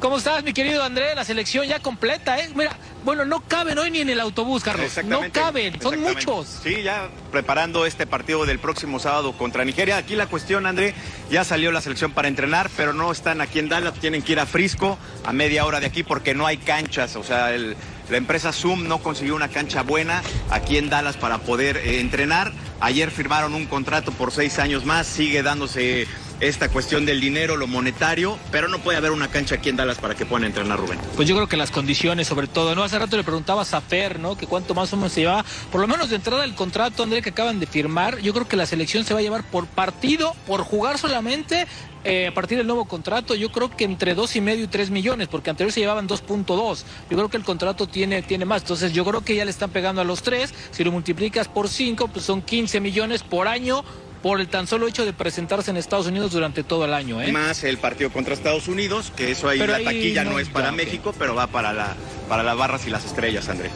¿Cómo 0.00 0.16
estás, 0.16 0.42
mi 0.42 0.54
querido 0.54 0.82
André? 0.82 1.14
La 1.14 1.24
selección 1.24 1.66
ya 1.66 1.78
completa, 1.78 2.38
¿eh? 2.38 2.48
Mira, 2.54 2.74
bueno, 3.04 3.26
no 3.26 3.42
caben 3.42 3.76
hoy 3.76 3.90
ni 3.90 4.00
en 4.00 4.08
el 4.08 4.18
autobús, 4.20 4.62
Carlos. 4.64 4.90
No 5.04 5.20
caben, 5.30 5.78
son 5.82 6.00
muchos. 6.00 6.46
Sí, 6.62 6.82
ya 6.82 7.10
preparando 7.30 7.84
este 7.84 8.06
partido 8.06 8.46
del 8.46 8.58
próximo 8.58 8.98
sábado 8.98 9.34
contra 9.36 9.62
Nigeria. 9.62 9.98
Aquí 9.98 10.16
la 10.16 10.26
cuestión, 10.26 10.64
André, 10.64 10.94
ya 11.30 11.44
salió 11.44 11.70
la 11.70 11.82
selección 11.82 12.12
para 12.12 12.28
entrenar, 12.28 12.70
pero 12.78 12.94
no 12.94 13.12
están 13.12 13.42
aquí 13.42 13.58
en 13.58 13.68
Dallas, 13.68 13.92
tienen 14.00 14.22
que 14.22 14.32
ir 14.32 14.40
a 14.40 14.46
Frisco 14.46 14.98
a 15.24 15.34
media 15.34 15.66
hora 15.66 15.80
de 15.80 15.86
aquí 15.86 16.02
porque 16.02 16.32
no 16.34 16.46
hay 16.46 16.56
canchas. 16.56 17.14
O 17.16 17.22
sea, 17.22 17.52
el- 17.54 17.76
la 18.08 18.16
empresa 18.16 18.52
Zoom 18.54 18.88
no 18.88 18.98
consiguió 18.98 19.36
una 19.36 19.48
cancha 19.48 19.82
buena 19.82 20.22
aquí 20.50 20.78
en 20.78 20.88
Dallas 20.88 21.16
para 21.18 21.38
poder 21.38 21.76
eh, 21.76 22.00
entrenar. 22.00 22.52
Ayer 22.80 23.10
firmaron 23.10 23.52
un 23.54 23.66
contrato 23.66 24.10
por 24.12 24.32
seis 24.32 24.58
años 24.58 24.86
más, 24.86 25.06
sigue 25.06 25.42
dándose 25.42 26.08
esta 26.40 26.68
cuestión 26.70 27.04
del 27.04 27.20
dinero, 27.20 27.56
lo 27.56 27.66
monetario, 27.66 28.38
pero 28.50 28.68
no 28.68 28.78
puede 28.78 28.96
haber 28.98 29.10
una 29.10 29.28
cancha 29.28 29.56
aquí 29.56 29.68
en 29.68 29.76
Dallas 29.76 29.98
para 29.98 30.14
que 30.14 30.24
puedan 30.24 30.44
entrenar, 30.44 30.78
Rubén. 30.78 30.98
Pues 31.14 31.28
yo 31.28 31.36
creo 31.36 31.48
que 31.48 31.56
las 31.56 31.70
condiciones, 31.70 32.28
sobre 32.28 32.46
todo, 32.46 32.74
¿no? 32.74 32.82
Hace 32.82 32.98
rato 32.98 33.16
le 33.16 33.24
preguntabas 33.24 33.74
a 33.74 33.80
Fer, 33.80 34.18
¿no? 34.18 34.36
Que 34.36 34.46
cuánto 34.46 34.74
más 34.74 34.92
o 34.92 34.96
menos 34.96 35.12
se 35.12 35.20
llevaba, 35.20 35.44
por 35.70 35.80
lo 35.80 35.86
menos 35.86 36.10
de 36.10 36.16
entrada 36.16 36.44
el 36.44 36.54
contrato, 36.54 37.02
André, 37.02 37.20
que 37.22 37.30
acaban 37.30 37.60
de 37.60 37.66
firmar. 37.66 38.18
Yo 38.20 38.32
creo 38.32 38.48
que 38.48 38.56
la 38.56 38.66
selección 38.66 39.04
se 39.04 39.12
va 39.12 39.20
a 39.20 39.22
llevar 39.22 39.44
por 39.44 39.66
partido, 39.66 40.34
por 40.46 40.62
jugar 40.62 40.98
solamente. 40.98 41.66
eh, 42.02 42.28
a 42.28 42.32
partir 42.32 42.56
del 42.56 42.66
nuevo 42.66 42.86
contrato, 42.86 43.34
yo 43.34 43.52
creo 43.52 43.68
que 43.68 43.84
entre 43.84 44.14
dos 44.14 44.34
y 44.34 44.40
medio 44.40 44.64
y 44.64 44.68
tres 44.68 44.88
millones, 44.88 45.28
porque 45.28 45.50
anterior 45.50 45.70
se 45.70 45.80
llevaban 45.80 46.08
2.2. 46.08 46.84
Yo 47.10 47.16
creo 47.18 47.28
que 47.28 47.36
el 47.36 47.44
contrato 47.44 47.86
tiene, 47.86 48.22
tiene 48.22 48.46
más. 48.46 48.62
Entonces, 48.62 48.94
yo 48.94 49.04
creo 49.04 49.20
que 49.20 49.34
ya 49.34 49.44
le 49.44 49.50
están 49.50 49.68
pegando 49.68 50.00
a 50.00 50.04
los 50.04 50.22
tres. 50.22 50.54
Si 50.70 50.82
lo 50.82 50.92
multiplicas 50.92 51.48
por 51.48 51.68
cinco, 51.68 52.08
pues 52.08 52.24
son 52.24 52.40
15 52.40 52.80
millones 52.80 53.22
por 53.22 53.48
año 53.48 53.84
por 54.22 54.40
el 54.40 54.48
tan 54.48 54.66
solo 54.66 54.86
hecho 54.86 55.04
de 55.06 55.12
presentarse 55.12 55.70
en 55.70 55.76
Estados 55.78 56.06
Unidos 56.06 56.32
durante 56.32 56.62
todo 56.62 56.84
el 56.84 56.92
año, 56.94 57.22
¿eh? 57.22 57.32
Más 57.32 57.64
el 57.64 57.78
partido 57.78 58.10
contra 58.10 58.34
Estados 58.34 58.68
Unidos, 58.68 59.12
que 59.16 59.30
eso 59.30 59.48
ahí 59.48 59.58
Pero 59.58 59.72
la 59.72 59.78
ahí 59.78 59.84
taquilla 59.84 60.24
no, 60.24 60.32
no- 60.32 60.38
es 60.38 60.48
para. 60.48 60.72
México, 60.72 61.14
pero 61.18 61.34
va 61.34 61.46
para, 61.46 61.72
la, 61.72 61.94
para 62.28 62.42
las 62.42 62.56
barras 62.56 62.86
y 62.86 62.90
las 62.90 63.04
estrellas, 63.04 63.48
André. 63.48 63.70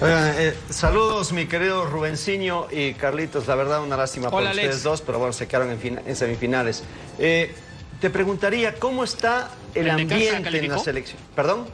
Eh, 0.00 0.56
saludos, 0.70 1.32
mi 1.32 1.46
querido 1.46 1.84
Rubencinho 1.84 2.68
y 2.70 2.94
Carlitos. 2.94 3.48
La 3.48 3.56
verdad, 3.56 3.82
una 3.82 3.96
lástima 3.96 4.30
por 4.30 4.40
Hola, 4.40 4.50
ustedes 4.50 4.68
Alex. 4.70 4.82
dos, 4.84 5.00
pero 5.02 5.18
bueno, 5.18 5.32
se 5.32 5.48
quedaron 5.48 5.70
en, 5.72 5.80
fin- 5.80 6.00
en 6.06 6.14
semifinales. 6.14 6.84
Eh, 7.18 7.52
te 8.00 8.08
preguntaría, 8.08 8.76
¿cómo 8.76 9.02
está 9.02 9.50
el, 9.80 9.86
¿El 9.88 9.96
Necaxa 9.96 10.36
ambiente 10.36 10.58
en 10.58 10.68
la 10.70 10.78
selección? 10.78 11.18
¿Perdón? 11.34 11.66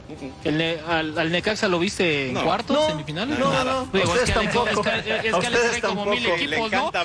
El 0.43 0.79
al, 0.87 1.17
al 1.17 1.31
Necaxa 1.31 1.67
lo 1.67 1.79
viste 1.79 2.27
en 2.27 2.33
No. 2.35 2.43
cuartos, 2.43 2.75
No, 2.75 2.87
semifinales? 2.87 3.37
no, 3.39 3.63
no, 3.63 3.83
ustedes 3.83 4.05
es 4.05 4.11
que 4.31 4.33
Alex- 4.33 4.33
tampoco. 4.53 4.89
Es 4.89 5.35
que, 5.35 5.49
trae 5.49 5.81
como 5.81 6.05
mil 6.05 6.25
equipos, 6.25 6.69
Le 6.71 6.77
¿no? 6.77 6.87
o 6.87 6.91
sea, 6.91 7.01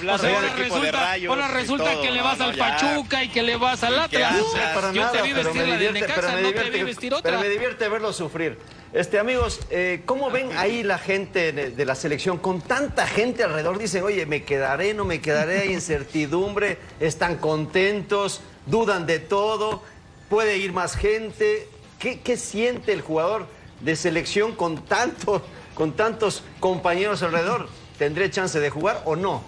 ahora 1.27 1.49
resulta, 1.49 1.91
ahora 1.91 2.03
que 2.03 2.11
le 2.11 2.23
vas 2.23 2.39
no, 2.39 2.45
al. 2.47 2.57
Pachuca 2.57 3.25
y 3.25 3.29
que 3.29 3.43
le 3.43 3.57
vas 3.57 3.83
al 3.83 3.93
¿Y 4.07 4.09
qué 4.11 4.25
Atlas. 4.25 4.95
Yo 4.95 5.07
te 5.11 5.23
vi 5.23 5.33
pero 5.33 5.45
vestir 5.53 5.63
me 5.63 5.67
la 5.69 5.73
de 5.73 5.79
divierte, 5.79 6.01
Necaxa, 6.01 6.21
pero 6.21 6.43
no 6.43 6.53
te 6.53 6.71
vi 6.71 6.83
vestir 6.83 7.13
pero 7.23 7.37
otra. 7.37 7.41
me 7.41 7.49
divierte 7.49 7.89
verlo 7.89 8.13
sufrir. 8.13 8.59
Este, 8.93 9.21
amigos, 9.21 9.61
eh, 9.71 10.03
¿cómo 10.05 10.31
ven 10.31 10.51
ahí 10.57 10.83
la 10.83 10.99
gente 10.99 11.53
de, 11.53 11.71
de 11.71 11.85
la 11.85 11.95
selección 11.95 12.39
con 12.39 12.61
tanta 12.61 13.07
gente 13.07 13.45
alrededor? 13.45 13.79
Dicen, 13.79 14.03
oye, 14.03 14.27
me 14.27 14.43
quedaré, 14.43 14.95
no 14.95 15.05
me 15.05 15.21
quedaré, 15.21 15.61
hay 15.61 15.73
incertidumbre, 15.73 16.77
están 16.99 17.37
contentos, 17.37 18.41
dudan 18.67 19.07
de 19.07 19.21
todo, 19.21 19.83
puede 20.31 20.57
ir 20.57 20.73
más 20.73 20.97
gente. 20.97 21.69
¿Qué, 21.99 22.21
qué 22.21 22.39
siente 22.39 22.95
el 22.95 23.03
jugador 23.03 23.47
de 23.81 23.95
selección 23.97 24.55
con, 24.55 24.83
tanto, 24.83 25.45
con 25.75 25.93
tantos 25.93 26.43
compañeros 26.61 27.23
alrededor? 27.23 27.69
¿Tendré 27.99 28.31
chance 28.31 28.59
de 28.59 28.71
jugar 28.71 29.03
o 29.05 29.17
no? 29.17 29.43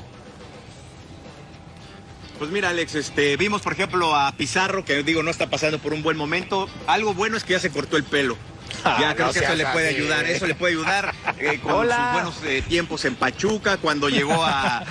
Pues 2.39 2.51
mira, 2.51 2.71
Alex, 2.71 2.97
este, 2.97 3.37
vimos, 3.37 3.63
por 3.63 3.73
ejemplo, 3.73 4.15
a 4.15 4.33
Pizarro, 4.33 4.85
que 4.85 5.03
digo, 5.03 5.23
no 5.23 5.31
está 5.31 5.49
pasando 5.49 5.79
por 5.79 5.95
un 5.95 6.03
buen 6.03 6.17
momento. 6.17 6.69
Algo 6.87 7.15
bueno 7.15 7.37
es 7.37 7.45
que 7.45 7.53
ya 7.53 7.61
se 7.61 7.71
cortó 7.71 7.97
el 7.97 8.05
pelo. 8.05 8.37
Ya 8.85 9.15
creo 9.15 9.29
no 9.29 9.33
que 9.33 9.39
eso 9.41 9.55
le 9.55 9.67
puede 9.67 9.89
así. 9.91 9.97
ayudar, 9.97 10.25
eso 10.27 10.47
le 10.47 10.55
puede 10.55 10.73
ayudar 10.73 11.15
eh, 11.39 11.61
con 11.63 11.73
Hola. 11.73 11.95
sus 12.05 12.13
buenos 12.13 12.43
eh, 12.45 12.63
tiempos 12.67 13.05
en 13.05 13.15
Pachuca, 13.15 13.77
cuando 13.77 14.09
llegó 14.09 14.43
a, 14.45 14.85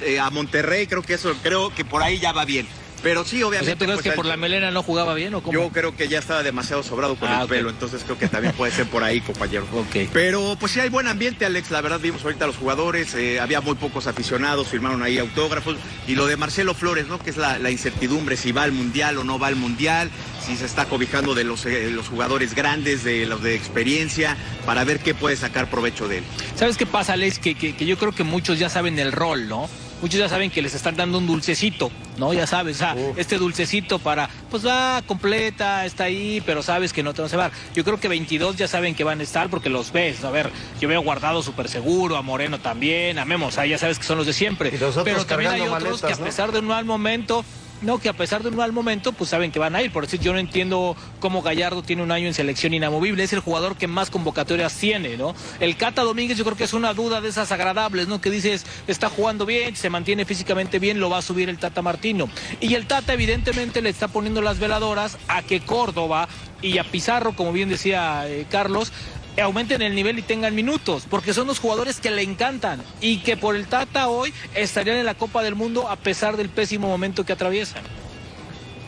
eh, 0.00 0.18
a 0.20 0.28
Monterrey, 0.30 0.86
creo 0.86 1.02
que 1.02 1.14
eso, 1.14 1.34
creo 1.42 1.74
que 1.74 1.84
por 1.84 2.02
ahí 2.02 2.18
ya 2.18 2.32
va 2.32 2.44
bien. 2.44 2.66
Pero 3.02 3.24
sí, 3.24 3.36
O 3.36 3.38
sea, 3.38 3.46
obviamente. 3.48 3.76
¿tú 3.76 3.84
crees 3.84 4.00
pues, 4.00 4.04
que 4.04 4.16
por 4.16 4.26
la 4.26 4.36
melena 4.36 4.70
no 4.70 4.82
jugaba 4.82 5.14
bien 5.14 5.34
o 5.34 5.42
cómo? 5.42 5.52
Yo 5.58 5.68
creo 5.70 5.96
que 5.96 6.06
ya 6.08 6.18
estaba 6.20 6.42
demasiado 6.42 6.82
sobrado 6.82 7.16
con 7.16 7.28
Ah, 7.28 7.42
el 7.42 7.48
pelo, 7.48 7.70
entonces 7.70 8.02
creo 8.04 8.16
que 8.18 8.28
también 8.28 8.52
puede 8.54 8.70
ser 8.72 8.86
por 8.86 9.02
ahí, 9.02 9.20
compañero. 9.20 9.66
Ok. 9.72 10.08
Pero 10.12 10.56
pues 10.60 10.72
sí 10.72 10.80
hay 10.80 10.88
buen 10.88 11.08
ambiente, 11.08 11.44
Alex. 11.44 11.70
La 11.70 11.80
verdad 11.80 11.98
vimos 11.98 12.22
ahorita 12.24 12.44
a 12.44 12.46
los 12.46 12.56
jugadores, 12.56 13.14
eh, 13.14 13.40
había 13.40 13.60
muy 13.60 13.74
pocos 13.74 14.06
aficionados, 14.06 14.68
firmaron 14.68 15.02
ahí 15.02 15.18
autógrafos. 15.18 15.76
Y 16.06 16.14
lo 16.14 16.26
de 16.26 16.36
Marcelo 16.36 16.74
Flores, 16.74 17.06
¿no? 17.08 17.18
Que 17.18 17.30
es 17.30 17.36
la, 17.36 17.58
la 17.58 17.70
incertidumbre 17.70 18.36
si 18.36 18.52
va 18.52 18.62
al 18.62 18.72
mundial 18.72 19.18
o 19.18 19.24
no 19.24 19.38
va 19.38 19.48
al 19.48 19.56
mundial, 19.56 20.08
si 20.46 20.56
se 20.56 20.64
está 20.66 20.84
cobijando 20.84 21.34
de 21.34 21.44
los, 21.44 21.66
eh, 21.66 21.90
los 21.90 22.08
jugadores 22.08 22.54
grandes, 22.54 23.02
de 23.04 23.26
los 23.26 23.42
de 23.42 23.54
experiencia, 23.56 24.36
para 24.64 24.84
ver 24.84 25.00
qué 25.00 25.14
puede 25.14 25.36
sacar 25.36 25.68
provecho 25.68 26.06
de 26.06 26.18
él. 26.18 26.24
¿Sabes 26.54 26.76
qué 26.76 26.86
pasa, 26.86 27.14
Alex? 27.14 27.38
Que, 27.40 27.54
que- 27.56 27.74
que 27.74 27.84
yo 27.86 27.98
creo 27.98 28.12
que 28.12 28.22
muchos 28.24 28.58
ya 28.60 28.68
saben 28.68 28.98
el 28.98 29.10
rol, 29.12 29.48
¿no? 29.48 29.68
Muchos 30.02 30.18
ya 30.18 30.28
saben 30.28 30.50
que 30.50 30.60
les 30.60 30.74
están 30.74 30.96
dando 30.96 31.18
un 31.18 31.28
dulcecito, 31.28 31.90
¿no? 32.18 32.34
Ya 32.34 32.46
sabes, 32.46 32.80
este 33.16 33.38
dulcecito 33.38 34.00
para, 34.00 34.28
pues 34.50 34.66
va 34.66 35.00
completa, 35.06 35.86
está 35.86 36.04
ahí, 36.04 36.42
pero 36.44 36.60
sabes 36.62 36.92
que 36.92 37.04
no 37.04 37.14
te 37.14 37.22
vas 37.22 37.32
a 37.32 37.36
llevar. 37.36 37.52
Yo 37.72 37.84
creo 37.84 38.00
que 38.00 38.08
22 38.08 38.56
ya 38.56 38.66
saben 38.66 38.96
que 38.96 39.04
van 39.04 39.20
a 39.20 39.22
estar 39.22 39.48
porque 39.48 39.70
los 39.70 39.92
ves. 39.92 40.24
A 40.24 40.30
ver, 40.30 40.50
yo 40.80 40.88
veo 40.88 41.00
guardado 41.02 41.40
súper 41.42 41.68
seguro, 41.68 42.16
a 42.16 42.22
Moreno 42.22 42.58
también, 42.58 43.20
a 43.20 43.24
Memo, 43.24 43.46
o 43.46 43.50
sea, 43.52 43.64
ya 43.64 43.78
sabes 43.78 44.00
que 44.00 44.04
son 44.04 44.18
los 44.18 44.26
de 44.26 44.32
siempre. 44.32 44.70
Y 44.70 44.78
pero 45.04 45.24
también 45.24 45.52
hay 45.52 45.60
otros 45.60 46.02
que 46.02 46.12
a 46.12 46.16
pesar 46.16 46.50
de 46.50 46.58
un 46.58 46.66
mal 46.66 46.84
momento, 46.84 47.44
no, 47.82 47.98
que 47.98 48.08
a 48.08 48.12
pesar 48.12 48.42
de 48.42 48.48
un 48.48 48.56
mal 48.56 48.72
momento, 48.72 49.12
pues 49.12 49.30
saben 49.30 49.50
que 49.50 49.58
van 49.58 49.76
a 49.76 49.82
ir. 49.82 49.92
Por 49.92 50.04
decir, 50.04 50.20
yo 50.20 50.32
no 50.32 50.38
entiendo 50.38 50.96
cómo 51.20 51.42
Gallardo 51.42 51.82
tiene 51.82 52.02
un 52.02 52.12
año 52.12 52.26
en 52.26 52.34
selección 52.34 52.74
inamovible. 52.74 53.22
Es 53.22 53.32
el 53.32 53.40
jugador 53.40 53.76
que 53.76 53.86
más 53.86 54.10
convocatorias 54.10 54.74
tiene, 54.74 55.16
¿no? 55.16 55.34
El 55.60 55.76
Cata 55.76 56.02
Domínguez, 56.02 56.38
yo 56.38 56.44
creo 56.44 56.56
que 56.56 56.64
es 56.64 56.72
una 56.72 56.94
duda 56.94 57.20
de 57.20 57.28
esas 57.28 57.52
agradables, 57.52 58.08
¿no? 58.08 58.20
Que 58.20 58.30
dices, 58.30 58.64
está 58.86 59.08
jugando 59.08 59.46
bien, 59.46 59.76
se 59.76 59.90
mantiene 59.90 60.24
físicamente 60.24 60.78
bien, 60.78 61.00
lo 61.00 61.10
va 61.10 61.18
a 61.18 61.22
subir 61.22 61.48
el 61.48 61.58
Tata 61.58 61.82
Martino. 61.82 62.28
Y 62.60 62.74
el 62.74 62.86
Tata, 62.86 63.12
evidentemente, 63.12 63.82
le 63.82 63.90
está 63.90 64.08
poniendo 64.08 64.42
las 64.42 64.58
veladoras 64.58 65.18
a 65.28 65.42
que 65.42 65.60
Córdoba 65.60 66.28
y 66.62 66.78
a 66.78 66.84
Pizarro, 66.84 67.34
como 67.34 67.52
bien 67.52 67.68
decía 67.68 68.28
eh, 68.28 68.46
Carlos, 68.48 68.92
aumenten 69.40 69.80
el 69.82 69.94
nivel 69.94 70.18
y 70.18 70.22
tengan 70.22 70.54
minutos, 70.54 71.06
porque 71.08 71.32
son 71.32 71.46
los 71.46 71.58
jugadores 71.58 72.00
que 72.00 72.10
le 72.10 72.22
encantan 72.22 72.82
y 73.00 73.18
que 73.18 73.36
por 73.36 73.56
el 73.56 73.66
Tata 73.66 74.08
hoy 74.08 74.34
estarían 74.54 74.98
en 74.98 75.06
la 75.06 75.14
Copa 75.14 75.42
del 75.42 75.54
Mundo 75.54 75.88
a 75.88 75.96
pesar 75.96 76.36
del 76.36 76.48
pésimo 76.50 76.88
momento 76.88 77.24
que 77.24 77.32
atraviesan. 77.32 77.82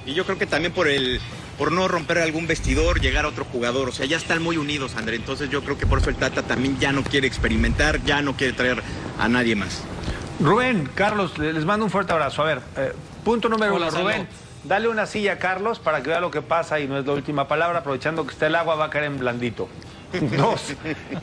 Y 0.04 0.12
yo 0.12 0.24
creo 0.26 0.36
que 0.38 0.46
también 0.46 0.72
por 0.72 0.88
el 0.88 1.20
por 1.56 1.70
no 1.70 1.86
romper 1.86 2.18
algún 2.18 2.48
vestidor, 2.48 3.00
llegar 3.00 3.24
a 3.24 3.28
otro 3.28 3.44
jugador. 3.44 3.88
O 3.88 3.92
sea, 3.92 4.04
ya 4.06 4.16
están 4.16 4.42
muy 4.42 4.56
unidos, 4.56 4.96
André. 4.96 5.14
Entonces 5.14 5.50
yo 5.50 5.62
creo 5.62 5.78
que 5.78 5.86
por 5.86 6.00
eso 6.00 6.10
el 6.10 6.16
Tata 6.16 6.42
también 6.42 6.80
ya 6.80 6.90
no 6.90 7.04
quiere 7.04 7.28
experimentar, 7.28 8.02
ya 8.04 8.20
no 8.22 8.36
quiere 8.36 8.52
traer 8.54 8.82
a 9.20 9.28
nadie 9.28 9.54
más. 9.54 9.82
Rubén, 10.40 10.90
Carlos, 10.96 11.38
le- 11.38 11.52
les 11.52 11.64
mando 11.64 11.84
un 11.84 11.92
fuerte 11.92 12.12
abrazo. 12.12 12.42
A 12.42 12.44
ver, 12.46 12.60
eh, 12.76 12.92
punto 13.24 13.48
número 13.48 13.72
Hola, 13.76 13.86
uno. 13.90 14.00
Rubén. 14.00 14.28
Dale 14.64 14.88
una 14.88 15.06
silla 15.06 15.34
a 15.34 15.38
Carlos 15.38 15.78
para 15.78 16.02
que 16.02 16.08
vea 16.10 16.18
lo 16.20 16.32
que 16.32 16.42
pasa 16.42 16.80
y 16.80 16.88
no 16.88 16.98
es 16.98 17.06
la 17.06 17.12
última 17.12 17.46
palabra. 17.46 17.78
Aprovechando 17.78 18.26
que 18.26 18.32
está 18.32 18.48
el 18.48 18.56
agua, 18.56 18.74
va 18.74 18.86
a 18.86 18.90
caer 18.90 19.04
en 19.04 19.18
blandito. 19.20 19.68
Dos, 20.36 20.74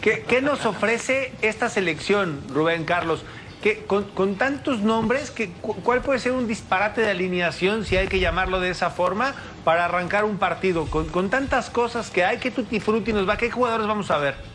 ¿qué, 0.01 0.23
qué 0.27 0.41
nos 0.41 0.65
ofrece 0.65 1.33
esta 1.41 1.69
selección, 1.69 2.41
Rubén 2.49 2.83
Carlos? 2.85 3.23
Que 3.61 3.83
con, 3.85 4.05
tantos 4.37 4.79
nombres, 4.79 5.29
que, 5.29 5.51
cu- 5.51 5.75
¿cuál 5.83 6.01
puede 6.01 6.19
ser 6.19 6.31
un 6.31 6.47
disparate 6.47 7.01
de 7.01 7.11
alineación, 7.11 7.85
si 7.85 7.95
hay 7.95 8.07
que 8.07 8.19
llamarlo 8.19 8.59
de 8.59 8.71
esa 8.71 8.89
forma, 8.89 9.35
para 9.63 9.85
arrancar 9.85 10.25
un 10.25 10.37
partido? 10.39 10.87
Con, 10.87 11.07
con 11.09 11.29
tantas 11.29 11.69
cosas 11.69 12.09
que 12.09 12.25
hay, 12.25 12.39
¿qué 12.39 12.49
tutti 12.49 12.79
nos 13.13 13.29
va? 13.29 13.37
¿Qué 13.37 13.51
jugadores 13.51 13.85
vamos 13.85 14.09
a 14.09 14.17
ver? 14.17 14.50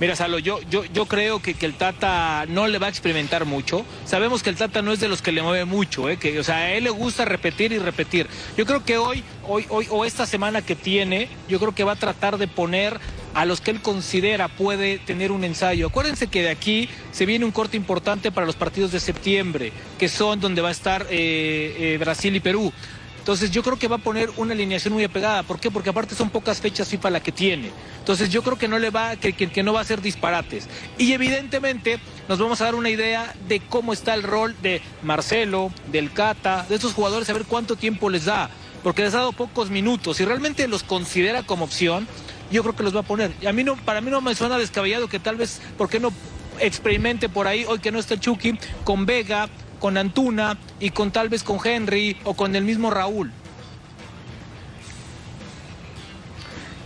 Mira, 0.00 0.16
Salo, 0.16 0.38
yo, 0.38 0.60
yo, 0.70 0.82
yo 0.86 1.04
creo 1.04 1.42
que, 1.42 1.52
que 1.52 1.66
el 1.66 1.74
Tata 1.74 2.46
no 2.48 2.66
le 2.66 2.78
va 2.78 2.86
a 2.86 2.88
experimentar 2.88 3.44
mucho. 3.44 3.84
Sabemos 4.06 4.42
que 4.42 4.48
el 4.48 4.56
Tata 4.56 4.80
no 4.80 4.92
es 4.92 5.00
de 5.00 5.08
los 5.08 5.20
que 5.20 5.30
le 5.30 5.42
mueve 5.42 5.66
mucho, 5.66 6.08
¿eh? 6.08 6.16
que, 6.16 6.38
o 6.38 6.42
sea, 6.42 6.56
a 6.56 6.72
él 6.72 6.84
le 6.84 6.90
gusta 6.90 7.26
repetir 7.26 7.70
y 7.72 7.78
repetir. 7.78 8.26
Yo 8.56 8.64
creo 8.64 8.82
que 8.82 8.96
hoy, 8.96 9.22
hoy, 9.46 9.66
hoy, 9.68 9.86
o 9.90 10.06
esta 10.06 10.24
semana 10.24 10.62
que 10.62 10.74
tiene, 10.74 11.28
yo 11.50 11.58
creo 11.58 11.74
que 11.74 11.84
va 11.84 11.92
a 11.92 11.96
tratar 11.96 12.38
de 12.38 12.48
poner 12.48 12.98
a 13.34 13.44
los 13.44 13.60
que 13.60 13.70
él 13.70 13.82
considera 13.82 14.48
puede 14.48 14.98
tener 14.98 15.32
un 15.32 15.44
ensayo. 15.44 15.88
Acuérdense 15.88 16.28
que 16.28 16.42
de 16.42 16.50
aquí 16.50 16.88
se 17.12 17.26
viene 17.26 17.44
un 17.44 17.50
corte 17.50 17.76
importante 17.76 18.32
para 18.32 18.46
los 18.46 18.56
partidos 18.56 18.92
de 18.92 19.00
septiembre, 19.00 19.70
que 19.98 20.08
son 20.08 20.40
donde 20.40 20.62
va 20.62 20.68
a 20.68 20.72
estar 20.72 21.06
eh, 21.10 21.76
eh, 21.78 21.98
Brasil 21.98 22.34
y 22.34 22.40
Perú. 22.40 22.72
Entonces 23.20 23.50
yo 23.50 23.62
creo 23.62 23.78
que 23.78 23.86
va 23.86 23.96
a 23.96 24.00
poner 24.00 24.30
una 24.36 24.54
alineación 24.54 24.92
muy 24.94 25.04
apegada. 25.04 25.42
¿Por 25.44 25.60
qué? 25.60 25.70
Porque 25.70 25.90
aparte 25.90 26.14
son 26.14 26.30
pocas 26.30 26.60
fechas 26.60 26.88
FIFA 26.88 27.10
la 27.10 27.20
que 27.22 27.30
tiene. 27.32 27.70
Entonces 27.98 28.30
yo 28.30 28.42
creo 28.42 28.58
que 28.58 28.66
no 28.66 28.78
le 28.78 28.90
va, 28.90 29.14
que, 29.16 29.32
que- 29.34 29.62
no 29.62 29.72
va 29.72 29.82
a 29.82 29.84
ser 29.84 30.00
disparates. 30.00 30.68
Y 30.98 31.12
evidentemente 31.12 32.00
nos 32.28 32.38
vamos 32.38 32.60
a 32.60 32.64
dar 32.64 32.74
una 32.74 32.90
idea 32.90 33.34
de 33.46 33.60
cómo 33.60 33.92
está 33.92 34.14
el 34.14 34.22
rol 34.22 34.56
de 34.62 34.80
Marcelo, 35.02 35.70
del 35.92 36.12
Cata, 36.12 36.66
de 36.68 36.74
estos 36.74 36.94
jugadores, 36.94 37.28
a 37.30 37.34
ver 37.34 37.44
cuánto 37.44 37.76
tiempo 37.76 38.10
les 38.10 38.24
da. 38.24 38.50
Porque 38.82 39.02
les 39.02 39.14
ha 39.14 39.18
dado 39.18 39.32
pocos 39.32 39.68
minutos. 39.70 40.16
Si 40.16 40.24
realmente 40.24 40.66
los 40.66 40.82
considera 40.82 41.42
como 41.42 41.66
opción, 41.66 42.08
yo 42.50 42.62
creo 42.62 42.74
que 42.74 42.82
los 42.82 42.96
va 42.96 43.00
a 43.00 43.04
poner. 43.04 43.32
Y 43.42 43.46
a 43.46 43.52
mí 43.52 43.62
no, 43.62 43.76
para 43.76 44.00
mí 44.00 44.10
no 44.10 44.22
me 44.22 44.34
suena 44.34 44.56
descabellado 44.56 45.08
que 45.08 45.20
tal 45.20 45.36
vez, 45.36 45.60
¿por 45.76 45.88
qué 45.90 46.00
no 46.00 46.10
experimente 46.58 47.28
por 47.28 47.46
ahí, 47.46 47.64
hoy 47.66 47.78
que 47.78 47.92
no 47.92 47.98
está 47.98 48.18
Chucky, 48.18 48.58
con 48.84 49.06
Vega, 49.06 49.48
con 49.80 49.96
Antuna 49.98 50.56
y 50.78 50.90
con 50.90 51.10
tal 51.10 51.28
vez 51.28 51.42
con 51.42 51.58
Henry 51.64 52.16
o 52.24 52.34
con 52.34 52.54
el 52.54 52.62
mismo 52.62 52.90
Raúl. 52.90 53.32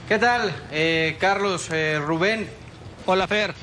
¿Qué 0.08 0.18
tal, 0.18 0.52
eh, 0.70 1.16
Carlos, 1.18 1.68
eh, 1.70 1.98
Rubén? 2.04 2.48
Hola, 3.06 3.26
Fer. 3.26 3.54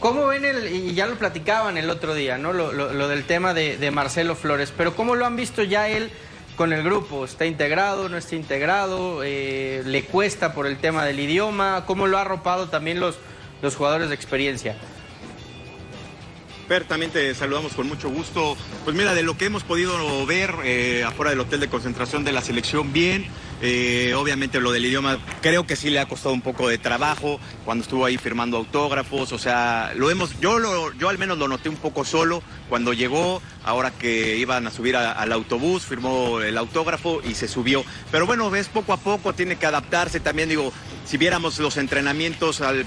¿Cómo 0.00 0.26
ven 0.26 0.44
el, 0.46 0.74
y 0.74 0.94
ya 0.94 1.06
lo 1.06 1.16
platicaban 1.16 1.76
el 1.76 1.90
otro 1.90 2.14
día, 2.14 2.38
¿no? 2.38 2.52
Lo, 2.54 2.72
lo- 2.72 2.92
lo 2.94 3.08
del 3.08 3.24
tema 3.24 3.52
de, 3.52 3.76
de 3.76 3.90
Marcelo 3.90 4.34
Flores, 4.34 4.72
pero 4.76 4.96
¿cómo 4.96 5.14
lo 5.14 5.26
han 5.26 5.36
visto 5.36 5.62
ya 5.62 5.88
él 5.88 6.10
con 6.56 6.72
el 6.72 6.82
grupo? 6.82 7.26
¿Está 7.26 7.44
integrado, 7.44 8.08
no 8.08 8.16
está 8.16 8.34
integrado? 8.34 9.20
Eh, 9.22 9.82
¿Le 9.84 10.04
cuesta 10.04 10.54
por 10.54 10.66
el 10.66 10.78
tema 10.78 11.04
del 11.04 11.20
idioma? 11.20 11.84
¿Cómo 11.86 12.06
lo 12.06 12.16
ha 12.16 12.22
arropado 12.22 12.68
también 12.70 12.98
los, 12.98 13.18
los 13.60 13.76
jugadores 13.76 14.08
de 14.08 14.14
experiencia? 14.14 14.76
Per, 16.70 16.84
también 16.84 17.10
te 17.10 17.34
saludamos 17.34 17.72
con 17.72 17.88
mucho 17.88 18.08
gusto. 18.10 18.56
Pues 18.84 18.94
mira, 18.94 19.12
de 19.12 19.24
lo 19.24 19.36
que 19.36 19.46
hemos 19.46 19.64
podido 19.64 20.24
ver 20.24 20.54
eh, 20.62 21.02
afuera 21.04 21.30
del 21.30 21.40
hotel 21.40 21.58
de 21.58 21.66
concentración 21.66 22.22
de 22.22 22.30
la 22.30 22.42
selección, 22.42 22.92
bien. 22.92 23.26
Eh, 23.60 24.14
obviamente 24.16 24.60
lo 24.60 24.70
del 24.70 24.86
idioma 24.86 25.18
creo 25.42 25.66
que 25.66 25.74
sí 25.74 25.90
le 25.90 25.98
ha 25.98 26.06
costado 26.06 26.32
un 26.32 26.42
poco 26.42 26.68
de 26.68 26.78
trabajo 26.78 27.40
cuando 27.64 27.82
estuvo 27.82 28.04
ahí 28.04 28.18
firmando 28.18 28.56
autógrafos. 28.56 29.32
O 29.32 29.38
sea, 29.38 29.94
lo 29.96 30.12
hemos, 30.12 30.38
yo, 30.38 30.60
lo, 30.60 30.92
yo 30.92 31.08
al 31.08 31.18
menos 31.18 31.38
lo 31.38 31.48
noté 31.48 31.68
un 31.68 31.74
poco 31.74 32.04
solo 32.04 32.40
cuando 32.68 32.92
llegó, 32.92 33.42
ahora 33.64 33.90
que 33.90 34.36
iban 34.36 34.64
a 34.68 34.70
subir 34.70 34.94
al 34.94 35.32
autobús, 35.32 35.82
firmó 35.82 36.40
el 36.40 36.56
autógrafo 36.56 37.20
y 37.28 37.34
se 37.34 37.48
subió. 37.48 37.84
Pero 38.12 38.26
bueno, 38.26 38.48
ves 38.48 38.68
poco 38.68 38.92
a 38.92 38.96
poco, 38.96 39.32
tiene 39.32 39.56
que 39.56 39.66
adaptarse. 39.66 40.20
También 40.20 40.48
digo, 40.48 40.72
si 41.04 41.16
viéramos 41.16 41.58
los 41.58 41.78
entrenamientos 41.78 42.60
al 42.60 42.86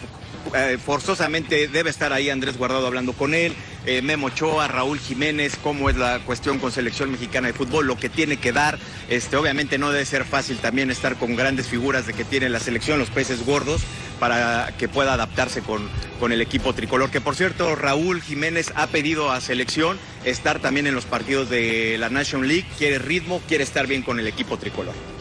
eh, 0.56 0.78
forzosamente 0.84 1.68
debe 1.68 1.90
estar 1.90 2.14
ahí 2.14 2.30
Andrés 2.30 2.58
Guardado 2.58 2.88
hablando 2.88 3.14
con 3.14 3.34
él, 3.34 3.54
eh, 3.86 4.02
Memo 4.02 4.28
Ochoa, 4.28 4.68
Raúl 4.68 5.00
Jiménez, 5.00 5.58
cómo 5.62 5.90
es 5.90 5.98
la 5.98 6.20
cuestión 6.20 6.60
con 6.60 6.72
selección 6.72 7.12
mexicana 7.12 7.48
de 7.48 7.54
fútbol, 7.54 7.88
lo 7.88 7.98
que 7.98 8.10
tiene 8.10 8.38
que 8.38 8.52
dar. 8.52 8.78
Este, 9.10 9.36
obviamente 9.36 9.78
no 9.78 9.92
debe 9.92 10.06
ser 10.06 10.26
fácil 10.26 10.58
también 10.58 10.92
estar 10.92 11.16
con 11.16 11.36
grandes 11.36 11.68
figuras 11.68 12.06
de 12.06 12.14
que 12.14 12.24
tiene 12.24 12.50
la 12.50 12.60
selección, 12.60 13.00
los 13.00 13.10
peces 13.10 13.46
gordos, 13.46 13.82
para 14.20 14.74
que 14.78 14.88
pueda 14.88 15.14
adaptarse 15.14 15.62
con, 15.62 15.90
con 16.20 16.32
el 16.32 16.42
equipo 16.42 16.74
tricolor. 16.74 17.10
Que 17.10 17.22
por 17.22 17.36
cierto, 17.36 17.76
Raúl 17.76 18.22
Jiménez 18.22 18.72
ha 18.76 18.88
pedido 18.88 19.32
a 19.32 19.42
selección 19.42 19.98
estar 20.24 20.60
también 20.60 20.88
en 20.88 20.96
los 20.96 21.06
partidos 21.06 21.50
de 21.50 21.98
la 22.00 22.10
Nation 22.10 22.48
League, 22.48 22.66
quiere 22.78 23.00
ritmo, 23.00 23.42
quiere 23.48 23.64
estar 23.64 23.88
bien 23.88 24.02
con 24.02 24.20
el 24.20 24.28
equipo 24.28 24.58
tricolor. 24.58 25.13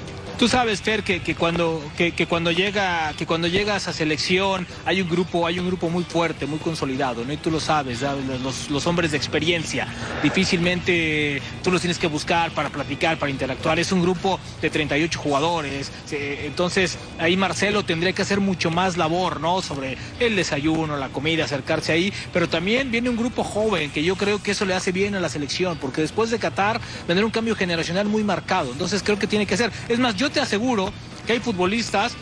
Tú 0.43 0.49
sabes, 0.49 0.83
Fer, 0.83 1.05
que, 1.05 1.21
que 1.21 1.37
cuando, 1.37 1.81
que, 1.97 2.11
que 2.11 2.27
cuando 2.27 2.51
llega, 2.51 3.13
que 3.17 3.27
cuando 3.27 3.47
llegas 3.47 3.87
a 3.87 3.93
selección 3.93 4.67
hay 4.85 5.01
un 5.01 5.09
grupo, 5.09 5.47
hay 5.47 5.61
un 5.61 5.69
grupo 5.69 5.89
muy 5.89 6.03
fuerte, 6.03 6.47
muy 6.47 6.59
consolidado, 6.59 7.25
¿no? 7.25 7.33
Y 7.33 7.37
tú 7.37 7.49
lo 7.49 7.61
sabes. 7.61 8.01
Los, 8.43 8.69
los 8.69 8.87
hombres 8.89 9.13
de 9.13 9.19
experiencia. 9.19 9.87
Difícilmente 10.21 11.41
tú 11.63 11.71
los 11.71 11.81
tienes 11.81 11.97
que 11.97 12.09
buscar 12.09 12.51
para 12.51 12.71
platicar, 12.71 13.21
para 13.21 13.31
interactuar. 13.31 13.79
Es 13.79 13.93
un 13.93 14.03
grupo 14.03 14.41
de 14.61 14.69
38 14.69 15.17
jugadores. 15.17 15.93
Entonces, 16.11 16.99
ahí 17.21 17.37
Marcelo 17.37 17.85
tendría 17.85 18.13
que 18.13 18.23
hacer 18.23 18.41
mucho 18.41 18.73
más 18.73 18.97
labor, 18.97 19.39
¿no? 19.39 19.63
Sobre 19.63 19.97
el 20.19 20.35
desayuno, 20.35 20.97
la 20.97 21.11
comida, 21.11 21.45
acercarse 21.45 21.93
ahí. 21.93 22.13
Pero 22.33 22.49
también 22.49 22.91
viene 22.91 23.09
un 23.09 23.17
grupo 23.17 23.45
joven, 23.45 23.93
que 23.93 24.03
yo 24.03 24.17
creo 24.17 24.43
que 24.43 24.51
eso 24.51 24.65
le 24.65 24.75
hace 24.75 24.91
bien 24.91 25.15
a 25.15 25.21
la 25.21 25.29
selección, 25.29 25.79
porque 25.79 26.01
después 26.01 26.31
de 26.31 26.41
Qatar 26.41 26.81
vendrá 27.07 27.25
un 27.25 27.31
cambio 27.31 27.55
generacional 27.55 28.09
muy 28.09 28.25
marcado. 28.25 28.73
Entonces 28.73 29.05
creo 29.05 29.21
que 29.21 29.29
tiene 29.29 29.47
que 29.47 29.57
ser. 29.57 29.71
Es 29.89 30.01
más, 30.01 30.17
yo 30.17 30.32
te 30.33 30.41
aseguro 30.41 30.93
que 31.27 31.35
hay 31.35 31.41
futbolistas 31.41 32.15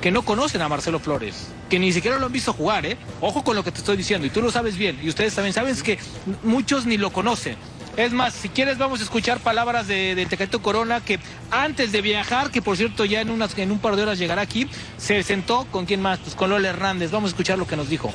que 0.00 0.10
no 0.10 0.22
conocen 0.22 0.62
a 0.62 0.68
Marcelo 0.68 1.00
Flores, 1.00 1.48
que 1.68 1.78
ni 1.78 1.92
siquiera 1.92 2.18
lo 2.18 2.26
han 2.26 2.32
visto 2.32 2.52
jugar, 2.52 2.86
¿eh? 2.86 2.96
Ojo 3.20 3.42
con 3.42 3.56
lo 3.56 3.64
que 3.64 3.72
te 3.72 3.78
estoy 3.78 3.96
diciendo, 3.96 4.26
y 4.26 4.30
tú 4.30 4.40
lo 4.40 4.50
sabes 4.50 4.78
bien, 4.78 4.98
y 5.02 5.08
ustedes 5.08 5.34
también 5.34 5.52
saben 5.52 5.76
que 5.82 5.98
muchos 6.42 6.86
ni 6.86 6.96
lo 6.96 7.12
conocen. 7.12 7.56
Es 7.96 8.12
más, 8.12 8.32
si 8.32 8.48
quieres 8.48 8.78
vamos 8.78 9.00
a 9.00 9.02
escuchar 9.02 9.40
palabras 9.40 9.88
de, 9.88 10.14
de 10.14 10.24
Tecatito 10.24 10.62
Corona, 10.62 11.00
que 11.00 11.18
antes 11.50 11.90
de 11.90 12.00
viajar, 12.00 12.52
que 12.52 12.62
por 12.62 12.76
cierto 12.76 13.04
ya 13.04 13.20
en, 13.20 13.30
unas, 13.30 13.58
en 13.58 13.72
un 13.72 13.80
par 13.80 13.96
de 13.96 14.02
horas 14.02 14.20
llegará 14.20 14.42
aquí, 14.42 14.68
se 14.98 15.20
sentó 15.24 15.66
con 15.72 15.84
quién 15.84 16.00
más, 16.00 16.20
pues 16.20 16.36
con 16.36 16.50
Lola 16.50 16.68
Hernández. 16.68 17.10
Vamos 17.10 17.30
a 17.30 17.32
escuchar 17.32 17.58
lo 17.58 17.66
que 17.66 17.74
nos 17.74 17.88
dijo. 17.88 18.12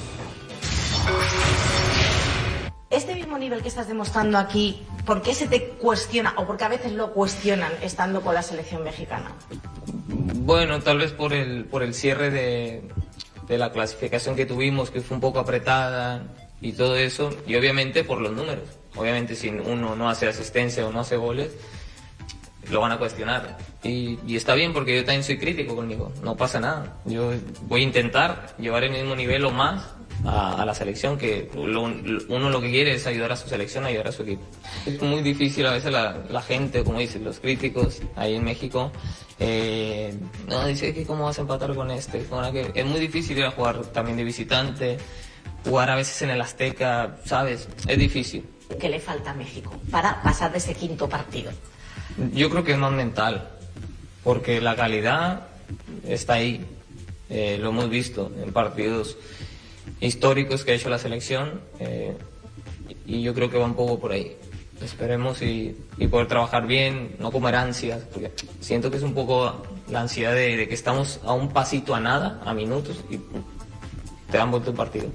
Este 2.94 3.16
mismo 3.16 3.40
nivel 3.40 3.64
que 3.64 3.70
estás 3.70 3.88
demostrando 3.88 4.38
aquí, 4.38 4.84
¿por 5.04 5.24
qué 5.24 5.34
se 5.34 5.48
te 5.48 5.64
cuestiona 5.70 6.36
o 6.38 6.46
por 6.46 6.58
qué 6.58 6.66
a 6.66 6.70
veces 6.70 6.92
lo 6.92 7.12
cuestionan 7.12 7.72
estando 7.82 8.22
con 8.22 8.36
la 8.36 8.44
selección 8.44 8.84
mexicana? 8.84 9.32
Bueno, 9.98 10.80
tal 10.80 11.00
vez 11.00 11.12
por 11.12 11.34
el, 11.34 11.66
por 11.66 11.82
el 11.82 11.96
cierre 11.96 12.30
de, 12.30 12.84
de 13.48 13.58
la 13.58 13.72
clasificación 13.72 14.36
que 14.36 14.46
tuvimos, 14.46 14.92
que 14.92 15.02
fue 15.02 15.16
un 15.16 15.22
poco 15.22 15.40
apretada 15.40 16.22
y 16.62 16.74
todo 16.74 16.96
eso, 16.96 17.32
y 17.48 17.56
obviamente 17.56 18.04
por 18.04 18.22
los 18.22 18.32
números. 18.32 18.70
Obviamente 18.96 19.34
si 19.34 19.50
uno 19.50 19.96
no 19.96 20.08
hace 20.08 20.28
asistencia 20.28 20.86
o 20.86 20.92
no 20.92 21.00
hace 21.00 21.18
goles, 21.18 21.50
lo 22.70 22.80
van 22.80 22.92
a 22.92 23.00
cuestionar. 23.00 23.58
Y, 23.82 24.20
y 24.28 24.36
está 24.36 24.54
bien 24.54 24.72
porque 24.72 24.96
yo 24.96 25.04
también 25.04 25.24
soy 25.24 25.40
crítico 25.40 25.76
conmigo, 25.76 26.12
no 26.22 26.38
pasa 26.38 26.60
nada. 26.60 26.94
Yo 27.06 27.32
voy 27.64 27.82
a 27.82 27.84
intentar 27.86 28.56
llevar 28.60 28.84
el 28.84 28.92
mismo 28.92 29.16
nivel 29.16 29.46
o 29.46 29.50
más 29.50 29.84
a, 30.26 30.62
a 30.62 30.66
la 30.66 30.74
selección, 30.74 31.18
que 31.18 31.50
lo- 31.56 31.84
uno 31.84 32.50
lo 32.50 32.62
que 32.62 32.70
quiere 32.70 32.94
es 32.94 33.06
ayudar 33.08 33.32
a 33.32 33.36
su 33.36 33.48
selección, 33.50 33.86
ayudar 33.86 34.08
a 34.08 34.12
su 34.12 34.24
equipo. 34.24 34.44
Es 34.86 35.02
muy 35.02 35.22
difícil 35.22 35.66
a 35.66 35.74
veces 35.74 35.92
la, 35.92 36.24
la 36.30 36.42
gente, 36.42 36.84
como 36.84 37.00
dicen 37.00 37.24
los 37.24 37.40
críticos 37.40 38.02
ahí 38.16 38.36
en 38.36 38.44
México, 38.44 38.92
eh, 39.40 40.14
no, 40.48 40.66
dice 40.68 40.94
que 40.94 41.06
cómo 41.06 41.26
vas 41.26 41.38
a 41.40 41.42
empatar 41.42 41.74
con 41.76 41.92
este, 41.92 42.24
con 42.26 42.44
aquel. 42.44 42.72
Es 42.74 42.86
muy 42.86 43.00
difícil 43.00 43.38
ir 43.38 43.46
a 43.46 43.52
jugar 43.52 43.82
también 43.88 44.16
de 44.18 44.24
visitante, 44.24 44.98
jugar 45.66 45.90
a 45.90 45.96
veces 45.96 46.22
en 46.22 46.30
el 46.30 46.42
Azteca, 46.42 47.18
¿sabes? 47.26 47.68
Es 47.88 47.98
difícil. 47.98 48.46
¿Qué 48.80 48.90
le 48.90 49.00
falta 49.00 49.32
a 49.32 49.34
México 49.34 49.74
para 49.92 50.22
pasar 50.24 50.52
de 50.52 50.58
ese 50.60 50.74
quinto 50.74 51.10
partido? 51.10 51.52
Yo 52.34 52.50
creo 52.50 52.64
que 52.64 52.74
es 52.74 52.78
más 52.78 52.92
mental, 52.92 53.50
porque 54.24 54.62
la 54.62 54.76
calidad 54.76 55.48
está 56.08 56.34
ahí. 56.34 56.66
Eh, 57.30 57.58
lo 57.60 57.70
hemos 57.70 57.90
visto 57.90 58.32
en 58.44 58.54
partidos 58.54 59.18
históricos 60.00 60.64
que 60.64 60.72
ha 60.72 60.76
hecho 60.76 60.90
la 60.90 61.00
selección 61.00 61.62
eh, 61.80 62.16
y 63.06 63.22
yo 63.22 63.34
creo 63.34 63.50
que 63.50 63.58
va 63.58 63.66
un 63.66 63.76
poco 63.76 64.00
por 64.00 64.12
ahí. 64.12 64.36
Esperemos 64.84 65.42
y, 65.42 65.78
y 65.98 66.08
poder 66.08 66.28
trabajar 66.28 66.68
bien, 66.68 67.16
no 67.20 67.32
comer 67.32 67.56
ansias, 67.56 68.04
porque 68.12 68.32
siento 68.60 68.92
que 68.92 68.98
es 68.98 69.04
un 69.04 69.14
poco 69.14 69.64
la 69.90 70.02
ansiedad 70.02 70.34
de, 70.34 70.58
de 70.58 70.68
que 70.68 70.74
estamos 70.74 71.20
a 71.24 71.34
un 71.34 71.50
pasito 71.50 71.96
a 71.96 72.00
nada, 72.00 72.42
a 72.44 72.54
minutos, 72.54 72.98
y 73.10 73.18
te 74.30 74.38
dan 74.38 74.52
vuelto 74.52 74.72
el 74.72 74.76
partido. 74.76 75.06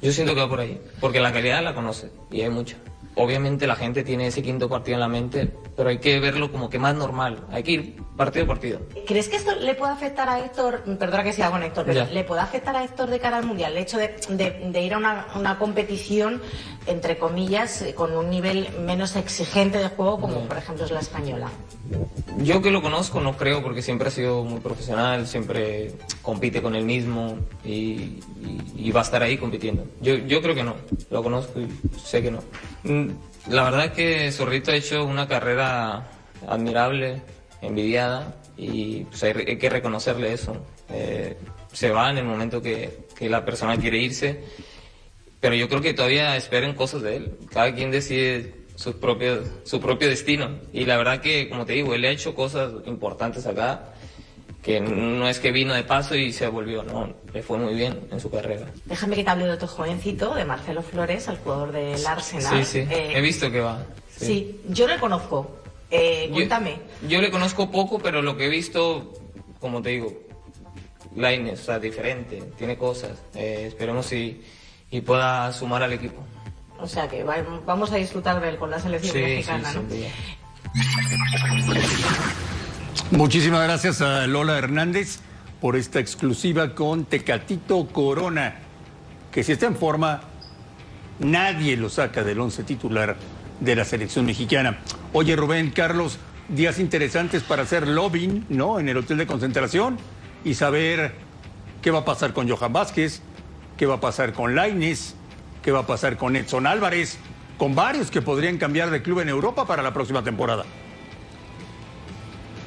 Yo 0.00 0.12
siento 0.12 0.34
que 0.34 0.40
va 0.40 0.48
por 0.48 0.60
ahí, 0.60 0.80
porque 1.00 1.18
la 1.18 1.32
calidad 1.32 1.62
la 1.64 1.74
conoce 1.74 2.10
y 2.30 2.42
hay 2.42 2.50
mucha. 2.50 2.76
Obviamente 3.22 3.66
la 3.66 3.76
gente 3.76 4.02
tiene 4.02 4.28
ese 4.28 4.42
quinto 4.42 4.68
partido 4.68 4.94
en 4.94 5.00
la 5.00 5.08
mente, 5.08 5.52
pero 5.76 5.90
hay 5.90 5.98
que 5.98 6.18
verlo 6.20 6.50
como 6.50 6.70
que 6.70 6.78
más 6.78 6.94
normal. 6.94 7.44
Hay 7.50 7.62
que 7.62 7.70
ir 7.72 7.96
partido 8.16 8.44
a 8.46 8.48
partido. 8.48 8.80
¿Crees 9.06 9.28
que 9.28 9.36
esto 9.36 9.54
le 9.56 9.74
puede 9.74 9.92
afectar 9.92 10.28
a 10.28 10.40
Héctor? 10.44 10.82
Perdona 10.98 11.22
que 11.22 11.32
sea 11.34 11.50
con 11.50 11.62
Héctor, 11.62 11.84
pero 11.86 12.04
Ya. 12.06 12.10
¿le 12.12 12.24
puede 12.24 12.40
afectar 12.40 12.74
a 12.76 12.82
Héctor 12.84 13.10
de 13.10 13.18
cara 13.20 13.36
al 13.38 13.44
Mundial? 13.44 13.72
El 13.72 13.78
hecho 13.82 13.98
de, 13.98 14.16
de- 14.30 14.70
de 14.72 14.80
ir 14.82 14.94
a 14.94 14.98
una, 14.98 15.26
una 15.36 15.58
competición, 15.58 16.40
entre 16.86 17.18
comillas, 17.18 17.82
eh, 17.82 17.94
con 17.94 18.16
un 18.16 18.30
nivel 18.30 18.68
menos 18.80 19.16
exigente 19.16 19.78
de 19.78 19.88
juego, 19.88 20.18
como 20.20 20.40
por 20.48 20.56
ejemplo 20.56 20.84
es 20.86 20.90
la 20.90 21.00
española. 21.00 21.48
Yo 22.38 22.62
que 22.62 22.70
lo 22.70 22.80
conozco 22.82 23.20
no 23.20 23.36
creo, 23.36 23.62
porque 23.62 23.82
siempre 23.82 24.08
ha 24.08 24.10
sido 24.10 24.44
muy 24.44 24.60
profesional, 24.60 25.26
siempre 25.26 25.92
compite 26.22 26.60
con 26.60 26.74
él 26.74 26.84
mismo 26.84 27.38
y, 27.64 28.20
va 28.90 29.00
a 29.00 29.02
estar 29.04 29.22
ahí 29.22 29.36
compitiendo. 29.36 29.86
Yo, 30.00 30.16
yo 30.16 30.42
creo 30.42 30.54
que 30.54 30.62
no, 30.62 30.76
lo 31.10 31.22
conozco 31.22 31.60
y 31.60 31.68
sé 31.98 32.22
que 32.22 32.30
no. 32.30 32.42
Mm, 32.82 33.08
La 33.48 33.64
verdad 33.64 33.86
es 33.86 33.92
que 33.92 34.32
Zorrito 34.32 34.72
ha 34.72 34.76
hecho 34.76 35.04
una 35.04 35.28
carrera 35.28 36.08
admirable, 36.46 37.22
envidiada 37.62 38.34
y 38.56 39.04
pues, 39.04 39.22
hay, 39.22 39.56
que 39.56 39.70
reconocerle 39.70 40.32
eso. 40.32 40.56
Eh, 40.88 41.36
se 41.72 41.90
va 41.90 42.10
en 42.10 42.18
el 42.18 42.24
momento 42.24 42.60
que, 42.60 43.08
la 43.20 43.44
persona 43.44 43.76
quiere 43.76 43.98
irse, 43.98 44.42
pero 45.40 45.54
yo 45.54 45.68
creo 45.68 45.82
que 45.82 45.92
todavía 45.92 46.36
esperen 46.36 46.74
cosas 46.74 47.02
de 47.02 47.16
él. 47.16 47.38
Cada 47.50 47.74
quien 47.74 47.90
decide 47.90 48.54
sus 48.76 48.94
propios, 48.94 49.46
su 49.64 49.78
propio 49.78 50.08
destino. 50.08 50.58
Y 50.72 50.86
la 50.86 50.96
verdad 50.96 51.20
que, 51.20 51.50
como 51.50 51.66
te 51.66 51.74
digo, 51.74 51.94
él 51.94 52.04
ha 52.06 52.10
hecho 52.10 52.34
cosas 52.34 52.72
importantes 52.86 53.46
acá, 53.46 53.92
que 54.62 54.80
no 54.80 55.26
es 55.28 55.38
que 55.40 55.52
vino 55.52 55.72
de 55.74 55.82
paso 55.84 56.14
y 56.14 56.32
se 56.32 56.46
volvió, 56.48 56.82
no, 56.82 57.12
le 57.32 57.42
fue 57.42 57.58
muy 57.58 57.74
bien 57.74 57.98
en 58.10 58.20
su 58.20 58.30
carrera. 58.30 58.66
Déjame 58.84 59.16
que 59.16 59.24
te 59.24 59.30
hable 59.30 59.44
de 59.46 59.52
otro 59.52 59.68
jovencito, 59.68 60.34
de 60.34 60.44
Marcelo 60.44 60.82
Flores, 60.82 61.28
el 61.28 61.38
jugador 61.38 61.72
del 61.72 62.06
Arsenal. 62.06 62.64
Sí, 62.64 62.82
sí, 62.82 62.88
Eh, 62.90 63.12
he 63.16 63.20
visto 63.20 63.50
que 63.50 63.60
va. 63.60 63.84
sí. 64.14 64.60
yo 64.68 64.86
le 64.86 64.98
conozco. 64.98 65.56
Eh, 65.90 66.28
cuéntame. 66.32 66.76
Yo 67.08 67.20
le 67.20 67.30
conozco 67.30 67.70
poco, 67.70 67.98
pero 67.98 68.22
lo 68.22 68.36
que 68.36 68.46
he 68.46 68.48
visto, 68.48 69.12
como 69.60 69.82
te 69.82 69.88
digo, 69.90 70.12
Lainez, 71.16 71.60
o 71.60 71.64
sea, 71.64 71.78
diferente, 71.80 72.42
tiene 72.56 72.76
cosas. 72.76 73.18
Eh, 73.34 73.64
esperemos 73.66 74.12
y, 74.12 74.40
y 74.90 75.00
pueda 75.00 75.52
sumar 75.52 75.82
al 75.82 75.92
equipo. 75.94 76.22
O 76.78 76.86
sea 76.86 77.08
que 77.08 77.24
va- 77.24 77.42
vamos 77.66 77.90
a 77.92 77.96
disfrutar 77.96 78.40
de 78.40 78.50
él 78.50 78.56
con 78.58 78.70
la 78.70 78.78
selección 78.78 79.12
Sí, 79.12 79.18
sí, 79.18 79.24
mexicana, 79.24 79.72
¿no? 79.72 79.82
Muchísimas 83.10 83.64
gracias 83.64 84.00
a 84.00 84.26
Lola 84.26 84.56
Hernández 84.56 85.18
por 85.60 85.76
esta 85.76 86.00
exclusiva 86.00 86.74
con 86.74 87.04
Tecatito 87.04 87.86
Corona, 87.88 88.54
que 89.30 89.42
si 89.42 89.52
está 89.52 89.66
en 89.66 89.76
forma, 89.76 90.22
nadie 91.18 91.76
lo 91.76 91.88
saca 91.88 92.24
del 92.24 92.40
once 92.40 92.62
titular 92.62 93.16
de 93.60 93.76
la 93.76 93.84
selección 93.84 94.26
mexicana. 94.26 94.78
Oye, 95.12 95.36
Rubén, 95.36 95.70
Carlos, 95.70 96.18
días 96.48 96.78
interesantes 96.78 97.42
para 97.42 97.62
hacer 97.62 97.86
lobbying, 97.86 98.46
¿no? 98.48 98.80
En 98.80 98.88
el 98.88 98.96
hotel 98.96 99.18
de 99.18 99.26
concentración 99.26 99.98
y 100.44 100.54
saber 100.54 101.14
qué 101.82 101.90
va 101.90 102.00
a 102.00 102.04
pasar 102.04 102.32
con 102.32 102.48
Johan 102.48 102.72
Vázquez, 102.72 103.22
qué 103.76 103.86
va 103.86 103.96
a 103.96 104.00
pasar 104.00 104.32
con 104.32 104.54
Laines, 104.54 105.14
qué 105.62 105.72
va 105.72 105.80
a 105.80 105.86
pasar 105.86 106.16
con 106.16 106.36
Edson 106.36 106.66
Álvarez, 106.66 107.18
con 107.58 107.74
varios 107.74 108.10
que 108.10 108.22
podrían 108.22 108.56
cambiar 108.56 108.90
de 108.90 109.02
club 109.02 109.20
en 109.20 109.28
Europa 109.28 109.66
para 109.66 109.82
la 109.82 109.92
próxima 109.92 110.22
temporada. 110.22 110.64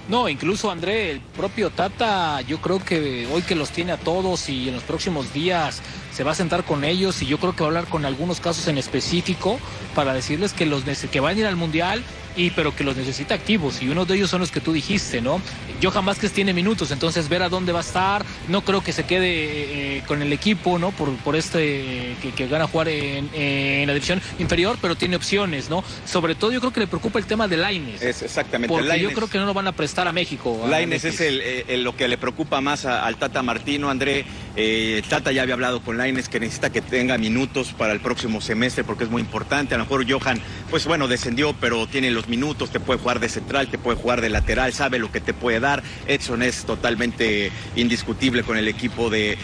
No, 0.09 0.27
incluso 0.27 0.69
André, 0.69 1.11
el 1.11 1.21
propio 1.21 1.69
Tata, 1.69 2.41
yo 2.41 2.59
creo 2.59 2.83
que 2.83 3.25
hoy 3.31 3.41
que 3.41 3.55
los 3.55 3.69
tiene 3.71 3.93
a 3.93 3.97
todos 3.97 4.49
y 4.49 4.67
en 4.67 4.75
los 4.75 4.83
próximos 4.83 5.31
días 5.31 5.81
se 6.11 6.25
va 6.25 6.31
a 6.31 6.35
sentar 6.35 6.65
con 6.65 6.83
ellos 6.83 7.21
y 7.21 7.25
yo 7.25 7.37
creo 7.37 7.55
que 7.55 7.61
va 7.61 7.67
a 7.67 7.69
hablar 7.69 7.87
con 7.87 8.05
algunos 8.05 8.41
casos 8.41 8.67
en 8.67 8.77
específico 8.77 9.59
para 9.95 10.13
decirles 10.13 10.51
que 10.51 10.65
los 10.65 10.83
que 10.83 11.19
van 11.21 11.37
a 11.37 11.39
ir 11.39 11.45
al 11.45 11.55
mundial 11.55 12.03
y 12.35 12.49
pero 12.51 12.75
que 12.75 12.83
los 12.83 12.95
necesita 12.95 13.35
activos 13.35 13.81
y 13.81 13.89
uno 13.89 14.05
de 14.05 14.15
ellos 14.15 14.29
son 14.29 14.39
los 14.41 14.51
que 14.51 14.59
tú 14.61 14.73
dijiste, 14.73 15.21
¿no? 15.21 15.41
Johan 15.81 16.05
Vázquez 16.05 16.31
tiene 16.31 16.53
minutos, 16.53 16.91
entonces 16.91 17.29
ver 17.29 17.43
a 17.43 17.49
dónde 17.49 17.71
va 17.71 17.79
a 17.79 17.83
estar, 17.83 18.25
no 18.47 18.61
creo 18.61 18.81
que 18.83 18.93
se 18.93 19.03
quede 19.05 19.97
eh, 19.97 20.03
con 20.07 20.21
el 20.21 20.31
equipo, 20.33 20.79
¿no? 20.79 20.91
Por, 20.91 21.13
por 21.17 21.35
este 21.35 22.15
que, 22.21 22.31
que 22.35 22.47
gana 22.47 22.67
jugar 22.67 22.87
en, 22.89 23.29
en 23.33 23.87
la 23.87 23.93
división 23.93 24.21
inferior, 24.39 24.77
pero 24.81 24.95
tiene 24.95 25.15
opciones, 25.15 25.69
¿no? 25.69 25.83
Sobre 26.05 26.35
todo 26.35 26.51
yo 26.51 26.59
creo 26.59 26.71
que 26.73 26.79
le 26.79 26.87
preocupa 26.87 27.19
el 27.19 27.25
tema 27.25 27.47
de 27.47 27.57
Laines. 27.57 28.01
Es 28.01 28.21
exactamente. 28.21 28.73
Porque 28.73 28.99
yo 28.99 29.11
creo 29.13 29.29
que 29.29 29.37
no 29.37 29.45
lo 29.45 29.53
van 29.53 29.67
a 29.67 29.71
prestar 29.71 30.07
a 30.07 30.11
México. 30.11 30.65
Laines 30.69 31.03
es 31.05 31.19
el, 31.21 31.41
eh, 31.41 31.65
el- 31.67 31.83
lo 31.83 31.95
que 31.95 32.07
le 32.07 32.17
preocupa 32.17 32.61
más 32.61 32.85
a- 32.85 33.05
al 33.05 33.17
Tata 33.17 33.43
Martino, 33.43 33.89
André. 33.89 34.25
Eh, 34.55 35.01
Tata 35.09 35.31
ya 35.31 35.41
había 35.41 35.55
hablado 35.55 35.81
con 35.81 35.97
Laines 35.97 36.29
que 36.29 36.39
necesita 36.39 36.69
que 36.71 36.81
tenga 36.81 37.17
minutos 37.17 37.73
para 37.73 37.91
el 37.91 37.99
próximo 37.99 38.39
semestre 38.39 38.83
porque 38.83 39.05
es 39.05 39.09
muy 39.09 39.21
importante. 39.21 39.73
A 39.73 39.77
lo 39.77 39.85
mejor 39.85 40.09
Johan, 40.09 40.39
pues 40.69 40.85
bueno, 40.85 41.07
descendió, 41.07 41.53
pero 41.53 41.87
tiene 41.87 42.11
los 42.11 42.27
minutos, 42.27 42.69
te 42.69 42.79
puede 42.79 42.99
jugar 42.99 43.19
de 43.19 43.29
central, 43.29 43.69
te 43.69 43.77
puede 43.77 43.97
jugar 43.97 44.21
de 44.21 44.29
lateral, 44.29 44.73
sabe 44.73 44.99
lo 44.99 45.11
que 45.11 45.21
te 45.21 45.33
puede 45.33 45.59
dar. 45.59 45.81
Edson 46.07 46.43
es 46.43 46.65
totalmente 46.65 47.51
indiscutible 47.75 48.43
con 48.43 48.57
el 48.57 48.67
equipo 48.67 49.09
de, 49.09 49.37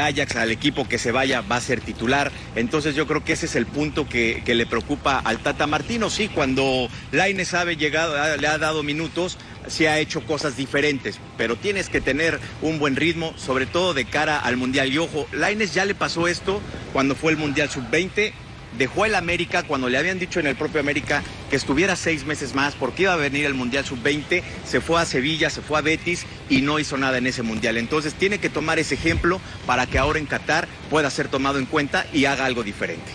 Ajax, 0.00 0.36
al 0.36 0.50
equipo 0.50 0.86
que 0.88 0.98
se 0.98 1.12
vaya 1.12 1.40
va 1.40 1.56
a 1.56 1.60
ser 1.60 1.80
titular. 1.80 2.30
Entonces 2.54 2.94
yo 2.94 3.06
creo 3.06 3.24
que 3.24 3.32
ese 3.32 3.46
es 3.46 3.56
el 3.56 3.66
punto 3.66 4.08
que, 4.08 4.42
le 4.52 4.66
preocupa 4.66 5.18
al 5.18 5.38
Tata 5.38 5.66
Martino. 5.66 6.10
Sí, 6.10 6.28
cuando 6.28 6.88
Laines 7.10 7.48
sabe 7.48 7.76
llegado, 7.76 8.14
le 8.36 8.46
ha 8.46 8.58
dado 8.58 8.82
minutos, 8.82 9.38
sí 9.66 9.86
ha 9.86 9.98
hecho 9.98 10.24
cosas 10.24 10.56
diferentes, 10.56 11.18
pero 11.36 11.56
tienes 11.56 11.88
que 11.88 12.00
tener 12.00 12.38
un 12.60 12.78
buen 12.78 12.96
ritmo, 12.96 13.34
sobre 13.36 13.66
todo 13.66 13.94
de 13.94 14.04
cara 14.04 14.38
al 14.38 14.56
Mundial. 14.56 14.92
Y 14.92 14.98
ojo, 14.98 15.26
Laines 15.32 15.74
ya 15.74 15.84
le 15.84 15.94
pasó 15.94 16.28
esto 16.28 16.60
cuando 16.92 17.14
fue 17.14 17.32
el 17.32 17.38
Mundial 17.38 17.70
Sub-20. 17.70 18.32
Dejó 18.78 19.04
el 19.04 19.14
América 19.14 19.64
cuando 19.64 19.90
le 19.90 19.98
habían 19.98 20.18
dicho 20.18 20.40
en 20.40 20.46
el 20.46 20.56
propio 20.56 20.80
América 20.80 21.22
que 21.50 21.56
estuviera 21.56 21.94
seis 21.94 22.24
meses 22.24 22.54
más 22.54 22.74
porque 22.74 23.02
iba 23.02 23.12
a 23.12 23.16
venir 23.16 23.44
el 23.44 23.52
Mundial 23.52 23.84
Sub-20. 23.84 24.42
Se 24.64 24.80
fue 24.80 25.00
a 25.00 25.04
Sevilla, 25.04 25.50
se 25.50 25.60
fue 25.60 25.78
a 25.78 25.82
Betis 25.82 26.24
y 26.48 26.62
no 26.62 26.78
hizo 26.78 26.96
nada 26.96 27.18
en 27.18 27.26
ese 27.26 27.42
Mundial. 27.42 27.76
Entonces 27.76 28.14
tiene 28.14 28.38
que 28.38 28.48
tomar 28.48 28.78
ese 28.78 28.94
ejemplo 28.94 29.40
para 29.66 29.86
que 29.86 29.98
ahora 29.98 30.18
en 30.18 30.26
Qatar 30.26 30.68
pueda 30.88 31.10
ser 31.10 31.28
tomado 31.28 31.58
en 31.58 31.66
cuenta 31.66 32.06
y 32.14 32.24
haga 32.24 32.46
algo 32.46 32.62
diferente. 32.62 33.12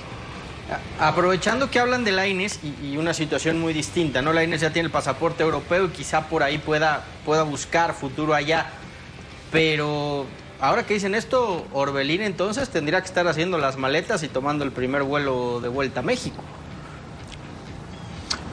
Aprovechando 0.99 1.71
que 1.71 1.79
hablan 1.79 2.03
de 2.03 2.11
Laines 2.11 2.59
y, 2.61 2.87
y 2.87 2.97
una 2.97 3.13
situación 3.13 3.59
muy 3.59 3.73
distinta, 3.73 4.21
¿no? 4.21 4.33
Laines 4.33 4.61
ya 4.61 4.71
tiene 4.71 4.87
el 4.87 4.91
pasaporte 4.91 5.43
europeo 5.43 5.85
y 5.85 5.89
quizá 5.89 6.27
por 6.27 6.43
ahí 6.43 6.57
pueda, 6.57 7.05
pueda 7.25 7.43
buscar 7.43 7.93
futuro 7.93 8.33
allá. 8.33 8.67
Pero 9.51 10.25
ahora 10.59 10.85
que 10.85 10.95
dicen 10.95 11.15
esto, 11.15 11.65
Orbelín 11.71 12.21
entonces 12.21 12.69
tendría 12.69 12.99
que 12.99 13.07
estar 13.07 13.27
haciendo 13.27 13.57
las 13.57 13.77
maletas 13.77 14.23
y 14.23 14.27
tomando 14.27 14.65
el 14.65 14.71
primer 14.71 15.03
vuelo 15.03 15.59
de 15.61 15.69
vuelta 15.69 16.01
a 16.01 16.03
México. 16.03 16.43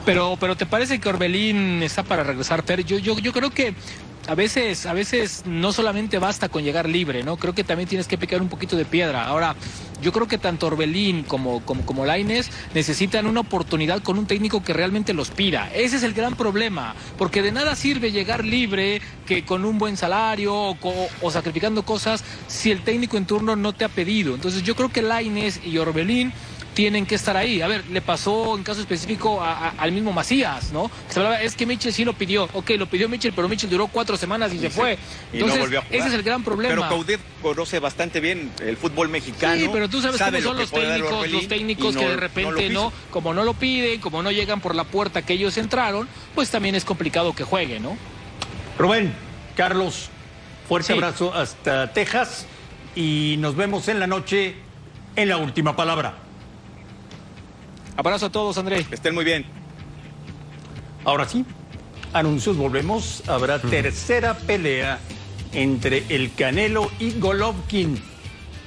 Pero, 0.05 0.37
pero 0.39 0.55
¿te 0.55 0.67
parece 0.67 0.99
que 0.99 1.09
Orbelín 1.09 1.81
está 1.81 2.03
para 2.03 2.23
regresar, 2.23 2.63
Fer? 2.63 2.85
Yo, 2.85 2.99
yo, 2.99 3.17
yo 3.17 3.33
creo 3.33 3.49
que 3.49 3.73
a 4.27 4.35
veces, 4.35 4.85
a 4.85 4.93
veces 4.93 5.43
no 5.45 5.71
solamente 5.71 6.19
basta 6.19 6.49
con 6.49 6.63
llegar 6.63 6.87
libre, 6.87 7.23
¿no? 7.23 7.37
Creo 7.37 7.53
que 7.53 7.63
también 7.63 7.89
tienes 7.89 8.07
que 8.07 8.17
picar 8.17 8.41
un 8.41 8.49
poquito 8.49 8.75
de 8.75 8.85
piedra. 8.85 9.25
Ahora, 9.25 9.55
yo 10.01 10.11
creo 10.11 10.27
que 10.27 10.37
tanto 10.37 10.67
Orbelín 10.67 11.23
como, 11.23 11.61
como, 11.61 11.85
como 11.85 12.05
Laines 12.05 12.49
necesitan 12.73 13.27
una 13.27 13.41
oportunidad 13.41 14.01
con 14.01 14.17
un 14.17 14.25
técnico 14.25 14.63
que 14.63 14.73
realmente 14.73 15.13
los 15.13 15.29
pida. 15.29 15.71
Ese 15.73 15.97
es 15.97 16.03
el 16.03 16.13
gran 16.13 16.35
problema, 16.35 16.95
porque 17.17 17.41
de 17.41 17.51
nada 17.51 17.75
sirve 17.75 18.11
llegar 18.11 18.45
libre, 18.45 19.01
que 19.25 19.45
con 19.45 19.65
un 19.65 19.77
buen 19.77 19.97
salario 19.97 20.53
o, 20.53 20.77
o 21.21 21.31
sacrificando 21.31 21.83
cosas, 21.83 22.23
si 22.47 22.71
el 22.71 22.81
técnico 22.81 23.17
en 23.17 23.25
turno 23.25 23.55
no 23.55 23.73
te 23.73 23.85
ha 23.85 23.89
pedido. 23.89 24.35
Entonces 24.35 24.63
yo 24.63 24.75
creo 24.75 24.89
que 24.89 25.01
Laines 25.01 25.61
y 25.65 25.77
Orbelín 25.77 26.33
tienen 26.75 27.05
que 27.07 27.15
estar 27.15 27.35
ahí. 27.37 27.61
A 27.61 27.67
ver, 27.67 27.83
le 27.89 28.01
pasó 28.01 28.55
en 28.57 28.63
caso 28.63 28.81
específico 28.81 29.41
a- 29.41 29.69
a- 29.69 29.73
al 29.77 29.91
mismo 29.93 30.11
Macías, 30.13 30.71
¿no? 30.73 30.91
Se 31.09 31.19
hablaba, 31.19 31.41
es 31.41 31.55
que 31.55 31.65
Mitchell 31.65 31.93
sí 31.93 32.03
lo 32.05 32.13
pidió. 32.13 32.47
Ok, 32.53 32.71
lo 32.77 32.85
pidió 32.87 33.09
Mitchell, 33.09 33.33
pero 33.33 33.47
Mitchell 33.49 33.69
duró 33.69 33.87
cuatro 33.87 34.17
semanas 34.17 34.53
y, 34.53 34.59
se 34.59 34.69
fue. 34.69 34.93
Y 35.33 35.37
no 35.37 35.45
Entonces, 35.45 35.59
volvió 35.61 35.79
a 35.79 35.81
jugar. 35.83 35.99
ese 35.99 36.07
es 36.09 36.13
el 36.13 36.21
gran 36.23 36.43
problema. 36.43 36.75
Pero 36.75 36.89
Coudet 36.89 37.21
conoce 37.41 37.79
bastante 37.79 38.19
bien 38.19 38.51
el 38.61 38.75
fútbol 38.77 39.07
mexicano. 39.09 39.55
Sí, 39.55 39.69
pero 39.71 39.89
tú 39.89 40.01
sabes 40.01 40.17
sabe 40.17 40.39
cómo 40.43 40.49
son 40.49 40.57
los 40.59 40.69
técnicos, 40.71 41.11
Orbelín 41.13 41.35
los 41.37 41.47
técnicos 41.47 41.95
que 41.95 42.01
no- 42.03 42.09
de 42.09 42.15
no 42.15 42.19
repente 42.21 42.69
no, 42.69 42.93
como 43.09 43.33
no 43.33 43.43
lo 43.45 43.53
piden, 43.53 44.01
como 44.01 44.21
no 44.21 44.31
llegan 44.31 44.59
por 44.59 44.75
la 44.75 44.83
puerta 44.83 45.21
que 45.21 45.33
ellos 45.33 45.57
entraron, 45.57 46.07
pues 46.35 46.51
también 46.51 46.75
es 46.75 46.83
complicado 46.85 47.33
que 47.33 47.43
juegue, 47.45 47.79
¿no? 47.79 47.97
Rubén, 48.77 49.13
Carlos, 49.55 50.09
fuerte 50.67 50.87
Sí. 50.87 50.93
abrazo 50.93 51.33
hasta 51.33 51.93
Texas 51.93 52.45
y 52.95 53.35
nos 53.39 53.55
vemos 53.55 53.87
en 53.87 54.01
la 54.01 54.07
noche 54.07 54.55
en 55.15 55.29
la 55.29 55.37
última 55.37 55.75
palabra. 55.77 56.15
Abrazo 57.97 58.27
a 58.27 58.31
todos, 58.31 58.57
André. 58.57 58.83
Que 58.83 58.95
estén 58.95 59.15
muy 59.15 59.25
bien. 59.25 59.45
Ahora 61.05 61.27
sí, 61.27 61.45
anuncios, 62.13 62.57
volvemos. 62.57 63.23
Habrá 63.27 63.59
tercera 63.59 64.35
pelea 64.35 64.99
entre 65.53 66.03
el 66.09 66.33
Canelo 66.33 66.91
y 66.99 67.19
Golovkin 67.19 68.01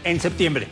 en 0.05 0.21
septiembre. 0.21 0.69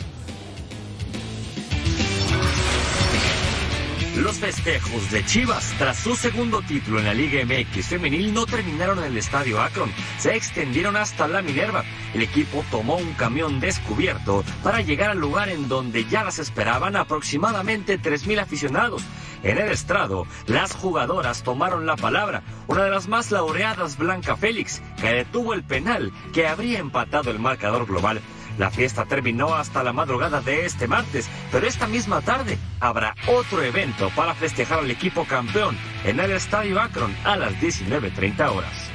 Los 4.16 4.38
festejos 4.38 5.10
de 5.10 5.26
Chivas 5.26 5.74
tras 5.78 5.98
su 5.98 6.16
segundo 6.16 6.62
título 6.62 7.00
en 7.00 7.04
la 7.04 7.12
Liga 7.12 7.44
MX 7.44 7.86
femenil 7.86 8.32
no 8.32 8.46
terminaron 8.46 8.98
en 9.00 9.04
el 9.04 9.18
estadio 9.18 9.60
Akron, 9.60 9.92
se 10.18 10.34
extendieron 10.34 10.96
hasta 10.96 11.28
la 11.28 11.42
Minerva. 11.42 11.84
El 12.14 12.22
equipo 12.22 12.64
tomó 12.70 12.96
un 12.96 13.12
camión 13.12 13.60
descubierto 13.60 14.42
para 14.62 14.80
llegar 14.80 15.10
al 15.10 15.18
lugar 15.18 15.50
en 15.50 15.68
donde 15.68 16.06
ya 16.06 16.24
las 16.24 16.38
esperaban 16.38 16.96
aproximadamente 16.96 18.00
3.000 18.00 18.40
aficionados. 18.40 19.02
En 19.42 19.58
el 19.58 19.70
estrado, 19.70 20.26
las 20.46 20.72
jugadoras 20.72 21.42
tomaron 21.42 21.84
la 21.84 21.96
palabra, 21.96 22.42
una 22.68 22.84
de 22.84 22.90
las 22.90 23.08
más 23.08 23.30
laureadas, 23.30 23.98
Blanca 23.98 24.34
Félix, 24.34 24.80
que 24.98 25.08
detuvo 25.08 25.52
el 25.52 25.62
penal 25.62 26.10
que 26.32 26.48
habría 26.48 26.78
empatado 26.78 27.30
el 27.30 27.38
marcador 27.38 27.86
global. 27.86 28.22
La 28.58 28.70
fiesta 28.70 29.04
terminó 29.04 29.54
hasta 29.54 29.82
la 29.82 29.92
madrugada 29.92 30.40
de 30.40 30.64
este 30.64 30.86
martes, 30.86 31.28
pero 31.52 31.66
esta 31.66 31.86
misma 31.86 32.22
tarde 32.22 32.58
habrá 32.80 33.14
otro 33.26 33.62
evento 33.62 34.10
para 34.16 34.34
festejar 34.34 34.78
al 34.78 34.90
equipo 34.90 35.24
campeón 35.24 35.76
en 36.04 36.20
el 36.20 36.30
Estadio 36.30 36.80
Akron 36.80 37.14
a 37.24 37.36
las 37.36 37.52
19.30 37.54 38.50
horas. 38.50 38.90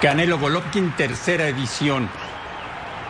Canelo 0.00 0.36
Golovkin, 0.36 0.90
tercera 0.96 1.46
edición. 1.46 2.08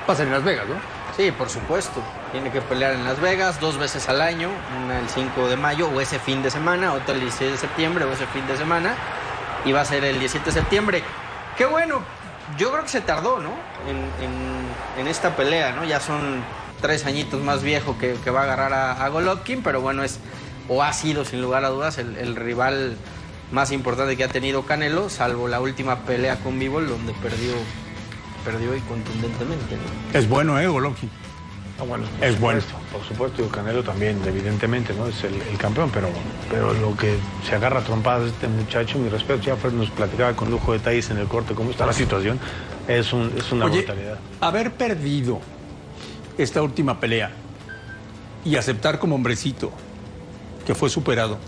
Va 0.07 0.13
a 0.13 0.17
ser 0.17 0.27
en 0.27 0.33
Las 0.35 0.45
Vegas, 0.45 0.69
¿no? 0.69 0.75
Sí, 1.17 1.31
por 1.31 1.49
supuesto. 1.49 2.03
Tiene 2.33 2.51
que 2.51 2.61
pelear 2.61 2.93
en 2.93 3.05
Las 3.05 3.19
Vegas 3.19 3.59
dos 3.61 3.79
veces 3.79 4.11
al 4.11 4.21
año, 4.21 4.51
una 4.83 4.99
el 4.99 5.09
5 5.09 5.49
de 5.49 5.57
mayo 5.57 5.89
o 5.89 6.01
ese 6.03 6.19
fin 6.19 6.43
de 6.43 6.51
semana, 6.51 6.93
otra 6.93 7.15
el 7.15 7.21
16 7.21 7.53
de 7.53 7.57
septiembre 7.57 8.05
o 8.05 8.13
ese 8.13 8.27
fin 8.27 8.47
de 8.47 8.59
semana, 8.59 8.95
va 9.71 9.83
a 9.83 9.85
ser 9.85 10.03
el 10.05 10.19
17 10.19 10.47
de 10.47 10.53
septiembre. 10.53 11.05
Qué 11.57 11.67
bueno, 11.67 12.01
yo 12.59 12.73
creo 12.73 12.83
que 12.83 12.89
se 12.89 13.01
tardó, 13.03 13.39
¿no? 13.39 13.51
En, 13.89 13.99
en- 14.99 15.07
esta 15.07 15.37
pelea, 15.37 15.73
¿no? 15.73 15.85
Ya 15.85 16.01
son 16.01 16.43
tres 16.81 17.07
añitos 17.07 17.41
más 17.43 17.63
viejo 17.63 17.97
que, 17.99 18.17
va 18.31 18.41
a 18.41 18.43
agarrar 18.45 18.73
a, 18.73 19.05
a 19.05 19.09
Golovkin, 19.09 19.63
pero 19.63 19.81
bueno, 19.81 20.03
es 20.03 20.19
o 20.69 20.83
ha 20.83 20.93
sido 20.93 21.25
sin 21.25 21.41
lugar 21.43 21.65
a 21.65 21.69
dudas 21.69 21.99
el, 21.99 22.17
el 22.17 22.35
rival 22.35 22.97
más 23.53 23.71
importante 23.73 24.17
que 24.17 24.25
ha 24.25 24.29
tenido 24.29 24.65
Canelo, 24.65 25.11
salvo 25.11 25.47
la 25.49 25.61
última 25.61 26.01
pelea 26.01 26.37
con 26.37 26.59
Bivol, 26.59 26.89
donde 26.89 27.13
perdió, 27.15 27.53
perdió 28.45 28.75
y 28.75 28.81
contundentemente, 28.81 29.77
¿no? 29.77 30.19
Es 30.19 30.29
bueno, 30.29 30.59
¿eh, 30.59 30.67
Golovkin? 30.67 31.11
Ah, 31.81 31.85
bueno, 31.85 32.05
Es 32.21 32.39
bueno. 32.39 32.61
Por 32.93 33.03
supuesto, 33.05 33.43
y 33.45 33.49
Canelo 33.49 33.83
también, 33.83 34.21
evidentemente, 34.27 34.93
¿no? 34.95 35.07
Es 35.09 35.25
el, 35.25 35.35
el 35.35 35.59
campeón, 35.59 35.91
pero, 35.93 36.09
pero 36.51 36.73
lo 36.75 36.97
que 36.97 37.17
se 37.49 37.55
agarra 37.57 37.81
a 37.81 37.85
trompadas 37.85 38.29
este 38.29 38.47
muchacho, 38.47 38.99
mi 38.99 39.09
respeto, 39.09 39.43
ya 39.43 39.57
Fred 39.57 39.73
nos 39.73 39.91
platicaba 39.91 40.35
con 40.35 40.51
lujo 40.51 40.73
de 40.73 40.79
detalles 40.79 41.11
en 41.11 41.19
el 41.19 41.27
corte 41.27 41.55
cómo 41.55 41.71
está 41.71 41.87
la 41.87 41.93
situación, 41.93 42.39
es, 42.87 43.13
un, 43.13 43.33
es 43.37 43.51
una 43.53 43.65
Oye, 43.67 43.79
brutalidad. 43.79 44.19
haber 44.41 44.73
perdido 44.73 45.41
esta 46.39 46.63
última 46.63 47.01
pelea 47.01 47.31
y 48.45 48.57
aceptar 48.57 48.99
como 48.99 49.15
hombrecito 49.17 49.73
que 50.67 50.75
fue 50.75 50.89
superado, 50.91 51.39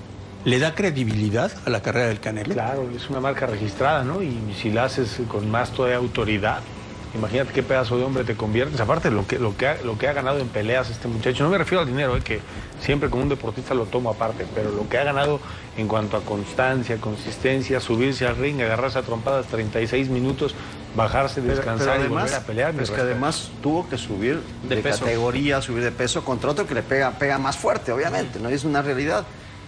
¿le 0.44 0.58
da 0.58 0.74
credibilidad 0.74 1.52
a 1.66 1.70
la 1.70 1.82
carrera 1.82 2.08
del 2.08 2.18
Canelo? 2.20 2.54
Claro, 2.54 2.88
es 2.96 3.08
una 3.10 3.20
marca 3.20 3.46
registrada, 3.46 4.02
¿no? 4.04 4.22
Y 4.22 4.54
si 4.60 4.70
la 4.70 4.84
haces 4.84 5.20
con 5.28 5.50
más 5.50 5.70
todavía 5.70 5.98
autoridad, 5.98 6.60
imagínate 7.14 7.52
qué 7.52 7.62
pedazo 7.62 7.96
de 7.98 8.04
hombre 8.04 8.24
te 8.24 8.34
conviertes. 8.36 8.80
Aparte, 8.80 9.10
lo 9.10 9.26
que, 9.26 9.38
lo 9.38 9.56
que, 9.56 9.68
ha, 9.68 9.76
lo 9.82 9.96
que 9.98 10.08
ha 10.08 10.12
ganado 10.12 10.38
en 10.40 10.48
peleas 10.48 10.90
este 10.90 11.08
muchacho, 11.08 11.44
no 11.44 11.50
me 11.50 11.58
refiero 11.58 11.80
al 11.82 11.86
dinero, 11.86 12.16
¿eh? 12.16 12.20
que 12.22 12.40
siempre 12.80 13.08
como 13.10 13.22
un 13.22 13.28
deportista 13.28 13.74
lo 13.74 13.84
tomo 13.86 14.10
aparte, 14.10 14.46
pero 14.54 14.70
lo 14.70 14.88
que 14.88 14.98
ha 14.98 15.04
ganado 15.04 15.40
en 15.76 15.88
cuanto 15.88 16.16
a 16.16 16.20
constancia, 16.22 16.96
consistencia, 16.98 17.80
subirse 17.80 18.26
al 18.26 18.36
ring, 18.36 18.60
agarrarse 18.62 18.98
a 18.98 19.02
trompadas 19.02 19.46
36 19.46 20.08
minutos, 20.08 20.54
bajarse, 20.96 21.40
Pero- 21.40 21.54
descansar 21.56 22.00
y 22.04 22.08
volver 22.08 22.34
a 22.34 22.40
pelear. 22.40 22.74
es 22.80 22.90
que 22.90 23.00
además 23.00 23.50
tuvo 23.62 23.88
que 23.88 23.96
subir 23.98 24.40
de, 24.68 24.76
De 24.76 24.82
peso. 24.82 25.00
categoría, 25.04 25.60
subir 25.62 25.82
de 25.82 25.92
peso 25.92 26.24
contra 26.24 26.50
otro 26.50 26.66
que 26.66 26.74
le 26.74 26.82
pega, 26.82 27.12
pega 27.12 27.38
más 27.38 27.56
fuerte, 27.56 27.92
obviamente, 27.92 28.38
no 28.40 28.48
es 28.48 28.64
una 28.64 28.82
realidad. 28.82 29.24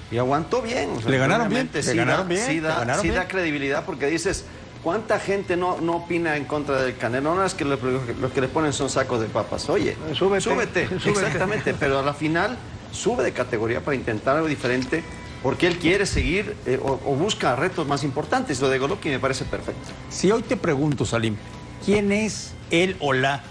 Y 0.09 0.19
aguantó 0.19 0.63
bien. 0.63 0.91
o 0.97 1.01
sea, 1.01 1.11
Le 1.11 1.19
ganaron 1.19 1.49
bien, 1.49 1.63
obviamente 1.67 1.79
le 1.79 1.83
sí 1.93 1.97
ganaron 1.97 2.29
da- 2.29 2.35
bien, 2.35 2.47
Sí, 2.47 2.55
le 2.61 2.69
da, 2.69 2.79
ganaron 2.79 3.03
sí 3.03 3.09
bien. 3.09 3.21
da 3.21 3.27
credibilidad 3.29 3.85
porque 3.85 4.07
dices, 4.07 4.45
¿cuánta 4.87 5.19
gente 5.19 5.57
no, 5.57 5.81
no 5.81 5.97
opina 5.97 6.37
en 6.37 6.45
contra 6.45 6.81
del 6.81 6.97
Canelo? 6.97 7.35
No 7.35 7.45
es 7.45 7.55
que 7.55 7.65
lo, 7.65 7.77
lo 7.77 8.33
que 8.33 8.41
le 8.41 8.47
ponen 8.47 8.73
son 8.73 8.89
sacos 8.89 9.21
de 9.21 9.27
papas. 9.27 9.69
Oye, 9.69 9.97
Súbete, 10.15 10.41
súbete, 10.41 10.87
súbete. 11.01 11.11
exactamente, 11.11 11.75
pero 11.75 11.99
a 11.99 12.03
la 12.03 12.15
final 12.15 12.57
sube 12.93 13.25
de 13.25 13.33
categoría 13.33 13.81
para 13.81 13.97
intentar 13.97 14.37
algo 14.37 14.47
diferente 14.47 15.03
porque 15.43 15.67
él 15.67 15.79
quiere 15.79 16.07
seguir 16.07 16.55
eh, 16.67 16.79
o, 16.81 17.01
o 17.05 17.17
busca 17.17 17.57
retos 17.57 17.89
más 17.89 18.05
importantes. 18.05 18.61
Lo 18.61 18.69
de 18.69 18.79
Golovkin 18.79 19.11
me 19.11 19.19
parece 19.19 19.45
perfecto. 19.45 19.89
Si 20.09 20.31
hoy 20.31 20.43
te 20.43 20.57
pregunto, 20.57 21.05
Salim, 21.05 21.35
¿quién 21.85 22.13
es 22.13 22.55
él 22.71 22.97
o 23.01 23.13
la 23.13 23.43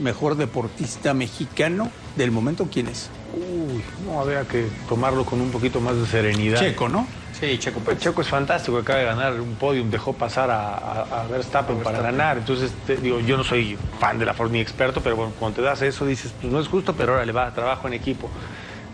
mejor 0.00 0.34
deportista 0.34 1.14
mexicano 1.14 1.88
del 2.16 2.32
momento? 2.32 2.66
¿Quién 2.68 2.88
es? 2.88 3.10
Uy, 3.34 3.82
no, 4.06 4.20
habría 4.20 4.44
que 4.44 4.66
tomarlo 4.88 5.24
con 5.24 5.40
un 5.40 5.50
poquito 5.50 5.80
más 5.80 5.96
de 5.96 6.06
serenidad. 6.06 6.58
Checo, 6.60 6.88
¿no? 6.88 7.06
Sí, 7.38 7.58
Checo 7.58 7.80
Pues 7.80 7.98
Checo 7.98 8.22
es 8.22 8.28
fantástico, 8.28 8.78
acaba 8.78 9.00
de 9.00 9.04
ganar 9.06 9.40
un 9.40 9.56
podium, 9.56 9.90
dejó 9.90 10.12
pasar 10.12 10.50
a, 10.50 10.68
a- 10.76 11.22
a 11.22 11.26
Verstappen 11.26 11.78
para 11.78 12.00
ganar. 12.00 12.38
Entonces, 12.38 12.70
te 12.86 12.96
digo, 12.96 13.18
yo 13.20 13.36
no 13.36 13.42
soy 13.44 13.76
fan 13.98 14.18
de 14.18 14.24
la 14.24 14.34
Fórmula 14.34 14.54
ni 14.54 14.60
experto, 14.60 15.00
pero 15.00 15.16
bueno, 15.16 15.32
cuando 15.38 15.56
te 15.56 15.62
das 15.62 15.82
eso 15.82 16.06
dices, 16.06 16.32
pues 16.40 16.52
no 16.52 16.60
es 16.60 16.68
justo, 16.68 16.94
pero 16.94 17.12
ahora 17.12 17.26
le 17.26 17.32
va 17.32 17.48
a 17.48 17.54
trabajo 17.54 17.88
en 17.88 17.94
equipo. 17.94 18.30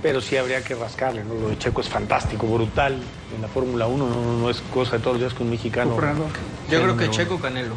Pero 0.02 0.22
sí 0.22 0.38
habría 0.38 0.64
que 0.64 0.74
rascarle, 0.74 1.22
¿no? 1.22 1.34
Lo 1.34 1.50
de 1.50 1.58
Checo 1.58 1.82
es 1.82 1.88
fantástico, 1.90 2.46
brutal. 2.46 2.94
En 3.36 3.42
la 3.42 3.48
Fórmula 3.48 3.86
1 3.86 4.06
no, 4.08 4.38
no 4.38 4.48
es 4.48 4.62
cosa 4.72 4.92
de 4.96 5.00
todos 5.02 5.16
los 5.18 5.20
días 5.20 5.34
que 5.34 5.42
un 5.42 5.50
mexicano. 5.50 5.90
Yo 6.70 6.80
creo 6.82 6.96
que 6.96 7.10
Checo. 7.10 7.38
Canelo. 7.38 7.74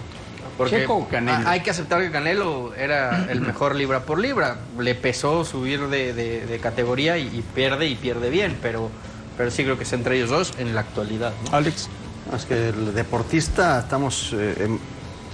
Porque 0.57 0.81
¿Checo 0.81 0.95
o 0.97 1.07
Canelo? 1.07 1.47
hay 1.47 1.61
que 1.61 1.71
aceptar 1.71 2.01
que 2.01 2.11
Canelo 2.11 2.73
era 2.75 3.25
el 3.31 3.41
mejor 3.41 3.75
libra 3.75 4.01
por 4.01 4.19
libra. 4.19 4.57
Le 4.79 4.93
pesó 4.95 5.43
subir 5.45 5.87
de, 5.87 6.13
de- 6.13 6.45
de 6.45 6.59
categoría 6.59 7.17
y, 7.17 7.23
y 7.27 7.43
pierde 7.55 7.87
y 7.87 7.95
pierde 7.95 8.29
bien, 8.29 8.57
pero, 8.61 8.89
pero 9.37 9.49
sí 9.51 9.63
creo 9.63 9.77
que 9.77 9.83
es 9.83 9.93
entre 9.93 10.15
ellos 10.17 10.29
dos 10.29 10.53
en 10.59 10.75
la 10.75 10.81
actualidad. 10.81 11.33
¿no? 11.49 11.57
Alex. 11.57 11.89
Es 12.35 12.45
que 12.45 12.69
el 12.69 12.93
deportista 12.93 13.79
estamos 13.79 14.33
eh, 14.37 14.69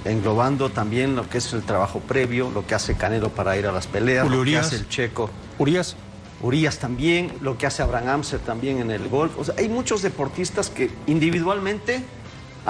englobando 0.05 0.69
también 0.69 1.15
lo 1.15 1.27
que 1.29 1.37
es 1.39 1.51
el 1.53 1.61
trabajo 1.63 1.99
previo, 1.99 2.49
lo 2.51 2.65
que 2.65 2.75
hace 2.75 2.95
Canelo 2.95 3.29
para 3.29 3.57
ir 3.57 3.67
a 3.67 3.71
las 3.71 3.87
peleas, 3.87 4.23
Julio 4.23 4.37
lo 4.39 4.43
que 4.45 4.49
Urias. 4.51 4.65
hace 4.67 4.75
el 4.77 4.87
checo. 4.89 5.29
Urias. 5.57 5.95
Urias 6.41 6.77
también, 6.79 7.33
lo 7.41 7.57
que 7.57 7.67
hace 7.67 7.83
Abraham 7.83 8.07
Amser 8.07 8.39
también 8.39 8.79
en 8.79 8.91
el 8.91 9.09
golf. 9.09 9.37
O 9.37 9.43
sea, 9.43 9.55
hay 9.57 9.67
muchos 9.67 10.01
deportistas 10.01 10.69
que 10.69 10.89
individualmente 11.05 12.01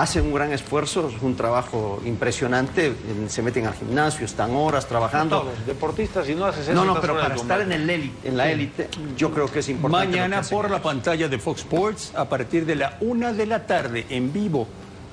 hacen 0.01 0.25
un 0.25 0.33
gran 0.33 0.53
esfuerzo, 0.53 1.09
es 1.09 1.21
un 1.21 1.35
trabajo 1.35 2.01
impresionante, 2.05 2.93
se 3.27 3.41
meten 3.41 3.67
al 3.67 3.73
gimnasio, 3.73 4.25
están 4.25 4.55
horas 4.55 4.87
trabajando. 4.87 5.41
Todos, 5.41 5.65
deportistas, 5.65 6.25
si 6.25 6.35
no 6.35 6.45
haces 6.45 6.69
eso. 6.69 6.73
No, 6.73 6.85
no, 6.85 7.01
pero 7.01 7.19
para 7.19 7.35
estar 7.35 7.59
en, 7.61 7.71
el 7.73 7.89
élite, 7.89 8.29
en 8.29 8.37
la 8.37 8.49
élite, 8.49 8.87
yo 9.17 9.31
creo 9.31 9.51
que 9.51 9.59
es 9.59 9.69
importante. 9.69 10.07
Mañana 10.07 10.41
por 10.41 10.71
la 10.71 10.81
pantalla 10.81 11.27
de 11.27 11.37
Fox 11.37 11.61
Sports 11.61 12.13
a 12.15 12.29
partir 12.29 12.65
de 12.65 12.75
la 12.75 12.97
una 13.01 13.33
de 13.33 13.45
la 13.45 13.65
tarde 13.67 14.05
en 14.09 14.31
vivo. 14.31 14.67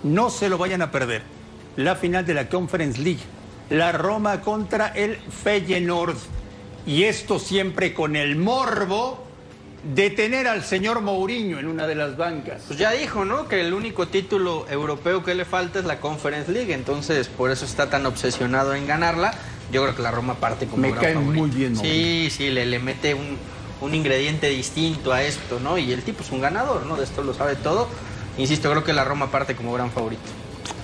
No 0.04 0.30
se 0.30 0.48
lo 0.48 0.56
vayan 0.56 0.82
a 0.82 0.90
perder. 0.92 1.22
La 1.76 1.96
final 1.96 2.24
de 2.24 2.34
la 2.34 2.48
Conference 2.48 3.00
League. 3.00 3.22
La 3.70 3.90
Roma 3.90 4.40
contra 4.40 4.88
el 4.88 5.16
Feyenoord. 5.16 6.16
Y 6.86 7.02
esto 7.04 7.40
siempre 7.40 7.92
con 7.92 8.14
el 8.14 8.36
morbo 8.36 9.25
detener 9.94 10.46
al 10.48 10.64
señor 10.64 11.00
Mourinho 11.00 11.58
en 11.58 11.66
una 11.66 11.86
de 11.86 11.94
las 11.94 12.16
bancas. 12.16 12.62
Pues 12.66 12.78
ya 12.78 12.92
dijo, 12.92 13.24
¿no? 13.24 13.48
Que 13.48 13.60
el 13.60 13.72
único 13.72 14.08
título 14.08 14.66
europeo 14.68 15.22
que 15.22 15.34
le 15.34 15.44
falta 15.44 15.78
es 15.78 15.84
la 15.84 16.00
Conference 16.00 16.50
League, 16.50 16.72
entonces 16.72 17.28
por 17.28 17.50
eso 17.50 17.64
está 17.64 17.88
tan 17.90 18.04
obsesionado 18.06 18.74
en 18.74 18.86
ganarla. 18.86 19.34
Yo 19.72 19.82
creo 19.82 19.96
que 19.96 20.02
la 20.02 20.10
Roma 20.10 20.34
parte 20.34 20.66
como 20.66 20.82
Me 20.82 20.90
gran 20.90 21.02
cae 21.02 21.14
favorito. 21.14 21.40
muy 21.42 21.50
bien, 21.50 21.76
Sí, 21.76 22.28
sí, 22.30 22.50
le, 22.50 22.66
le 22.66 22.78
mete 22.78 23.14
un, 23.14 23.36
un 23.80 23.94
ingrediente 23.94 24.48
distinto 24.48 25.12
a 25.12 25.22
esto, 25.22 25.58
¿no? 25.60 25.76
Y 25.78 25.92
el 25.92 26.02
tipo 26.02 26.22
es 26.22 26.30
un 26.30 26.40
ganador, 26.40 26.86
¿no? 26.86 26.96
De 26.96 27.04
esto 27.04 27.22
lo 27.22 27.34
sabe 27.34 27.56
todo. 27.56 27.88
Insisto, 28.38 28.70
creo 28.70 28.84
que 28.84 28.92
la 28.92 29.04
Roma 29.04 29.30
parte 29.30 29.56
como 29.56 29.72
gran 29.72 29.90
favorito. 29.90 30.22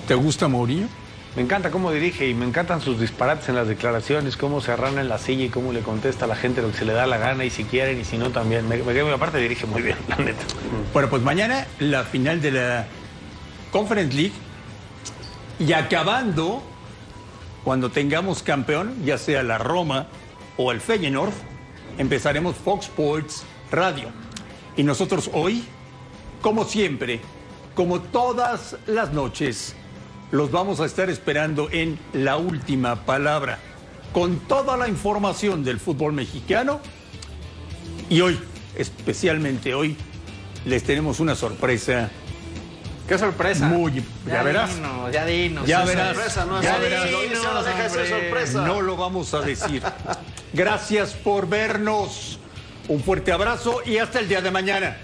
¿Te 0.07 0.15
gusta 0.15 0.47
Mourinho? 0.47 0.87
Me 1.35 1.41
encanta 1.41 1.71
cómo 1.71 1.91
dirige 1.91 2.27
y 2.27 2.35
me 2.35 2.45
encantan 2.45 2.79
sus 2.79 2.99
disparates 2.99 3.49
en 3.49 3.55
las 3.55 3.67
declaraciones, 3.67 4.37
cómo 4.37 4.61
se 4.61 4.71
arrana 4.71 5.01
en 5.01 5.09
la 5.09 5.17
silla 5.17 5.45
y 5.45 5.49
cómo 5.49 5.73
le 5.73 5.81
contesta 5.81 6.25
a 6.25 6.27
la 6.27 6.35
gente 6.35 6.61
lo 6.61 6.71
que 6.71 6.77
se 6.77 6.85
le 6.85 6.93
da 6.93 7.07
la 7.07 7.17
gana 7.17 7.43
y 7.43 7.49
si 7.49 7.63
quieren 7.63 7.99
y 7.99 8.05
si 8.05 8.19
no 8.19 8.29
también. 8.29 8.67
Me, 8.69 8.77
me, 8.77 9.11
aparte 9.11 9.39
dirige 9.39 9.65
muy 9.65 9.81
bien, 9.81 9.97
la 10.07 10.17
neta. 10.17 10.43
Bueno, 10.93 11.09
pues 11.09 11.23
mañana 11.23 11.65
la 11.79 12.03
final 12.03 12.39
de 12.39 12.51
la 12.51 12.85
Conference 13.71 14.15
League 14.15 14.33
y 15.57 15.73
acabando, 15.73 16.61
cuando 17.63 17.89
tengamos 17.89 18.43
campeón, 18.43 18.93
ya 19.03 19.17
sea 19.17 19.41
la 19.41 19.57
Roma 19.57 20.05
o 20.57 20.71
el 20.71 20.81
Feyenoord, 20.81 21.33
empezaremos 21.97 22.55
Fox 22.57 22.85
Sports 22.85 23.43
Radio. 23.71 24.09
Y 24.77 24.83
nosotros 24.83 25.31
hoy, 25.33 25.63
como 26.41 26.65
siempre, 26.65 27.21
como 27.73 28.01
todas 28.01 28.75
las 28.85 29.13
noches, 29.13 29.75
los 30.33 30.49
vamos 30.49 30.79
a 30.79 30.85
estar 30.87 31.11
esperando 31.11 31.69
en 31.71 31.99
la 32.11 32.37
última 32.37 33.05
palabra, 33.05 33.59
con 34.13 34.39
toda 34.39 34.75
la 34.77 34.87
información 34.87 35.63
del 35.63 35.79
fútbol 35.79 36.11
mexicano. 36.13 36.81
Y 38.09 38.19
hoy, 38.21 38.39
especialmente 38.75 39.75
hoy, 39.75 39.95
les 40.65 40.83
tenemos 40.83 41.19
una 41.19 41.35
sorpresa. 41.35 42.09
¿Qué 43.07 43.15
sorpresa? 43.19 43.67
Muy, 43.67 43.93
ya, 44.25 44.33
Ya 44.33 44.41
verás. 44.43 44.75
dinos, 44.75 45.11
ya 45.11 45.25
dinos, 45.27 45.67
Ya 45.67 45.85
verás. 45.85 46.15
sorpresa, 46.15 46.45
no 46.45 46.57
es 46.59 46.65
ya 46.65 46.77
verás. 46.79 47.05
Deja 47.65 47.89
sorpresa. 48.09 48.65
No 48.65 48.81
lo 48.81 48.97
vamos 48.97 49.35
a 49.35 49.41
decir. 49.41 49.83
Gracias 50.51 51.13
por 51.13 51.47
vernos. 51.47 52.39
Un 52.87 53.03
fuerte 53.03 53.31
abrazo 53.31 53.81
y 53.85 53.97
hasta 53.97 54.17
el 54.19 54.27
día 54.27 54.41
de 54.41 54.49
mañana. 54.49 54.97